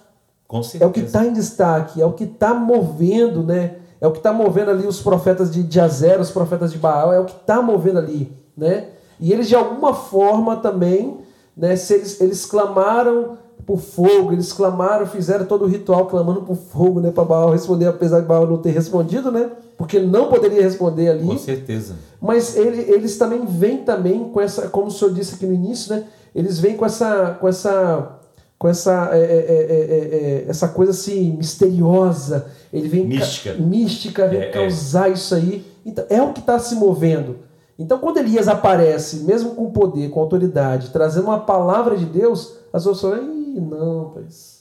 Com 0.47 0.61
certeza. 0.61 0.83
É 0.83 0.87
o 0.87 0.91
que 0.91 0.99
está 1.01 1.25
em 1.25 1.33
destaque, 1.33 2.01
é 2.01 2.05
o 2.05 2.13
que 2.13 2.23
está 2.23 2.53
movendo, 2.53 3.43
né? 3.43 3.75
É 3.99 4.07
o 4.07 4.11
que 4.11 4.19
está 4.19 4.31
movendo 4.31 4.71
ali 4.71 4.87
os 4.87 5.01
profetas 5.01 5.51
de, 5.51 5.63
de 5.63 5.79
Azer, 5.79 6.19
os 6.19 6.31
profetas 6.31 6.71
de 6.71 6.77
Baal, 6.77 7.11
é 7.11 7.19
o 7.19 7.25
que 7.25 7.35
está 7.35 7.61
movendo 7.61 7.99
ali, 7.99 8.31
né? 8.55 8.87
E 9.19 9.33
eles 9.33 9.47
de 9.47 9.55
alguma 9.55 9.93
forma 9.93 10.55
também, 10.57 11.17
né? 11.57 11.75
Se 11.75 11.93
eles, 11.95 12.21
eles 12.21 12.45
clamaram 12.45 13.37
por 13.65 13.77
fogo, 13.77 14.31
eles 14.31 14.53
clamaram, 14.53 15.05
fizeram 15.05 15.45
todo 15.45 15.65
o 15.65 15.67
ritual 15.67 16.07
clamando 16.07 16.41
por 16.41 16.55
fogo, 16.55 16.99
né? 16.99 17.11
Para 17.11 17.25
Baal 17.25 17.51
responder, 17.51 17.87
apesar 17.87 18.21
de 18.21 18.25
Baal 18.25 18.47
não 18.47 18.57
ter 18.57 18.71
respondido, 18.71 19.31
né? 19.31 19.51
Porque 19.77 19.97
ele 19.97 20.07
não 20.07 20.29
poderia 20.29 20.61
responder 20.61 21.09
ali. 21.09 21.25
Com 21.25 21.37
certeza. 21.37 21.95
Mas 22.19 22.55
ele, 22.55 22.81
eles 22.91 23.17
também 23.17 23.45
vêm 23.45 23.77
também 23.77 24.29
com 24.29 24.41
essa, 24.41 24.69
como 24.69 24.87
o 24.87 24.91
senhor 24.91 25.13
disse 25.13 25.35
aqui 25.35 25.45
no 25.45 25.53
início, 25.53 25.93
né? 25.93 26.05
Eles 26.33 26.59
vêm 26.59 26.75
com 26.75 26.85
essa 26.85 27.37
com 27.39 27.47
essa 27.47 28.19
com 28.57 28.67
essa 28.67 29.09
é, 29.13 29.19
é, 29.19 29.25
é, 29.25 30.45
essa 30.49 30.67
coisa 30.67 30.91
assim 30.91 31.31
misteriosa 31.31 32.47
ele 32.71 32.87
vem 32.87 33.05
mística 33.05 33.53
mística 33.53 34.27
vem 34.27 34.51
causar 34.51 35.09
isso 35.09 35.35
aí 35.35 35.65
então 35.85 36.05
é 36.09 36.21
o 36.21 36.33
que 36.33 36.39
está 36.39 36.59
se 36.59 36.75
movendo 36.75 37.39
então 37.77 37.99
quando 37.99 38.17
Elias 38.17 38.47
aparece 38.47 39.23
mesmo 39.23 39.55
com 39.55 39.71
poder 39.71 40.09
com 40.09 40.19
autoridade 40.19 40.89
trazendo 40.89 41.25
uma 41.25 41.39
palavra 41.39 41.97
de 41.97 42.05
Deus 42.05 42.57
as 42.73 42.83
pessoas 42.83 43.01
falam 43.01 43.23
Ih, 43.23 43.61
não 43.61 44.11
pois 44.13 44.59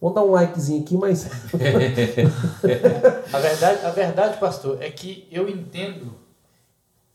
Vamos 0.00 0.14
dar 0.14 0.22
um 0.22 0.30
likezinho 0.30 0.82
aqui, 0.82 0.96
mas. 0.96 1.26
a, 3.32 3.38
verdade, 3.40 3.84
a 3.84 3.90
verdade, 3.90 4.38
pastor, 4.38 4.80
é 4.80 4.88
que 4.90 5.26
eu 5.30 5.48
entendo 5.48 6.14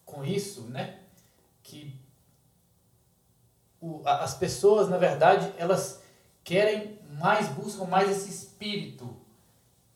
com 0.06 0.26
isso, 0.26 0.63
né? 0.70 0.96
Que 1.63 1.96
o, 3.84 4.02
as 4.06 4.34
pessoas, 4.34 4.88
na 4.88 4.98
verdade, 4.98 5.52
elas 5.58 6.02
querem 6.41 6.98
mais, 7.19 7.50
buscam 7.50 7.84
mais 7.84 8.10
esse 8.10 8.30
espírito 8.30 9.13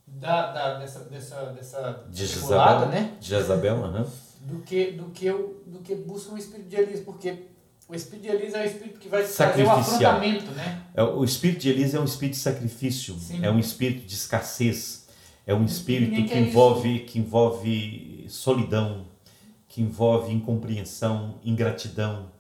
da, 0.06 0.52
da, 0.52 0.80
dessa, 0.80 1.00
dessa, 1.06 1.46
dessa 1.54 2.06
de 2.10 2.26
Jezabel, 2.26 2.90
né? 2.90 3.18
De 3.18 3.30
Jezabel, 3.30 3.76
uhum. 3.78 4.06
do, 4.42 4.60
que, 4.64 4.92
do, 4.92 5.06
que 5.06 5.26
eu, 5.26 5.64
do 5.66 5.80
que 5.80 5.96
buscam 5.96 6.34
o 6.34 6.38
espírito 6.38 6.68
de 6.68 6.76
Elias, 6.76 7.00
porque 7.00 7.46
o 7.88 7.96
espírito 7.96 8.24
de 8.24 8.30
Elias 8.30 8.54
é 8.54 8.64
o 8.64 8.66
espírito 8.66 9.00
que 9.00 9.08
vai 9.08 9.24
fazer 9.24 9.64
o 9.64 9.72
afrontamento, 9.72 10.52
né? 10.52 10.84
É, 10.94 11.04
o 11.04 11.24
espírito 11.24 11.62
de 11.62 11.70
Elias 11.70 11.94
é 11.94 12.00
um 12.00 12.06
espírito 12.06 12.36
de 12.36 12.42
sacrifício, 12.42 13.16
Sim. 13.16 13.46
é 13.46 13.50
um 13.50 13.60
espírito 13.60 14.06
de 14.06 14.16
escassez, 14.16 15.08
é 15.46 15.56
um 15.56 15.64
espírito 15.64 16.28
que 16.28 16.38
envolve, 16.38 17.00
que 17.02 17.20
envolve 17.20 18.26
solidão, 18.28 19.06
que 19.70 19.82
envolve 19.82 20.34
incompreensão, 20.34 21.40
ingratidão, 21.42 22.36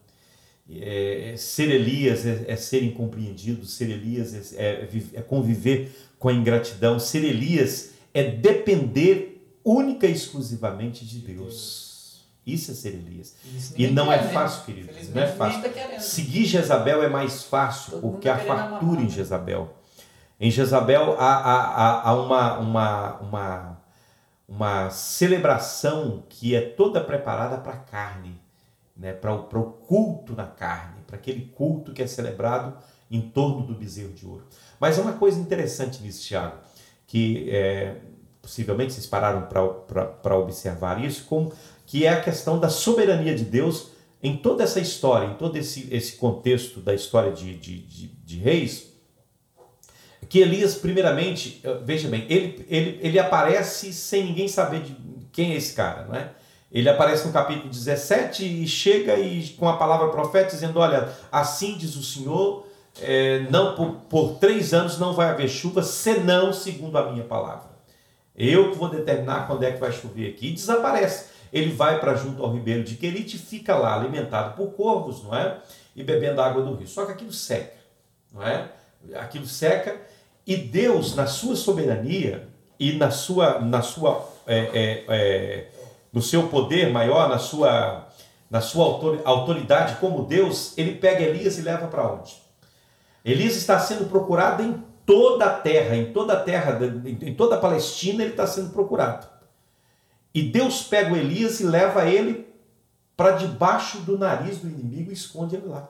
é, 0.69 1.35
ser 1.37 1.69
Elias 1.69 2.25
é, 2.25 2.45
é, 2.47 2.55
ser 2.55 2.83
incompreendido, 2.83 3.65
ser 3.65 3.89
Elias 3.89 4.53
é, 4.53 4.57
é, 4.57 4.89
é, 5.13 5.21
conviver 5.21 5.95
com 6.19 6.29
a 6.29 6.33
ingratidão, 6.33 6.99
ser 6.99 7.23
Elias 7.23 7.91
é 8.13 8.23
depender 8.23 9.41
única 9.63 10.07
e 10.07 10.11
exclusivamente 10.11 11.05
de 11.05 11.19
Deus. 11.19 12.25
Isso 12.45 12.71
é 12.71 12.73
ser 12.73 12.93
Elias. 12.93 13.35
E 13.75 13.87
não 13.87 14.11
é 14.11 14.19
fácil, 14.19 14.63
querido. 14.63 14.89
Não 15.13 15.21
é 15.21 15.27
fácil. 15.27 15.61
Tá 15.61 15.99
Seguir 15.99 16.45
Jezabel 16.45 17.03
é 17.03 17.09
mais 17.09 17.43
fácil, 17.43 17.91
Todo 17.91 18.01
porque 18.01 18.29
há 18.29 18.37
tá 18.37 18.45
fartura 18.45 19.01
em 19.01 19.09
Jezabel. 19.09 19.73
Em 20.39 20.49
Jezabel 20.49 21.17
há, 21.19 21.35
há, 21.35 22.09
há 22.09 22.13
uma, 22.13 22.57
uma, 22.59 23.13
uma, 23.19 23.77
uma 24.47 24.89
celebração 24.89 26.23
que 26.29 26.55
é 26.55 26.61
toda 26.61 27.01
preparada 27.01 27.57
para 27.57 27.73
a 27.73 27.77
carne, 27.77 28.39
né? 28.97 29.13
para 29.13 29.33
o, 29.33 29.47
o 29.59 29.63
culto 29.63 30.33
na 30.33 30.45
carne, 30.45 31.01
para 31.05 31.15
aquele 31.15 31.41
culto 31.55 31.93
que 31.93 32.01
é 32.01 32.07
celebrado 32.07 32.77
em 33.09 33.21
torno 33.21 33.65
do 33.65 33.73
bezerro 33.73 34.13
de 34.13 34.25
ouro. 34.25 34.45
Mas 34.79 34.97
é 34.97 35.01
uma 35.01 35.13
coisa 35.13 35.39
interessante 35.39 36.01
nisso, 36.01 36.25
Tiago, 36.25 36.57
que 37.05 37.49
é, 37.49 37.95
possivelmente 38.41 38.93
vocês 38.93 39.05
pararam 39.05 39.47
para 39.47 40.37
observar 40.37 41.03
isso, 41.03 41.25
como, 41.25 41.53
que 41.85 42.05
é 42.05 42.09
a 42.09 42.21
questão 42.21 42.59
da 42.59 42.69
soberania 42.69 43.35
de 43.35 43.45
Deus 43.45 43.91
em 44.21 44.35
toda 44.35 44.63
essa 44.63 44.79
história, 44.79 45.27
em 45.27 45.35
todo 45.35 45.55
esse, 45.57 45.87
esse 45.93 46.17
contexto 46.17 46.79
da 46.79 46.93
história 46.93 47.31
de, 47.31 47.55
de, 47.55 47.79
de, 47.79 48.07
de 48.07 48.37
reis, 48.37 48.87
que 50.27 50.39
Elias, 50.39 50.75
primeiramente, 50.75 51.61
eh, 51.63 51.79
veja 51.83 52.09
bem, 52.09 52.25
ele, 52.29 52.65
ele, 52.69 52.99
ele 53.01 53.19
aparece 53.19 53.93
sem 53.93 54.25
ninguém 54.25 54.47
saber 54.47 54.81
de 54.81 54.95
quem 55.31 55.53
é 55.53 55.55
esse 55.55 55.73
cara, 55.73 56.05
não 56.05 56.15
é? 56.15 56.31
Ele 56.71 56.89
aparece 56.89 57.25
no 57.25 57.33
capítulo 57.33 57.69
17 57.69 58.43
e 58.43 58.67
chega 58.67 59.17
e 59.17 59.49
com 59.49 59.69
a 59.69 59.77
palavra 59.77 60.09
profeta 60.09 60.51
dizendo: 60.51 60.79
Olha, 60.79 61.09
assim 61.31 61.77
diz 61.77 61.95
o 61.95 62.03
Senhor, 62.03 62.67
é, 63.01 63.47
não 63.49 63.75
por, 63.75 63.91
por, 64.09 64.35
três 64.35 64.73
anos 64.73 64.97
não 64.97 65.13
vai 65.13 65.29
haver 65.29 65.47
chuva, 65.47 65.81
senão 65.81 66.51
segundo 66.51 66.97
a 66.97 67.11
minha 67.11 67.23
palavra. 67.23 67.69
Eu 68.35 68.71
que 68.71 68.77
vou 68.77 68.89
determinar 68.89 69.47
quando 69.47 69.63
é 69.63 69.71
que 69.71 69.79
vai 69.79 69.91
chover 69.91 70.29
aqui. 70.29 70.49
E 70.49 70.53
desaparece. 70.53 71.37
Ele 71.51 71.71
vai 71.71 71.99
para 71.99 72.13
junto 72.15 72.43
ao 72.43 72.51
ribeiro 72.53 72.83
de 72.83 72.95
Querite 72.95 73.37
fica 73.37 73.75
lá 73.75 73.95
alimentado 73.95 74.55
por 74.55 74.73
corvos, 74.73 75.23
não 75.23 75.35
é? 75.35 75.59
E 75.95 76.03
bebendo 76.03 76.41
água 76.41 76.61
do 76.61 76.75
rio. 76.75 76.87
Só 76.87 77.05
que 77.05 77.13
aquilo 77.13 77.31
seca, 77.31 77.73
não 78.31 78.45
é? 78.45 78.69
Aquilo 79.15 79.47
seca 79.47 79.95
e 80.47 80.55
Deus, 80.55 81.13
na 81.13 81.27
sua 81.27 81.57
soberania 81.57 82.47
e 82.79 82.93
na 82.93 83.11
sua, 83.11 83.59
na 83.59 83.81
sua, 83.81 84.25
é, 84.47 84.57
é, 84.57 85.05
é, 85.09 85.67
no 86.17 86.21
seu 86.23 86.47
poder 86.47 86.91
maior, 86.91 87.29
na 87.29 87.37
sua, 87.37 88.07
na 88.49 88.59
sua 88.59 88.85
autoridade 89.23 89.97
como 89.97 90.25
Deus, 90.25 90.75
ele 90.75 90.95
pega 90.95 91.21
Elias 91.21 91.59
e 91.59 91.61
leva 91.61 91.85
para 91.85 92.11
onde? 92.11 92.35
Elias 93.23 93.55
está 93.55 93.79
sendo 93.79 94.09
procurado 94.09 94.63
em 94.63 94.83
toda 95.05 95.45
a 95.45 95.53
terra, 95.53 95.95
em 95.95 96.11
toda 96.11 96.33
a 96.33 96.39
terra, 96.43 96.79
em 97.05 97.35
toda 97.35 97.55
a 97.55 97.59
Palestina, 97.59 98.23
ele 98.23 98.31
está 98.31 98.47
sendo 98.47 98.71
procurado. 98.71 99.27
E 100.33 100.41
Deus 100.41 100.81
pega 100.81 101.13
o 101.13 101.15
Elias 101.15 101.59
e 101.59 101.65
leva 101.65 102.09
ele 102.09 102.47
para 103.15 103.33
debaixo 103.33 103.99
do 103.99 104.17
nariz 104.17 104.57
do 104.57 104.67
inimigo 104.67 105.11
e 105.11 105.13
esconde 105.13 105.55
ele 105.55 105.67
lá 105.67 105.89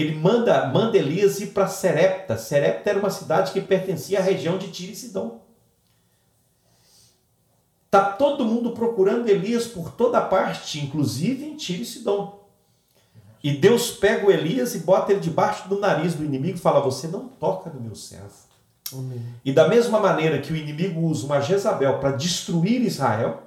ele 0.00 0.14
manda, 0.14 0.66
manda 0.66 0.96
Elias 0.96 1.40
ir 1.40 1.48
para 1.48 1.66
Serepta. 1.66 2.36
Serepta 2.36 2.90
era 2.90 2.98
uma 2.98 3.10
cidade 3.10 3.52
que 3.52 3.60
pertencia 3.60 4.18
à 4.18 4.22
região 4.22 4.58
de 4.58 4.68
Tiro 4.68 4.92
e 4.92 4.94
Sidom. 4.94 5.40
Está 7.88 8.04
todo 8.04 8.44
mundo 8.44 8.72
procurando 8.72 9.30
Elias 9.30 9.66
por 9.66 9.90
toda 9.90 10.20
parte, 10.20 10.78
inclusive 10.78 11.46
em 11.46 11.56
Tiro 11.56 11.80
e 11.80 11.86
Sidom. 11.86 12.38
E 13.42 13.56
Deus 13.56 13.90
pega 13.90 14.26
o 14.26 14.30
Elias 14.30 14.74
e 14.74 14.80
bota 14.80 15.10
ele 15.10 15.22
debaixo 15.22 15.70
do 15.70 15.80
nariz 15.80 16.12
do 16.12 16.22
inimigo 16.22 16.58
e 16.58 16.60
fala: 16.60 16.80
Você 16.80 17.08
não 17.08 17.28
toca 17.28 17.70
no 17.70 17.80
meu 17.80 17.94
servo. 17.94 18.46
Amém. 18.92 19.22
E 19.42 19.52
da 19.52 19.66
mesma 19.66 19.98
maneira 19.98 20.38
que 20.38 20.52
o 20.52 20.56
inimigo 20.56 21.00
usa 21.00 21.24
uma 21.24 21.40
Jezabel 21.40 21.98
para 21.98 22.12
destruir 22.12 22.82
Israel, 22.82 23.42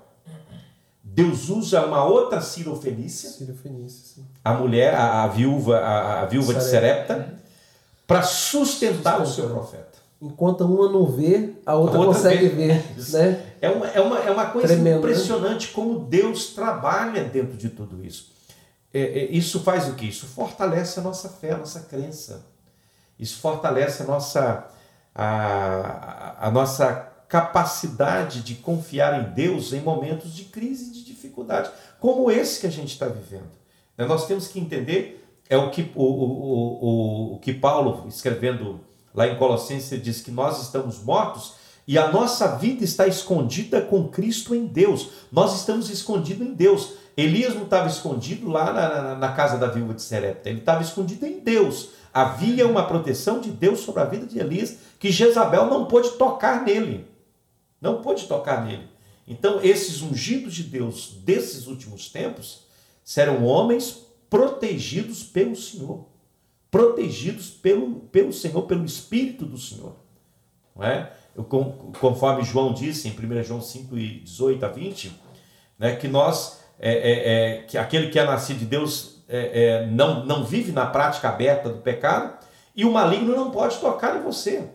Deus 1.04 1.50
usa 1.50 1.86
uma 1.86 2.04
outra 2.04 2.42
Cirofenícia, 2.42 3.30
Cirofenícia 3.30 4.24
a 4.44 4.54
mulher, 4.54 4.96
a, 4.96 5.24
a 5.24 5.28
viúva, 5.28 5.78
a, 5.78 6.22
a 6.22 6.26
viúva 6.26 6.56
de 6.56 6.64
Serepta, 6.64 7.36
para 8.08 8.24
sustentar 8.24 9.22
o 9.22 9.28
seu 9.28 9.48
profeta. 9.50 9.91
Enquanto 10.22 10.64
uma 10.64 10.88
não 10.88 11.06
vê, 11.06 11.56
a 11.66 11.74
outra, 11.74 11.98
a 11.98 12.00
outra 12.00 12.14
consegue 12.14 12.50
vê. 12.50 12.68
ver. 12.68 12.84
Né? 13.12 13.44
É, 13.60 13.70
uma, 13.70 13.88
é, 13.88 14.00
uma, 14.00 14.20
é 14.20 14.32
uma 14.32 14.46
coisa 14.48 14.68
Tremendo, 14.68 14.94
né? 14.94 15.12
impressionante 15.12 15.68
né? 15.68 15.74
como 15.74 16.00
Deus 16.00 16.54
trabalha 16.54 17.24
dentro 17.24 17.58
de 17.58 17.70
tudo 17.70 18.06
isso. 18.06 18.32
É, 18.94 19.02
é, 19.02 19.32
isso 19.32 19.62
faz 19.62 19.88
o 19.88 19.96
que? 19.96 20.08
Isso 20.08 20.28
fortalece 20.28 21.00
a 21.00 21.04
nossa 21.04 21.28
fé, 21.28 21.52
a 21.52 21.58
nossa 21.58 21.80
crença. 21.82 22.46
Isso 23.18 23.40
fortalece 23.40 24.04
a 24.04 24.06
nossa, 24.06 24.68
a, 25.16 26.48
a 26.48 26.52
nossa 26.52 27.12
capacidade 27.28 28.42
de 28.42 28.56
confiar 28.56 29.22
em 29.22 29.34
Deus 29.34 29.74
em 29.74 29.80
momentos 29.80 30.36
de 30.36 30.44
crise 30.44 30.90
e 30.90 30.94
de 30.94 31.06
dificuldade, 31.06 31.72
como 32.00 32.30
esse 32.30 32.60
que 32.60 32.68
a 32.68 32.72
gente 32.72 32.90
está 32.90 33.08
vivendo. 33.08 33.50
Né, 33.98 34.06
nós 34.06 34.28
temos 34.28 34.48
que 34.48 34.60
entender, 34.60 35.26
é 35.50 35.56
o 35.56 35.72
que, 35.72 35.92
o, 35.96 36.04
o, 36.04 36.86
o, 36.86 37.36
o 37.36 37.40
que 37.40 37.54
Paulo, 37.54 38.06
escrevendo 38.08 38.82
lá 39.14 39.28
em 39.28 39.38
Colossenses, 39.38 40.02
diz 40.02 40.22
que 40.22 40.32
nós 40.32 40.62
estamos 40.62 41.04
mortos 41.04 41.54
e 41.88 41.98
a 41.98 42.12
nossa 42.12 42.56
vida 42.56 42.84
está 42.84 43.08
escondida 43.08 43.82
com 43.82 44.08
Cristo 44.08 44.56
em 44.56 44.66
Deus. 44.66 45.10
Nós 45.32 45.56
estamos 45.56 45.90
escondidos 45.90 46.48
em 46.48 46.54
Deus. 46.54 46.94
Elias 47.18 47.54
não 47.54 47.64
estava 47.64 47.88
escondido 47.88 48.50
lá 48.50 48.72
na, 48.72 49.02
na, 49.02 49.16
na 49.16 49.32
casa 49.34 49.58
da 49.58 49.68
viúva 49.68 49.94
de 49.94 50.02
Serepta, 50.02 50.50
ele 50.50 50.60
estava 50.60 50.82
escondido 50.82 51.26
em 51.26 51.40
Deus. 51.40 51.90
Havia 52.14 52.68
uma 52.68 52.84
proteção 52.84 53.40
de 53.40 53.52
Deus 53.52 53.82
sobre 53.82 54.02
a 54.02 54.06
vida 54.06 54.26
de 54.26 54.40
Elias 54.40 54.78
que 55.00 55.12
Jezabel 55.12 55.66
não 55.68 55.86
pôde 55.86 56.12
tocar 56.12 56.64
nele. 56.64 57.08
Não 57.80 58.02
pôde 58.02 58.28
tocar 58.28 58.66
nele. 58.66 58.88
Então, 59.28 59.60
esses 59.64 60.02
ungidos 60.02 60.54
de 60.54 60.64
Deus 60.64 61.18
desses 61.24 61.68
últimos 61.68 62.10
tempos 62.10 62.66
serão 63.04 63.46
homens 63.46 64.06
protegidos 64.30 65.24
pelo 65.24 65.56
Senhor. 65.56 66.06
Protegidos 66.72 67.50
pelo, 67.50 67.96
pelo 68.12 68.32
Senhor, 68.32 68.62
pelo 68.64 68.86
Espírito 68.86 69.46
do 69.46 69.58
Senhor. 69.58 69.94
Não 70.76 70.84
é? 70.84 71.12
Eu, 71.36 71.44
conforme 71.44 72.44
João 72.44 72.74
disse 72.74 73.08
em 73.08 73.12
1 73.12 73.44
João 73.44 73.62
5, 73.62 73.96
18 73.96 74.66
a 74.66 74.70
20, 74.70 75.22
né, 75.78 75.96
que 75.96 76.08
nós, 76.08 76.62
é, 76.80 76.92
é, 76.92 77.12
é, 77.34 77.62
que 77.64 77.78
aquele 77.78 78.10
que 78.10 78.18
é 78.18 78.24
nascido 78.24 78.60
de 78.60 78.66
Deus 78.66 79.24
é, 79.28 79.64
é, 79.64 79.86
não, 79.88 80.26
não 80.26 80.44
vive 80.44 80.72
na 80.72 80.86
prática 80.86 81.30
aberta 81.30 81.70
do 81.70 81.80
pecado, 81.80 82.38
e 82.76 82.86
o 82.86 82.92
maligno 82.92 83.36
não 83.36 83.52
pode 83.52 83.78
tocar 83.78 84.18
em 84.18 84.22
você. 84.22 84.70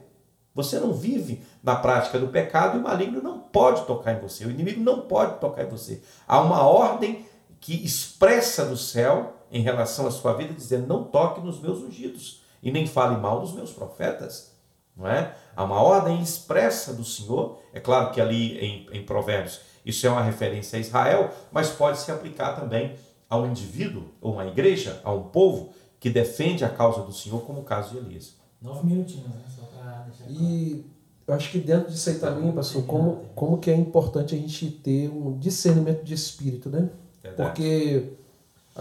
Você 0.54 0.80
não 0.80 0.92
vive 0.94 1.42
na 1.62 1.76
prática 1.76 2.18
do 2.18 2.28
pecado 2.28 2.76
e 2.76 2.80
o 2.80 2.82
maligno 2.82 3.22
não 3.22 3.38
pode 3.38 3.84
tocar 3.84 4.14
em 4.14 4.20
você, 4.20 4.46
o 4.46 4.50
inimigo 4.50 4.80
não 4.80 5.02
pode 5.02 5.38
tocar 5.38 5.64
em 5.64 5.68
você. 5.68 6.02
Há 6.26 6.40
uma 6.40 6.66
ordem 6.66 7.26
que 7.60 7.84
expressa 7.84 8.64
do 8.64 8.76
céu 8.76 9.35
em 9.50 9.62
relação 9.62 10.06
à 10.06 10.10
sua 10.10 10.34
vida, 10.34 10.52
dizendo: 10.52 10.86
não 10.86 11.04
toque 11.04 11.40
nos 11.40 11.60
meus 11.60 11.78
ungidos 11.78 12.42
e 12.62 12.70
nem 12.70 12.86
fale 12.86 13.16
mal 13.16 13.40
dos 13.40 13.52
meus 13.52 13.72
profetas. 13.72 14.54
Não 14.96 15.06
é? 15.06 15.36
Há 15.54 15.62
uma 15.62 15.82
ordem 15.82 16.22
expressa 16.22 16.94
do 16.94 17.04
Senhor, 17.04 17.58
é 17.72 17.80
claro 17.80 18.12
que 18.12 18.20
ali 18.20 18.58
em, 18.58 18.88
em 18.92 19.04
Provérbios 19.04 19.60
isso 19.84 20.04
é 20.06 20.10
uma 20.10 20.22
referência 20.22 20.78
a 20.78 20.80
Israel, 20.80 21.30
mas 21.52 21.70
pode 21.70 21.98
se 21.98 22.10
aplicar 22.10 22.54
também 22.58 22.96
ao 23.28 23.46
indivíduo, 23.46 24.08
ou 24.20 24.32
uma 24.32 24.46
igreja, 24.46 25.00
a 25.04 25.12
um 25.12 25.24
povo 25.24 25.70
que 26.00 26.10
defende 26.10 26.64
a 26.64 26.68
causa 26.68 27.02
do 27.02 27.12
Senhor, 27.12 27.40
como 27.42 27.60
o 27.60 27.64
caso 27.64 27.92
de 27.92 27.98
Elias. 27.98 28.34
Nove 28.60 28.86
minutinhos, 28.86 29.28
né? 29.28 29.42
Só 29.48 29.62
para 29.66 30.06
deixar 30.08 30.24
E 30.28 30.84
eu 31.26 31.34
acho 31.34 31.50
que 31.50 31.58
dentro 31.58 31.90
disso 31.90 32.08
aí 32.08 32.18
também, 32.18 32.50
pastor, 32.52 32.84
como, 32.84 33.26
como 33.34 33.58
que 33.58 33.70
é 33.70 33.74
importante 33.74 34.34
a 34.34 34.38
gente 34.38 34.70
ter 34.70 35.08
um 35.08 35.38
discernimento 35.38 36.02
de 36.02 36.14
espírito, 36.14 36.68
né? 36.68 36.90
Verdade. 37.22 37.50
Porque, 37.50 38.12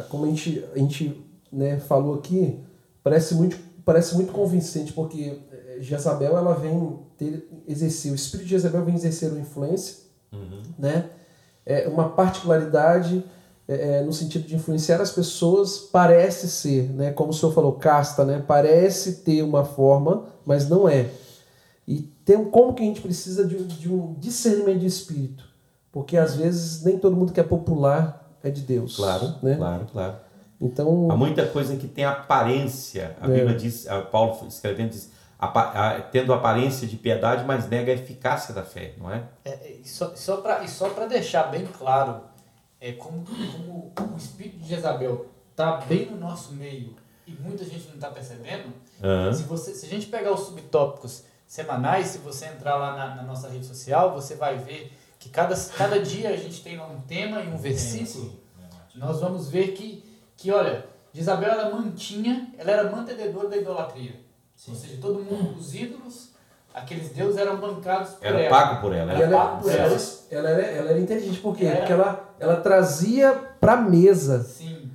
como 0.03 0.25
a 0.25 0.27
gente, 0.27 0.63
a 0.73 0.77
gente 0.77 1.25
né, 1.51 1.79
falou 1.79 2.15
aqui, 2.15 2.59
parece 3.03 3.35
muito, 3.35 3.57
parece 3.83 4.15
muito 4.15 4.31
convincente, 4.31 4.93
porque 4.93 5.39
eh, 5.51 5.77
Jezabel 5.79 6.37
ela 6.37 6.53
vem 6.53 6.99
ter, 7.17 7.47
exercer, 7.67 8.11
o 8.11 8.15
espírito 8.15 8.45
de 8.45 8.51
Jezabel 8.51 8.83
vem 8.83 8.95
exercer 8.95 9.31
uma 9.31 9.39
influência, 9.39 9.97
uhum. 10.31 10.61
né? 10.77 11.09
É 11.65 11.87
uma 11.87 12.09
particularidade 12.09 13.23
é, 13.67 14.03
no 14.03 14.13
sentido 14.13 14.47
de 14.47 14.55
influenciar 14.55 15.01
as 15.01 15.11
pessoas, 15.11 15.79
parece 15.79 16.47
ser, 16.47 16.91
né, 16.91 17.11
como 17.11 17.31
o 17.31 17.33
senhor 17.33 17.51
falou, 17.51 17.73
casta, 17.73 18.23
né, 18.23 18.43
parece 18.45 19.23
ter 19.23 19.41
uma 19.41 19.65
forma, 19.65 20.27
mas 20.45 20.69
não 20.69 20.87
é. 20.87 21.09
E 21.87 22.01
tem, 22.23 22.43
como 22.45 22.73
que 22.73 22.83
a 22.83 22.85
gente 22.85 23.01
precisa 23.01 23.45
de, 23.45 23.63
de 23.63 23.91
um 23.91 24.13
discernimento 24.19 24.79
de 24.79 24.85
espírito? 24.85 25.43
Porque 25.91 26.17
às 26.17 26.35
vezes 26.35 26.83
nem 26.83 26.97
todo 26.97 27.15
mundo 27.15 27.31
que 27.31 27.39
é 27.39 27.43
popular 27.43 28.24
é 28.47 28.51
de 28.51 28.61
Deus. 28.61 28.95
Claro, 28.95 29.35
né? 29.41 29.55
claro, 29.55 29.87
claro. 29.91 30.15
Então, 30.59 31.09
Há 31.11 31.17
muita 31.17 31.45
coisa 31.47 31.75
que 31.75 31.87
tem 31.87 32.05
aparência. 32.05 33.17
A 33.19 33.29
é. 33.29 33.33
Bíblia 33.33 33.57
diz, 33.57 33.85
Paulo 34.11 34.47
escrevendo 34.47 34.89
diz, 34.89 35.11
tendo 36.11 36.33
aparência 36.33 36.87
de 36.87 36.95
piedade, 36.95 37.43
mas 37.45 37.67
nega 37.67 37.91
a 37.91 37.95
eficácia 37.95 38.53
da 38.53 38.63
fé, 38.63 38.93
não 38.97 39.11
é? 39.11 39.23
é 39.43 39.77
e 39.83 39.87
só, 39.87 40.15
só 40.15 40.37
para 40.37 41.05
deixar 41.07 41.43
bem 41.43 41.65
claro, 41.65 42.21
é 42.79 42.93
como, 42.93 43.25
como 43.95 44.13
o 44.13 44.17
espírito 44.17 44.57
de 44.59 44.69
Jezabel 44.69 45.27
está 45.51 45.77
bem 45.77 46.05
no 46.07 46.17
nosso 46.17 46.53
meio 46.53 46.95
e 47.27 47.31
muita 47.31 47.63
gente 47.63 47.87
não 47.87 47.95
está 47.95 48.09
percebendo, 48.09 48.71
uhum. 49.01 49.33
se, 49.33 49.43
você, 49.43 49.73
se 49.73 49.85
a 49.85 49.89
gente 49.89 50.07
pegar 50.07 50.31
os 50.31 50.41
subtópicos 50.41 51.23
semanais, 51.47 52.07
se 52.07 52.17
você 52.19 52.45
entrar 52.45 52.75
lá 52.75 52.95
na, 52.95 53.15
na, 53.15 53.23
nossa 53.23 53.49
rede 53.49 53.65
social, 53.65 54.13
você 54.13 54.35
vai 54.35 54.57
ver 54.57 54.91
que 55.25 55.29
cada, 55.31 55.55
cada 55.75 55.99
dia 55.99 56.29
a 56.29 56.35
gente 56.35 56.61
tem 56.61 56.79
um 56.79 57.01
tema 57.01 57.41
e 57.41 57.47
um 57.47 57.57
versículo 57.57 58.31
nós 58.93 59.19
vamos 59.19 59.49
ver 59.49 59.69
que, 59.69 60.03
que 60.37 60.51
olha, 60.51 60.85
Isabel 61.13 61.49
ela 61.49 61.71
mantinha, 61.71 62.53
ela 62.59 62.71
era 62.71 62.91
mantenedora 62.91 63.49
da 63.49 63.57
idolatria. 63.57 64.13
Sim. 64.55 64.71
Ou 64.71 64.77
seja, 64.77 64.97
todo 65.01 65.19
mundo, 65.19 65.57
os 65.57 65.73
ídolos, 65.73 66.29
aqueles 66.73 67.09
deuses 67.09 67.37
eram 67.37 67.57
bancados 67.57 68.11
por 68.11 68.25
era 68.25 68.39
ela. 68.39 68.49
Pago 68.49 68.81
por 68.81 68.93
ela. 68.93 69.11
Era, 69.11 69.23
era 69.23 69.37
pago 69.37 69.63
por 69.63 69.71
ela. 69.71 69.97
Ela, 70.29 70.49
era, 70.49 70.61
ela 70.61 70.89
era 70.91 70.99
inteligente, 70.99 71.39
por 71.39 71.57
quê? 71.57 71.65
Era... 71.65 71.77
Porque 71.77 71.91
ela, 71.91 72.35
ela 72.39 72.55
trazia 72.57 73.33
para 73.59 73.75
mesa. 73.77 74.43
Sim. 74.43 74.91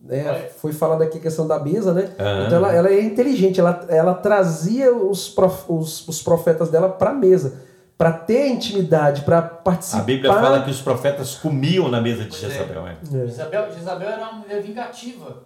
Né? 0.00 0.50
Foi 0.56 0.72
falado 0.72 1.02
aqui 1.02 1.18
a 1.18 1.20
questão 1.20 1.48
da 1.48 1.58
mesa, 1.58 1.92
né? 1.92 2.14
Ah. 2.16 2.44
Então 2.46 2.58
ela, 2.58 2.72
ela 2.72 2.88
é 2.88 3.02
inteligente, 3.02 3.58
ela, 3.58 3.84
ela 3.88 4.14
trazia 4.14 4.94
os, 4.94 5.28
prof, 5.28 5.64
os, 5.68 6.06
os 6.06 6.22
profetas 6.22 6.70
dela 6.70 6.88
para 6.88 7.10
a 7.10 7.14
mesa 7.14 7.73
para 7.96 8.12
ter 8.12 8.48
intimidade, 8.48 9.22
para 9.22 9.40
participar. 9.40 10.00
A 10.00 10.04
Bíblia 10.04 10.32
fala 10.32 10.64
que 10.64 10.70
os 10.70 10.80
profetas 10.80 11.34
comiam 11.36 11.88
na 11.88 12.00
mesa 12.00 12.24
de 12.24 12.36
Jezabel. 12.36 12.86
É. 12.88 12.92
É. 12.92 13.26
Jezabel, 13.26 13.72
Jezabel 13.72 14.08
era 14.08 14.22
uma 14.22 14.32
mulher 14.32 14.62
vingativa. 14.62 15.44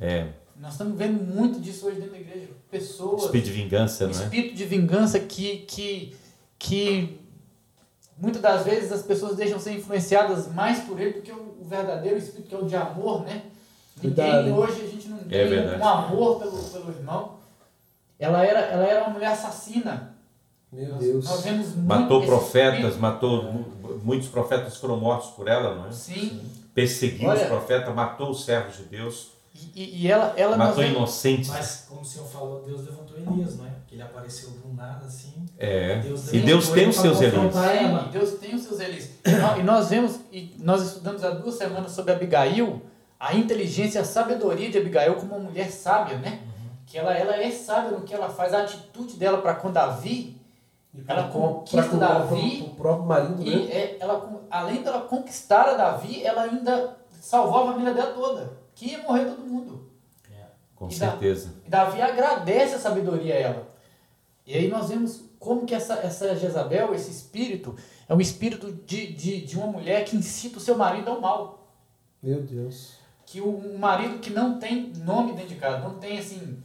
É. 0.00 0.26
Nós 0.58 0.72
estamos 0.72 0.96
vendo 0.96 1.22
muito 1.22 1.60
disso 1.60 1.86
hoje 1.86 1.96
dentro 1.96 2.12
da 2.12 2.18
igreja. 2.18 2.48
Pessoas. 2.70 3.24
Espírito 3.24 3.46
de 3.46 3.52
vingança, 3.52 4.04
um 4.04 4.08
não 4.08 4.20
é? 4.20 4.24
Espírito 4.24 4.54
de 4.54 4.64
vingança 4.64 5.20
que, 5.20 5.58
que, 5.58 6.16
que 6.58 7.20
muitas 8.18 8.42
das 8.42 8.64
vezes 8.64 8.90
as 8.90 9.02
pessoas 9.02 9.36
deixam 9.36 9.60
ser 9.60 9.72
influenciadas 9.72 10.52
mais 10.52 10.80
por 10.80 11.00
ele 11.00 11.14
do 11.14 11.22
que 11.22 11.32
o, 11.32 11.56
verdadeiro 11.60 12.16
espírito, 12.16 12.48
que 12.48 12.54
é 12.54 12.58
o 12.58 12.66
de 12.66 12.76
amor, 12.76 13.24
né? 13.24 13.42
Ninguém 14.00 14.52
hoje 14.52 14.82
a 14.82 14.86
gente 14.86 15.08
não 15.08 15.18
é 15.18 15.22
tem 15.22 15.58
é 15.58 15.78
um 15.78 15.88
amor 15.88 16.38
pelo, 16.38 16.62
pelo 16.62 16.90
irmão. 16.90 17.38
Ela 18.18 18.44
era, 18.44 18.60
ela 18.60 18.86
era 18.86 19.04
uma 19.04 19.10
mulher 19.10 19.32
assassina. 19.32 20.15
Meu 20.76 20.90
nós, 20.90 21.00
Deus. 21.00 21.24
Nós 21.24 21.40
vemos 21.42 21.74
matou 21.74 22.22
profetas, 22.26 22.98
matou 22.98 23.64
muitos 24.04 24.28
profetas 24.28 24.76
foram 24.76 24.98
mortos 24.98 25.30
por 25.30 25.48
ela, 25.48 25.74
não 25.74 25.88
é? 25.88 25.90
Sim. 25.90 26.42
Perseguiu 26.74 27.30
Olha, 27.30 27.42
os 27.42 27.48
profetas, 27.48 27.94
matou 27.94 28.30
os 28.30 28.44
servos 28.44 28.76
de 28.76 28.82
Deus. 28.82 29.30
E, 29.74 30.02
e 30.02 30.12
ela, 30.12 30.34
ela 30.36 30.54
matou 30.54 30.84
inocentes. 30.84 31.48
Mas 31.48 31.86
como 31.88 32.02
o 32.02 32.04
Senhor 32.04 32.28
falou, 32.28 32.62
Deus 32.62 32.84
levantou 32.84 33.16
Elias, 33.16 33.56
não 33.56 33.64
é? 33.64 33.70
Que 33.86 33.94
ele 33.94 34.02
apareceu 34.02 34.50
do 34.50 34.74
nada 34.74 35.06
assim. 35.06 35.46
É. 35.58 36.00
Deus 36.00 36.30
e 36.30 36.40
Deus 36.40 36.68
tem 36.68 36.88
os 36.90 36.96
seus 36.96 37.22
Elias. 37.22 37.54
Sim, 37.54 38.10
Deus 38.12 38.32
tem 38.32 38.54
os 38.54 38.62
seus 38.62 38.78
Elias. 38.78 39.08
E 39.58 39.62
nós 39.62 39.88
vemos 39.88 40.20
e 40.30 40.54
nós 40.58 40.82
estudamos 40.82 41.24
há 41.24 41.30
duas 41.30 41.54
semanas 41.54 41.92
sobre 41.92 42.12
Abigail, 42.12 42.82
a 43.18 43.34
inteligência, 43.34 44.02
a 44.02 44.04
sabedoria 44.04 44.70
de 44.70 44.76
Abigail 44.76 45.14
como 45.14 45.36
uma 45.36 45.48
mulher 45.48 45.70
sábia, 45.70 46.18
né? 46.18 46.40
Uhum. 46.42 46.70
Que 46.84 46.98
ela, 46.98 47.14
ela 47.14 47.42
é 47.42 47.50
sábia 47.50 47.92
no 47.92 48.02
que 48.02 48.12
ela 48.12 48.28
faz, 48.28 48.52
a 48.52 48.60
atitude 48.60 49.14
dela 49.14 49.38
para 49.38 49.54
com 49.54 49.72
Davi 49.72 50.35
ela 51.06 51.28
conquista 51.28 51.96
Davi. 51.96 52.62
O 52.62 52.74
próprio 52.74 53.06
marido, 53.06 53.42
e 53.42 53.66
né? 53.66 53.72
é, 53.72 53.96
ela, 54.00 54.44
além 54.50 54.82
dela 54.82 55.02
conquistar 55.02 55.68
a 55.68 55.74
Davi, 55.74 56.24
ela 56.24 56.42
ainda 56.42 56.96
salvou 57.20 57.64
a 57.64 57.72
família 57.72 57.92
dela 57.92 58.12
toda. 58.12 58.58
Que 58.74 58.90
ia 58.90 59.02
morrer 59.02 59.24
todo 59.24 59.46
mundo. 59.46 59.90
É, 60.30 60.44
com 60.74 60.88
e 60.88 60.94
certeza. 60.94 61.48
Da, 61.48 61.66
e 61.66 61.70
Davi 61.70 62.02
agradece 62.02 62.74
a 62.74 62.78
sabedoria 62.78 63.34
a 63.34 63.38
ela. 63.38 63.68
E 64.46 64.54
aí 64.54 64.68
nós 64.68 64.88
vemos 64.88 65.24
como 65.38 65.66
que 65.66 65.74
essa, 65.74 65.94
essa 65.94 66.36
Jezabel, 66.36 66.94
esse 66.94 67.10
espírito, 67.10 67.76
é 68.08 68.14
um 68.14 68.20
espírito 68.20 68.72
de, 68.72 69.12
de, 69.12 69.40
de 69.40 69.56
uma 69.56 69.66
mulher 69.66 70.04
que 70.04 70.16
incita 70.16 70.58
o 70.58 70.60
seu 70.60 70.76
marido 70.76 71.10
ao 71.10 71.20
mal. 71.20 71.72
Meu 72.22 72.42
Deus. 72.42 72.94
Que 73.24 73.40
o, 73.40 73.48
um 73.48 73.78
marido 73.78 74.18
que 74.18 74.30
não 74.30 74.58
tem 74.58 74.92
nome 75.04 75.32
dentro 75.32 75.48
de 75.48 75.56
casa, 75.56 75.80
não 75.80 75.98
tem 75.98 76.18
assim 76.18 76.62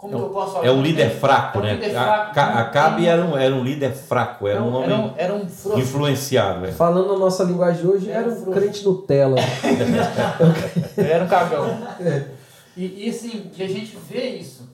como 0.00 0.16
é, 0.16 0.18
eu 0.18 0.30
posso 0.30 0.54
falar? 0.54 0.66
É 0.66 0.72
um 0.72 0.80
líder 0.80 1.10
fraco, 1.10 1.58
é 1.58 1.60
um 1.60 1.64
né? 1.64 1.74
Líder 1.74 1.90
fraco, 1.90 2.40
a, 2.40 2.60
Acabe 2.60 3.06
era 3.06 3.22
um, 3.22 3.36
era 3.36 3.54
um 3.54 3.62
líder 3.62 3.92
fraco, 3.92 4.48
era 4.48 4.62
um 4.62 4.74
homem 4.74 4.90
era 4.90 4.98
um, 4.98 5.14
era 5.14 5.34
um 5.34 5.78
influenciado. 5.78 6.64
É. 6.64 6.72
Falando 6.72 7.12
a 7.12 7.18
nossa 7.18 7.44
linguagem 7.44 7.86
hoje, 7.86 8.10
era, 8.10 8.30
era 8.30 8.30
um 8.30 8.50
crente 8.50 8.82
Nutella. 8.82 9.36
era 10.96 11.22
um 11.22 11.28
cagão. 11.28 11.66
É. 12.00 12.30
E, 12.74 13.06
e 13.06 13.10
assim, 13.10 13.50
e 13.54 13.62
a 13.62 13.68
gente 13.68 13.94
vê 14.08 14.36
isso. 14.36 14.70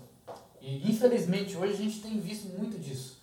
E 0.62 0.88
infelizmente 0.88 1.56
hoje 1.56 1.72
a 1.72 1.76
gente 1.76 2.00
tem 2.00 2.20
visto 2.20 2.56
muito 2.56 2.78
disso. 2.78 3.20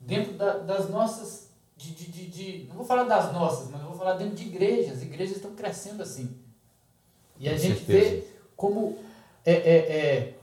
Dentro 0.00 0.32
da, 0.32 0.58
das 0.58 0.90
nossas. 0.90 1.52
De, 1.76 1.92
de, 1.92 2.06
de, 2.06 2.26
de, 2.26 2.68
não 2.68 2.76
vou 2.76 2.84
falar 2.84 3.04
das 3.04 3.32
nossas, 3.32 3.70
mas 3.70 3.80
vou 3.82 3.94
falar 3.94 4.14
dentro 4.14 4.34
de 4.34 4.42
igrejas. 4.42 4.96
As 4.96 5.02
igrejas 5.02 5.36
estão 5.36 5.52
crescendo 5.52 6.02
assim. 6.02 6.36
E 7.38 7.48
a 7.48 7.52
Com 7.52 7.58
gente 7.58 7.84
certeza. 7.84 8.10
vê 8.10 8.24
como. 8.56 8.98
É, 9.44 9.52
é, 9.52 9.76
é, 9.76 10.34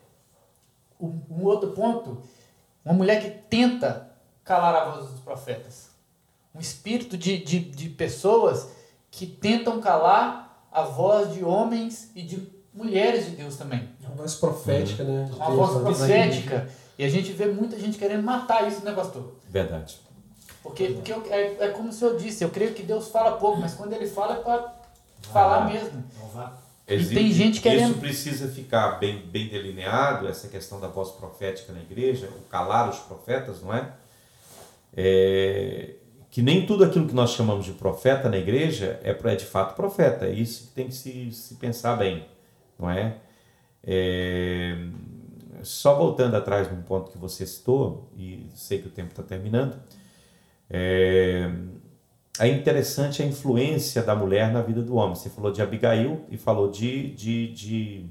um, 0.99 1.19
um 1.29 1.43
outro 1.45 1.71
ponto, 1.71 2.21
uma 2.83 2.93
mulher 2.93 3.21
que 3.21 3.29
tenta 3.49 4.09
calar 4.43 4.75
a 4.75 4.89
voz 4.91 5.09
dos 5.09 5.19
profetas. 5.19 5.89
Um 6.53 6.59
espírito 6.59 7.17
de, 7.17 7.37
de, 7.37 7.59
de 7.59 7.89
pessoas 7.89 8.69
que 9.11 9.25
tentam 9.25 9.79
calar 9.79 10.67
a 10.71 10.81
voz 10.83 11.33
de 11.33 11.43
homens 11.43 12.11
e 12.15 12.21
de 12.21 12.47
mulheres 12.73 13.25
de 13.25 13.35
Deus 13.35 13.55
também. 13.55 13.89
Uma 14.01 14.15
voz 14.15 14.35
profética, 14.35 15.03
uhum. 15.03 15.23
né? 15.23 15.25
De 15.25 15.35
uma 15.35 15.49
voz 15.51 15.81
profética. 15.81 16.69
E 16.97 17.03
a 17.03 17.09
gente 17.09 17.31
vê 17.31 17.45
muita 17.45 17.79
gente 17.79 17.97
querendo 17.97 18.23
matar 18.23 18.67
isso, 18.67 18.83
né, 18.83 18.91
pastor? 18.91 19.35
Verdade. 19.49 19.99
Porque, 20.61 20.89
porque 20.89 21.13
eu, 21.13 21.23
é, 21.29 21.55
é 21.59 21.67
como 21.69 21.89
o 21.89 21.93
senhor 21.93 22.17
disse, 22.17 22.43
eu 22.43 22.49
creio 22.49 22.73
que 22.73 22.83
Deus 22.83 23.07
fala 23.07 23.37
pouco, 23.37 23.59
mas 23.59 23.73
quando 23.73 23.93
ele 23.93 24.07
fala 24.07 24.35
é 24.35 24.41
para 24.41 24.75
falar 25.21 25.65
mesmo. 25.65 26.03
Existe, 26.89 27.13
e 27.13 27.15
tem 27.15 27.31
gente 27.31 27.61
querendo... 27.61 27.91
Isso 27.91 27.99
precisa 27.99 28.47
ficar 28.47 28.99
bem, 28.99 29.19
bem 29.25 29.47
delineado, 29.47 30.27
essa 30.27 30.47
questão 30.47 30.79
da 30.79 30.87
voz 30.87 31.11
profética 31.11 31.71
na 31.71 31.79
igreja, 31.79 32.27
o 32.27 32.41
calar 32.49 32.89
os 32.89 32.97
profetas, 32.99 33.61
não 33.61 33.73
é? 33.73 33.93
é? 34.97 35.91
Que 36.31 36.41
nem 36.41 36.65
tudo 36.65 36.83
aquilo 36.83 37.07
que 37.07 37.13
nós 37.13 37.31
chamamos 37.31 37.65
de 37.65 37.73
profeta 37.73 38.27
na 38.27 38.37
igreja 38.37 38.99
é, 39.03 39.11
é 39.11 39.35
de 39.35 39.45
fato 39.45 39.75
profeta. 39.75 40.25
É 40.25 40.31
isso 40.31 40.67
que 40.67 40.73
tem 40.73 40.87
que 40.87 40.95
se, 40.95 41.31
se 41.31 41.55
pensar 41.55 41.95
bem, 41.95 42.25
não 42.77 42.89
é? 42.89 43.17
é? 43.83 44.75
Só 45.61 45.95
voltando 45.95 46.35
atrás 46.35 46.71
num 46.71 46.81
ponto 46.81 47.11
que 47.11 47.17
você 47.17 47.45
citou, 47.45 48.09
e 48.17 48.47
sei 48.55 48.79
que 48.79 48.87
o 48.87 48.91
tempo 48.91 49.09
está 49.09 49.21
terminando, 49.21 49.77
é, 50.69 51.51
é 52.39 52.47
interessante 52.47 53.21
a 53.21 53.25
influência 53.25 54.01
da 54.01 54.15
mulher 54.15 54.51
na 54.51 54.61
vida 54.61 54.81
do 54.81 54.95
homem. 54.95 55.15
Você 55.15 55.29
falou 55.29 55.51
de 55.51 55.61
Abigail 55.61 56.25
e 56.29 56.37
falou 56.37 56.71
de, 56.71 57.11
de, 57.13 57.53
de, 57.53 58.05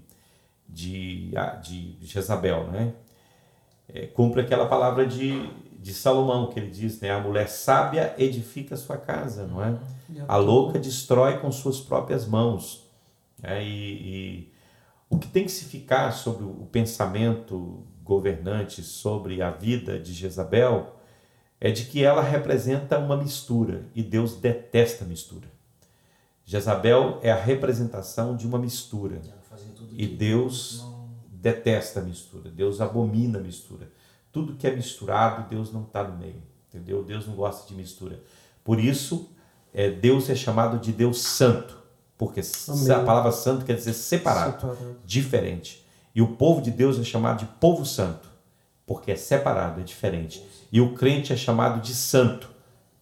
de, 0.69 1.33
ah, 1.35 1.57
de 1.57 1.97
Jezabel, 2.03 2.65
né? 2.71 2.93
É, 3.89 4.07
cumpre 4.07 4.43
aquela 4.43 4.67
palavra 4.67 5.07
de, 5.07 5.51
de 5.81 5.95
Salomão, 5.95 6.49
que 6.49 6.61
ele 6.61 6.71
diz, 6.71 7.01
né? 7.01 7.11
A 7.11 7.19
mulher 7.19 7.49
sábia 7.49 8.15
edifica 8.19 8.77
sua 8.77 8.99
casa, 8.99 9.47
não 9.47 9.65
é? 9.65 9.79
A 10.29 10.37
louca 10.37 10.79
destrói 10.79 11.39
com 11.39 11.51
suas 11.51 11.81
próprias 11.81 12.27
mãos. 12.27 12.87
É, 13.43 13.63
e, 13.63 13.67
e 13.67 14.53
o 15.09 15.17
que 15.17 15.29
tem 15.29 15.45
que 15.45 15.53
se 15.53 15.65
ficar 15.65 16.13
sobre 16.13 16.45
o 16.45 16.69
pensamento 16.71 17.83
governante 18.05 18.83
sobre 18.83 19.41
a 19.41 19.51
vida 19.51 19.99
de 19.99 20.13
Jezabel 20.13 20.98
é 21.61 21.71
de 21.71 21.85
que 21.85 22.05
ela 22.05 22.23
representa 22.23 22.99
uma 22.99 23.17
mistura 23.17 23.87
e 23.95 24.03
Deus 24.03 24.37
detesta 24.37 25.05
mistura. 25.05 25.47
Jezabel 26.45 27.19
é 27.23 27.31
a 27.31 27.41
representação 27.41 28.37
de 28.37 28.47
uma 28.47 28.59
mistura 28.59 29.21
e 29.93 30.07
Deus 30.07 30.81
não... 30.81 31.09
detesta 31.31 32.01
a 32.01 32.03
mistura, 32.03 32.51
Deus 32.51 32.81
abomina 32.81 33.39
a 33.39 33.43
mistura. 33.43 33.91
Tudo 34.33 34.55
que 34.55 34.67
é 34.67 34.75
misturado, 34.75 35.49
Deus 35.49 35.73
não 35.73 35.83
está 35.83 36.05
no 36.05 36.17
meio, 36.17 36.43
entendeu? 36.69 37.03
Deus 37.03 37.27
não 37.27 37.35
gosta 37.35 37.67
de 37.67 37.75
mistura. 37.75 38.23
Por 38.63 38.79
isso, 38.79 39.31
é, 39.73 39.91
Deus 39.91 40.31
é 40.31 40.35
chamado 40.35 40.79
de 40.79 40.93
Deus 40.93 41.21
Santo, 41.21 41.79
porque 42.17 42.41
Amém. 42.69 42.91
a 42.91 43.05
palavra 43.05 43.33
santo 43.33 43.65
quer 43.65 43.75
dizer 43.75 43.93
separado, 43.93 44.61
separado, 44.61 44.97
diferente. 45.05 45.87
E 46.15 46.21
o 46.21 46.29
povo 46.29 46.61
de 46.61 46.71
Deus 46.71 46.99
é 46.99 47.05
chamado 47.05 47.41
de 47.41 47.47
povo 47.47 47.85
santo, 47.85 48.29
porque 48.87 49.13
é 49.13 49.17
separado, 49.17 49.81
é 49.81 49.85
diferente. 49.85 50.45
E 50.71 50.81
o 50.81 50.95
crente 50.95 51.33
é 51.33 51.37
chamado 51.37 51.81
de 51.81 51.95
santo, 51.95 52.49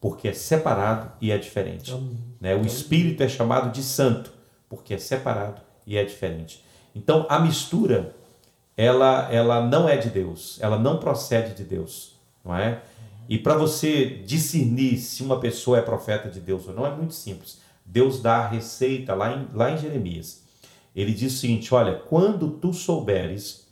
porque 0.01 0.29
é 0.29 0.33
separado 0.33 1.11
e 1.21 1.31
é 1.31 1.39
diferente. 1.39 1.95
Né? 2.41 2.55
O 2.55 2.64
espírito 2.64 3.23
é 3.23 3.29
chamado 3.29 3.73
de 3.73 3.83
santo, 3.83 4.33
porque 4.69 4.95
é 4.95 4.99
separado 4.99 5.61
e 5.87 5.97
é 5.97 6.05
diferente. 6.05 6.64
Então, 6.95 7.27
a 7.29 7.39
mistura, 7.39 8.14
ela, 8.77 9.29
ela 9.33 9.67
não 9.67 9.89
é 9.89 9.97
de 9.97 10.11
Deus, 10.11 10.59
ela 10.61 10.79
não 10.79 10.99
procede 10.99 11.55
de 11.55 11.64
Deus, 11.64 12.14
não 12.45 12.57
é? 12.57 12.81
E 13.29 13.39
para 13.39 13.57
você 13.57 14.23
discernir 14.25 14.99
se 14.99 15.23
uma 15.23 15.41
pessoa 15.41 15.79
é 15.79 15.83
profeta 15.83 16.29
de 16.29 16.41
Deus 16.41 16.69
ou 16.69 16.75
não, 16.75 16.87
é 16.87 16.95
muito 16.95 17.14
simples. 17.14 17.59
Deus 17.85 18.21
dá 18.21 18.37
a 18.37 18.49
receita 18.49 19.14
lá 19.14 19.33
em, 19.33 19.49
lá 19.53 19.71
em 19.71 19.79
Jeremias. 19.79 20.43
Ele 20.95 21.12
diz 21.12 21.35
o 21.35 21.39
seguinte: 21.39 21.75
olha, 21.75 21.95
quando 21.95 22.51
tu 22.51 22.73
souberes 22.73 23.67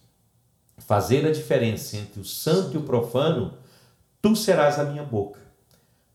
fazer 0.79 1.27
a 1.27 1.33
diferença 1.33 1.97
entre 1.97 2.21
o 2.21 2.25
santo 2.25 2.75
e 2.75 2.79
o 2.79 2.83
profano, 2.83 3.55
tu 4.25 4.35
serás 4.35 4.79
a 4.79 4.85
minha 4.85 5.03
boca. 5.03 5.39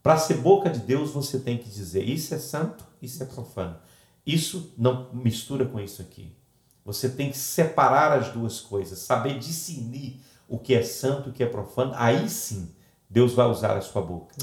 Para 0.02 0.18
ser 0.18 0.38
boca 0.38 0.68
de 0.68 0.80
Deus, 0.80 1.12
você 1.12 1.38
tem 1.38 1.60
que 1.60 1.70
dizer: 1.70 2.04
isso 2.04 2.34
é 2.34 2.40
santo, 2.40 2.84
isso 3.00 3.22
é 3.22 3.26
profano. 3.28 3.78
Isso 4.26 4.74
não 4.76 5.10
mistura 5.14 5.64
com 5.64 5.80
isso 5.80 6.02
aqui. 6.02 6.36
Você 6.84 7.08
tem 7.08 7.30
que 7.30 7.38
separar 7.38 8.18
as 8.18 8.30
duas 8.30 8.62
coisas, 8.62 8.98
saber 8.98 9.38
discernir 9.38 10.22
o 10.48 10.58
que 10.58 10.74
é 10.74 10.82
santo 10.82 11.30
e 11.30 11.30
o 11.30 11.34
que 11.34 11.44
é 11.44 11.46
profano. 11.46 11.92
Aí 11.96 12.28
sim, 12.28 12.74
Deus 13.08 13.34
vai 13.34 13.46
usar 13.46 13.78
a 13.78 13.82
sua 13.82 14.02
boca. 14.02 14.34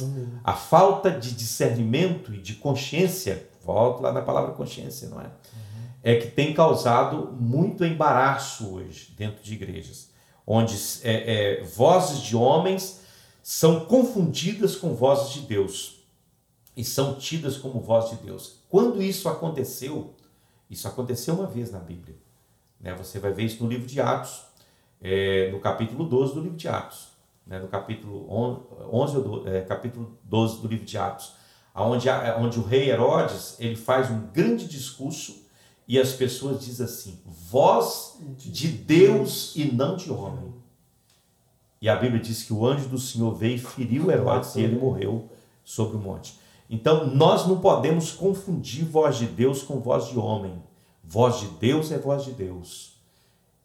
A 0.44 0.52
falta 0.52 1.10
de 1.10 1.32
discernimento 1.32 2.32
e 2.32 2.40
de 2.40 2.54
consciência 2.54 3.48
volto 3.64 4.00
lá 4.00 4.12
na 4.12 4.22
palavra 4.22 4.52
consciência, 4.52 5.08
não 5.08 5.20
é? 5.20 5.24
Uhum. 5.24 5.30
É 6.04 6.14
que 6.14 6.28
tem 6.28 6.54
causado 6.54 7.32
muito 7.32 7.84
embaraço 7.84 8.72
hoje 8.74 9.12
dentro 9.18 9.42
de 9.42 9.54
igrejas, 9.54 10.08
onde 10.46 10.76
é, 11.02 11.58
é, 11.58 11.64
vozes 11.64 12.20
de 12.20 12.36
homens 12.36 13.04
são 13.48 13.84
confundidas 13.84 14.74
com 14.74 14.92
vozes 14.92 15.32
de 15.32 15.42
Deus 15.42 16.00
e 16.76 16.84
são 16.84 17.14
tidas 17.14 17.56
como 17.56 17.78
voz 17.78 18.10
de 18.10 18.16
Deus. 18.16 18.56
Quando 18.68 19.00
isso 19.00 19.28
aconteceu, 19.28 20.16
isso 20.68 20.88
aconteceu 20.88 21.34
uma 21.34 21.46
vez 21.46 21.70
na 21.70 21.78
Bíblia. 21.78 22.16
Né? 22.80 22.92
Você 22.96 23.20
vai 23.20 23.32
ver 23.32 23.44
isso 23.44 23.62
no 23.62 23.70
livro 23.70 23.86
de 23.86 24.00
Atos, 24.00 24.42
é, 25.00 25.52
no 25.52 25.60
capítulo 25.60 26.08
12 26.08 26.34
do 26.34 26.40
livro 26.40 26.56
de 26.56 26.66
Atos. 26.66 27.06
Né? 27.46 27.60
No 27.60 27.68
capítulo 27.68 28.26
11, 28.92 29.48
é, 29.48 29.60
capítulo 29.60 30.18
12 30.24 30.60
do 30.60 30.66
livro 30.66 30.84
de 30.84 30.98
Atos, 30.98 31.34
onde, 31.72 32.08
onde 32.40 32.58
o 32.58 32.64
rei 32.64 32.90
Herodes 32.90 33.54
ele 33.60 33.76
faz 33.76 34.10
um 34.10 34.26
grande 34.32 34.66
discurso 34.66 35.46
e 35.86 36.00
as 36.00 36.12
pessoas 36.14 36.64
dizem 36.64 36.84
assim: 36.84 37.20
voz 37.24 38.16
de 38.38 38.66
Deus 38.66 39.54
e 39.54 39.66
não 39.66 39.94
de 39.94 40.10
homem. 40.10 40.52
E 41.86 41.88
a 41.88 41.94
Bíblia 41.94 42.20
diz 42.20 42.42
que 42.42 42.52
o 42.52 42.66
anjo 42.66 42.88
do 42.88 42.98
Senhor 42.98 43.32
veio 43.32 43.54
e 43.54 43.58
feriu 43.60 44.10
Herodes 44.10 44.56
e 44.56 44.60
ele 44.60 44.76
morreu 44.76 45.30
sobre 45.64 45.96
o 45.96 46.00
monte. 46.00 46.36
Então, 46.68 47.06
nós 47.06 47.46
não 47.46 47.60
podemos 47.60 48.10
confundir 48.10 48.84
voz 48.84 49.18
de 49.18 49.26
Deus 49.26 49.62
com 49.62 49.78
voz 49.78 50.08
de 50.08 50.18
homem. 50.18 50.60
Voz 51.04 51.38
de 51.38 51.46
Deus 51.46 51.92
é 51.92 51.98
voz 51.98 52.24
de 52.24 52.32
Deus. 52.32 52.96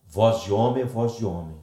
Voz 0.08 0.44
de 0.44 0.54
homem 0.54 0.84
é 0.84 0.86
voz 0.86 1.16
de 1.16 1.26
homem. 1.26 1.56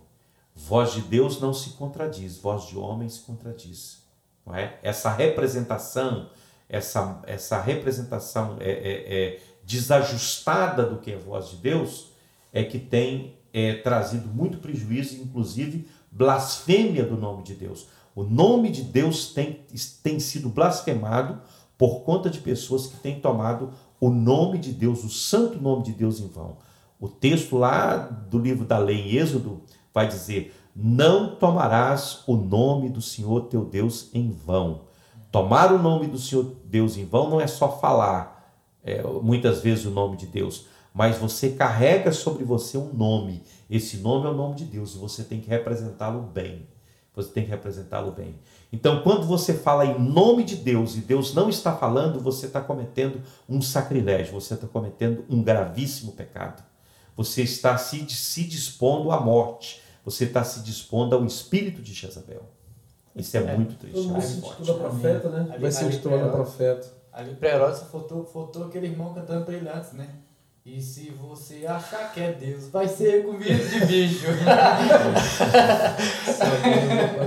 Voz 0.52 0.94
de 0.94 1.02
Deus 1.02 1.40
não 1.40 1.54
se 1.54 1.74
contradiz, 1.74 2.38
voz 2.38 2.66
de 2.66 2.76
homem 2.76 3.08
se 3.08 3.20
contradiz. 3.20 4.02
Não 4.44 4.52
é? 4.52 4.80
Essa 4.82 5.12
representação, 5.12 6.28
essa, 6.68 7.22
essa 7.24 7.60
representação 7.60 8.56
é, 8.58 8.68
é, 8.68 9.14
é 9.14 9.40
desajustada 9.62 10.84
do 10.84 10.98
que 10.98 11.12
é 11.12 11.16
voz 11.16 11.50
de 11.50 11.56
Deus, 11.58 12.08
é 12.52 12.64
que 12.64 12.80
tem 12.80 13.38
é, 13.52 13.74
trazido 13.74 14.26
muito 14.26 14.58
prejuízo, 14.58 15.22
inclusive 15.22 15.86
blasfêmia 16.18 17.04
do 17.04 17.16
nome 17.16 17.44
de 17.44 17.54
Deus. 17.54 17.86
O 18.14 18.24
nome 18.24 18.70
de 18.70 18.82
Deus 18.82 19.32
tem, 19.32 19.64
tem 20.02 20.18
sido 20.18 20.48
blasfemado 20.48 21.40
por 21.78 22.00
conta 22.00 22.28
de 22.28 22.40
pessoas 22.40 22.88
que 22.88 22.96
têm 22.96 23.20
tomado 23.20 23.70
o 24.00 24.10
nome 24.10 24.58
de 24.58 24.72
Deus, 24.72 25.04
o 25.04 25.08
santo 25.08 25.62
nome 25.62 25.84
de 25.84 25.92
Deus 25.92 26.18
em 26.18 26.26
vão. 26.26 26.56
O 27.00 27.08
texto 27.08 27.56
lá 27.56 27.96
do 27.96 28.38
livro 28.38 28.64
da 28.64 28.76
lei 28.78 28.96
em 28.96 29.16
Êxodo 29.16 29.62
vai 29.94 30.08
dizer: 30.08 30.52
Não 30.74 31.36
tomarás 31.36 32.24
o 32.26 32.34
nome 32.34 32.88
do 32.88 33.00
Senhor 33.00 33.42
teu 33.42 33.64
Deus 33.64 34.10
em 34.12 34.30
vão. 34.30 34.80
Tomar 35.30 35.72
o 35.72 35.80
nome 35.80 36.08
do 36.08 36.18
Senhor 36.18 36.56
Deus 36.64 36.96
em 36.96 37.04
vão 37.04 37.30
não 37.30 37.40
é 37.40 37.46
só 37.46 37.78
falar 37.78 38.52
é, 38.82 39.02
muitas 39.02 39.60
vezes 39.60 39.84
o 39.84 39.90
nome 39.90 40.16
de 40.16 40.26
Deus, 40.26 40.66
mas 40.92 41.18
você 41.18 41.50
carrega 41.50 42.10
sobre 42.10 42.42
você 42.42 42.76
um 42.76 42.92
nome. 42.92 43.42
Esse 43.70 43.98
nome 43.98 44.26
é 44.26 44.30
o 44.30 44.34
nome 44.34 44.54
de 44.54 44.64
Deus 44.64 44.94
e 44.94 44.98
você 44.98 45.22
tem 45.22 45.40
que 45.40 45.48
representá-lo 45.48 46.22
bem 46.22 46.66
você 47.22 47.30
tem 47.30 47.44
que 47.44 47.50
representá-lo 47.50 48.12
bem. 48.12 48.36
Então, 48.72 49.02
quando 49.02 49.26
você 49.26 49.54
fala 49.54 49.84
em 49.84 49.98
nome 49.98 50.44
de 50.44 50.56
Deus 50.56 50.96
e 50.96 51.00
Deus 51.00 51.34
não 51.34 51.48
está 51.48 51.74
falando, 51.74 52.20
você 52.20 52.46
está 52.46 52.60
cometendo 52.60 53.20
um 53.48 53.60
sacrilégio, 53.60 54.32
você 54.32 54.54
está 54.54 54.66
cometendo 54.66 55.24
um 55.28 55.42
gravíssimo 55.42 56.12
pecado. 56.12 56.62
Você 57.16 57.42
está 57.42 57.76
se, 57.76 58.08
se 58.08 58.44
dispondo 58.44 59.10
à 59.10 59.20
morte, 59.20 59.82
você 60.04 60.24
está 60.24 60.44
se 60.44 60.60
dispondo 60.60 61.14
ao 61.14 61.24
espírito 61.24 61.82
de 61.82 61.92
Jezabel. 61.92 62.42
Isso 63.16 63.36
é, 63.36 63.40
é 63.40 63.56
muito 63.56 63.74
triste. 63.74 63.96
Todo 63.96 64.08
mundo 64.10 64.22
se 64.22 64.38
intitula 64.38 64.78
profeta, 64.78 65.28
né? 65.28 65.48
Ali, 65.50 65.62
Vai 65.62 65.72
se 65.72 65.84
intitulando 65.84 66.30
profeta. 66.30 66.98
Ali 67.12 67.34
para 67.34 67.48
Herodes 67.48 67.80
faltou, 67.90 68.24
faltou 68.24 68.66
aquele 68.66 68.86
irmão 68.86 69.12
cantando 69.12 69.44
para 69.44 69.54
ele 69.54 69.68
antes, 69.68 69.92
né? 69.92 70.08
E 70.64 70.82
se 70.82 71.10
você 71.10 71.66
achar 71.66 72.12
que 72.12 72.20
é 72.20 72.32
Deus, 72.32 72.68
vai 72.68 72.86
ser 72.86 73.24
comida 73.24 73.54
de 73.54 73.86
bicho. 73.86 74.26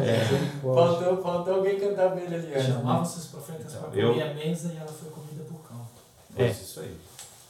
é. 0.05 0.61
faltou, 0.61 1.23
faltou 1.23 1.55
alguém 1.55 1.79
cantar 1.79 2.09
bem 2.09 2.27
ali. 2.27 2.63
Chamava 2.63 3.03
seus 3.03 3.27
profetas 3.27 3.73
para 3.73 3.89
comer 3.89 4.21
a 4.21 4.33
mesa 4.33 4.71
e 4.73 4.77
ela 4.77 4.87
foi 4.87 5.09
comida 5.09 5.43
por 5.43 5.59
cão. 5.67 5.87
É. 6.37 6.43
é 6.43 6.49
isso 6.51 6.79
aí. 6.79 6.97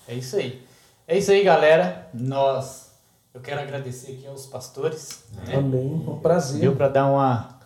É 0.07 0.15
isso 0.15 0.35
aí. 0.37 0.65
É 1.07 1.17
isso 1.17 1.31
aí, 1.31 1.43
galera. 1.43 2.09
Nós, 2.13 2.91
eu 3.33 3.41
quero 3.41 3.59
agradecer 3.59 4.13
aqui 4.13 4.27
aos 4.27 4.45
pastores. 4.45 5.25
Né? 5.33 5.55
Amém. 5.55 6.05
Um 6.07 6.19
prazer. 6.19 6.61
Deu 6.61 6.75
para 6.75 6.87
dar 6.87 7.07
uma, 7.07 7.59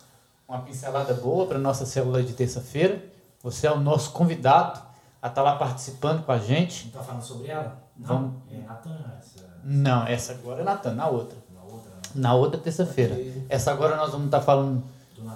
uma 0.48 0.62
pincelada 0.62 1.14
boa 1.14 1.46
para 1.46 1.58
nossa 1.58 1.86
célula 1.86 2.22
de 2.24 2.32
terça-feira. 2.32 3.00
Você 3.42 3.68
é 3.68 3.70
o 3.70 3.78
nosso 3.78 4.10
convidado 4.10 4.80
a 5.22 5.28
estar 5.28 5.30
tá 5.30 5.42
lá 5.42 5.54
participando 5.56 6.24
com 6.24 6.32
a 6.32 6.38
gente. 6.38 6.88
Está 6.88 7.00
falando 7.00 7.22
sobre 7.22 7.48
ela? 7.48 7.85
Não, 7.98 8.06
Vamos... 8.06 8.32
é 8.50 8.58
Natan. 8.66 8.98
Essa... 9.18 9.46
Não, 9.64 10.06
essa 10.06 10.32
agora 10.32 10.60
é 10.60 10.64
Natan, 10.64 10.94
na 10.94 11.08
outra. 11.08 11.36
Na 11.54 11.62
outra, 11.62 11.90
né? 11.90 12.00
Na 12.14 12.34
outra 12.34 12.60
terça-feira. 12.60 13.14
Okay. 13.14 13.46
Essa 13.48 13.72
agora 13.72 13.96
nós 13.96 14.10
vamos 14.10 14.26
estar 14.26 14.40
tá 14.40 14.44
falando. 14.44 14.82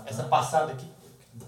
Essa 0.06 0.24
passada 0.24 0.72
aqui. 0.72 0.86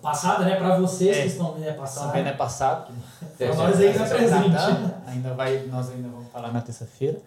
Passada, 0.01 0.45
né? 0.45 0.57
Para 0.57 0.79
vocês 0.79 1.17
é, 1.17 1.23
que 1.23 1.29
estão 1.29 1.53
vendo 1.53 1.69
é 1.69 1.73
passada. 1.73 2.07
Estão 2.07 2.13
vendo 2.13 2.29
é 2.29 2.37
passado. 2.37 2.93
Para 3.39 3.55
nós 3.55 3.81
ainda 3.81 4.05
é 4.05 4.09
presente. 4.09 4.49
Natan, 4.49 4.95
ainda 5.07 5.35
vai, 5.35 5.67
nós 5.67 5.91
ainda 5.91 6.09
vamos 6.09 6.33
falar 6.33 6.53
na 6.53 6.61
terça-feira. 6.61 7.21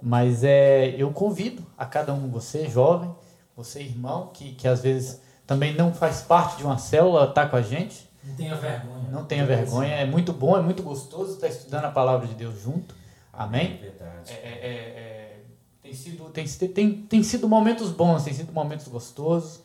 Mas 0.00 0.44
é, 0.44 0.94
eu 0.98 1.10
convido 1.12 1.64
a 1.78 1.86
cada 1.86 2.12
um, 2.12 2.28
você 2.28 2.68
jovem, 2.68 3.14
você 3.56 3.80
irmão, 3.80 4.30
que, 4.32 4.52
que 4.52 4.68
às 4.68 4.82
vezes 4.82 5.20
também 5.46 5.74
não 5.74 5.92
faz 5.92 6.22
parte 6.22 6.58
de 6.58 6.64
uma 6.64 6.76
célula, 6.76 7.24
está 7.24 7.46
com 7.46 7.56
a 7.56 7.62
gente 7.62 8.12
não 8.24 8.36
tenha 8.36 8.54
vergonha. 8.54 9.08
Não 9.10 9.24
tenha 9.24 9.46
vergonha. 9.46 9.94
É 9.94 10.06
muito 10.06 10.32
bom, 10.32 10.56
é 10.56 10.62
muito 10.62 10.82
gostoso 10.82 11.34
estar 11.34 11.48
estudando 11.48 11.86
a 11.86 11.90
palavra 11.90 12.26
de 12.26 12.34
Deus 12.34 12.60
junto. 12.60 12.94
Amém? 13.42 13.78
É 13.80 13.84
verdade. 13.84 14.32
É, 14.32 14.48
é, 14.48 14.68
é, 14.68 15.40
tem, 15.82 15.94
sido, 15.94 16.24
tem, 16.30 16.46
tem, 16.46 16.92
tem 17.02 17.22
sido 17.22 17.48
momentos 17.48 17.90
bons, 17.90 18.24
tem 18.24 18.32
sido 18.32 18.52
momentos 18.52 18.88
gostosos. 18.88 19.60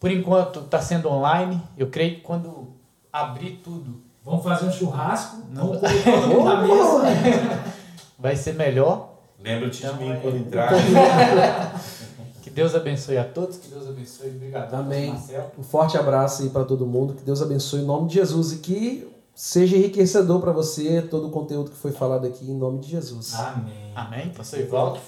Por 0.00 0.10
enquanto 0.10 0.60
está 0.60 0.80
sendo 0.80 1.08
online. 1.08 1.60
Eu 1.76 1.88
creio 1.88 2.16
que 2.16 2.20
quando 2.20 2.68
abrir 3.12 3.60
tudo. 3.64 4.00
Vamos 4.24 4.44
fazer 4.44 4.66
um 4.66 4.72
churrasco. 4.72 5.42
Não... 5.50 5.66
Vamos 5.66 5.80
todo 5.80 6.28
mundo 6.28 6.44
na 6.44 6.60
mesa. 7.16 7.64
Vai 8.18 8.36
ser 8.36 8.54
melhor. 8.54 9.18
Lembra-te 9.40 9.84
então, 9.84 9.96
de 9.96 10.04
mim 10.04 10.18
quando 10.20 10.36
entrar. 10.36 10.72
Deus 12.58 12.74
abençoe 12.74 13.16
a 13.16 13.22
todos, 13.22 13.56
que 13.56 13.68
Deus 13.68 13.86
abençoe. 13.86 14.30
Obrigado. 14.30 14.74
Amém. 14.74 15.14
Um 15.56 15.62
forte 15.62 15.96
abraço 15.96 16.42
aí 16.42 16.50
para 16.50 16.64
todo 16.64 16.84
mundo, 16.84 17.14
que 17.14 17.22
Deus 17.22 17.40
abençoe 17.40 17.82
em 17.82 17.84
nome 17.84 18.08
de 18.08 18.14
Jesus 18.14 18.52
e 18.52 18.58
que 18.58 19.08
seja 19.38 19.76
enriquecedor 19.76 20.40
para 20.40 20.50
você 20.50 21.00
todo 21.00 21.28
o 21.28 21.30
conteúdo 21.30 21.70
que 21.70 21.76
foi 21.76 21.92
falado 21.92 22.26
aqui 22.26 22.44
em 22.44 22.56
nome 22.56 22.80
de 22.80 22.88
Jesus. 22.88 23.34
Amém. 23.34 23.92
Amém. 23.94 24.30
Pastor 24.30 24.58
Ivaldo. 24.58 24.98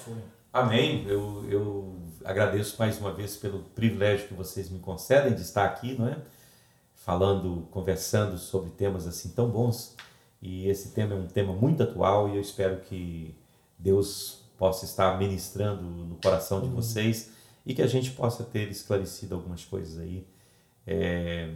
Amém. 0.53 1.05
Eu, 1.05 1.45
eu 1.49 1.95
agradeço 2.23 2.77
mais 2.79 2.97
uma 2.97 3.11
vez 3.11 3.35
pelo 3.35 3.59
privilégio 3.75 4.29
que 4.29 4.33
vocês 4.33 4.69
me 4.69 4.79
concedem 4.79 5.33
de 5.33 5.41
estar 5.41 5.65
aqui, 5.65 5.99
não 5.99 6.07
é? 6.07 6.17
Falando, 6.95 7.67
conversando 7.71 8.37
sobre 8.37 8.69
temas 8.69 9.05
assim 9.05 9.27
tão 9.31 9.49
bons. 9.49 9.97
E 10.41 10.65
esse 10.69 10.91
tema 10.91 11.13
é 11.13 11.17
um 11.17 11.27
tema 11.27 11.51
muito 11.51 11.83
atual 11.83 12.29
e 12.29 12.37
eu 12.37 12.41
espero 12.41 12.79
que 12.79 13.35
Deus 13.77 14.45
possa 14.57 14.85
estar 14.85 15.19
ministrando 15.19 15.83
no 15.83 16.15
coração 16.15 16.61
de 16.61 16.67
uhum. 16.67 16.75
vocês 16.75 17.31
e 17.65 17.73
que 17.73 17.81
a 17.81 17.87
gente 17.87 18.11
possa 18.11 18.45
ter 18.45 18.71
esclarecido 18.71 19.35
algumas 19.35 19.65
coisas 19.65 19.99
aí. 19.99 20.25
É, 20.85 21.49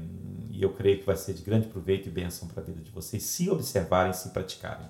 e 0.49 0.61
eu 0.61 0.71
creio 0.71 0.99
que 0.99 1.05
vai 1.05 1.15
ser 1.15 1.33
de 1.33 1.41
grande 1.41 1.67
proveito 1.67 2.07
e 2.07 2.11
bênção 2.11 2.47
para 2.47 2.61
a 2.61 2.65
vida 2.65 2.81
de 2.81 2.91
vocês, 2.91 3.23
se 3.23 3.49
observarem, 3.49 4.13
se 4.13 4.29
praticarem. 4.29 4.87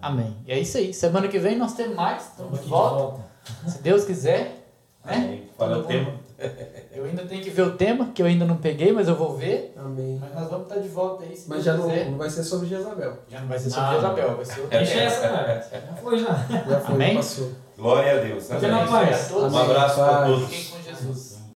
Amém. 0.00 0.36
E 0.46 0.52
é 0.52 0.58
isso 0.58 0.78
aí. 0.78 0.94
Semana 0.94 1.28
que 1.28 1.38
vem 1.38 1.56
nós 1.56 1.74
temos 1.74 1.96
mais. 1.96 2.22
Estamos 2.28 2.62
de 2.62 2.68
volta. 2.68 2.96
volta. 2.96 3.24
Se 3.68 3.82
Deus 3.82 4.04
quiser. 4.04 4.56
Né? 5.04 5.42
Qual 5.56 5.72
é 5.72 5.76
o 5.76 5.82
tema? 5.84 6.12
Eu 6.92 7.04
ainda 7.04 7.24
tenho 7.26 7.42
que 7.42 7.50
ver 7.50 7.62
o 7.62 7.76
tema, 7.76 8.12
que 8.14 8.22
eu 8.22 8.26
ainda 8.26 8.46
não 8.46 8.56
peguei, 8.56 8.92
mas 8.92 9.08
eu 9.08 9.14
vou 9.14 9.36
ver. 9.36 9.74
Amém. 9.76 10.18
Mas 10.20 10.34
nós 10.34 10.50
vamos 10.50 10.68
estar 10.68 10.80
de 10.80 10.88
volta 10.88 11.24
aí. 11.24 11.38
mas 11.46 11.64
já 11.64 11.74
não, 11.74 11.86
não, 11.86 12.18
vai 12.18 12.30
ser 12.30 12.44
sobre 12.44 12.66
Jezabel. 12.66 13.18
Já 13.28 13.40
não 13.40 13.48
vai 13.48 13.58
ser 13.58 13.70
sobre 13.70 13.88
ah, 13.88 13.94
Jezabel, 13.94 14.36
vai 14.36 14.44
ser 14.44 14.60
outra. 14.60 14.78
Deixa 14.78 15.00
essa, 15.00 15.28
cara. 15.28 15.68
Já 15.70 15.96
foi 15.96 16.18
já. 16.18 16.32
Já 16.68 16.80
foi, 16.80 16.94
Amém? 16.94 17.16
passou. 17.16 17.50
Glória 17.76 18.12
a 18.12 18.24
Deus. 18.24 18.50
Amém. 18.50 18.70
Um 18.70 19.58
abraço 19.58 19.96
para 19.96 20.26
todos. 20.26 21.29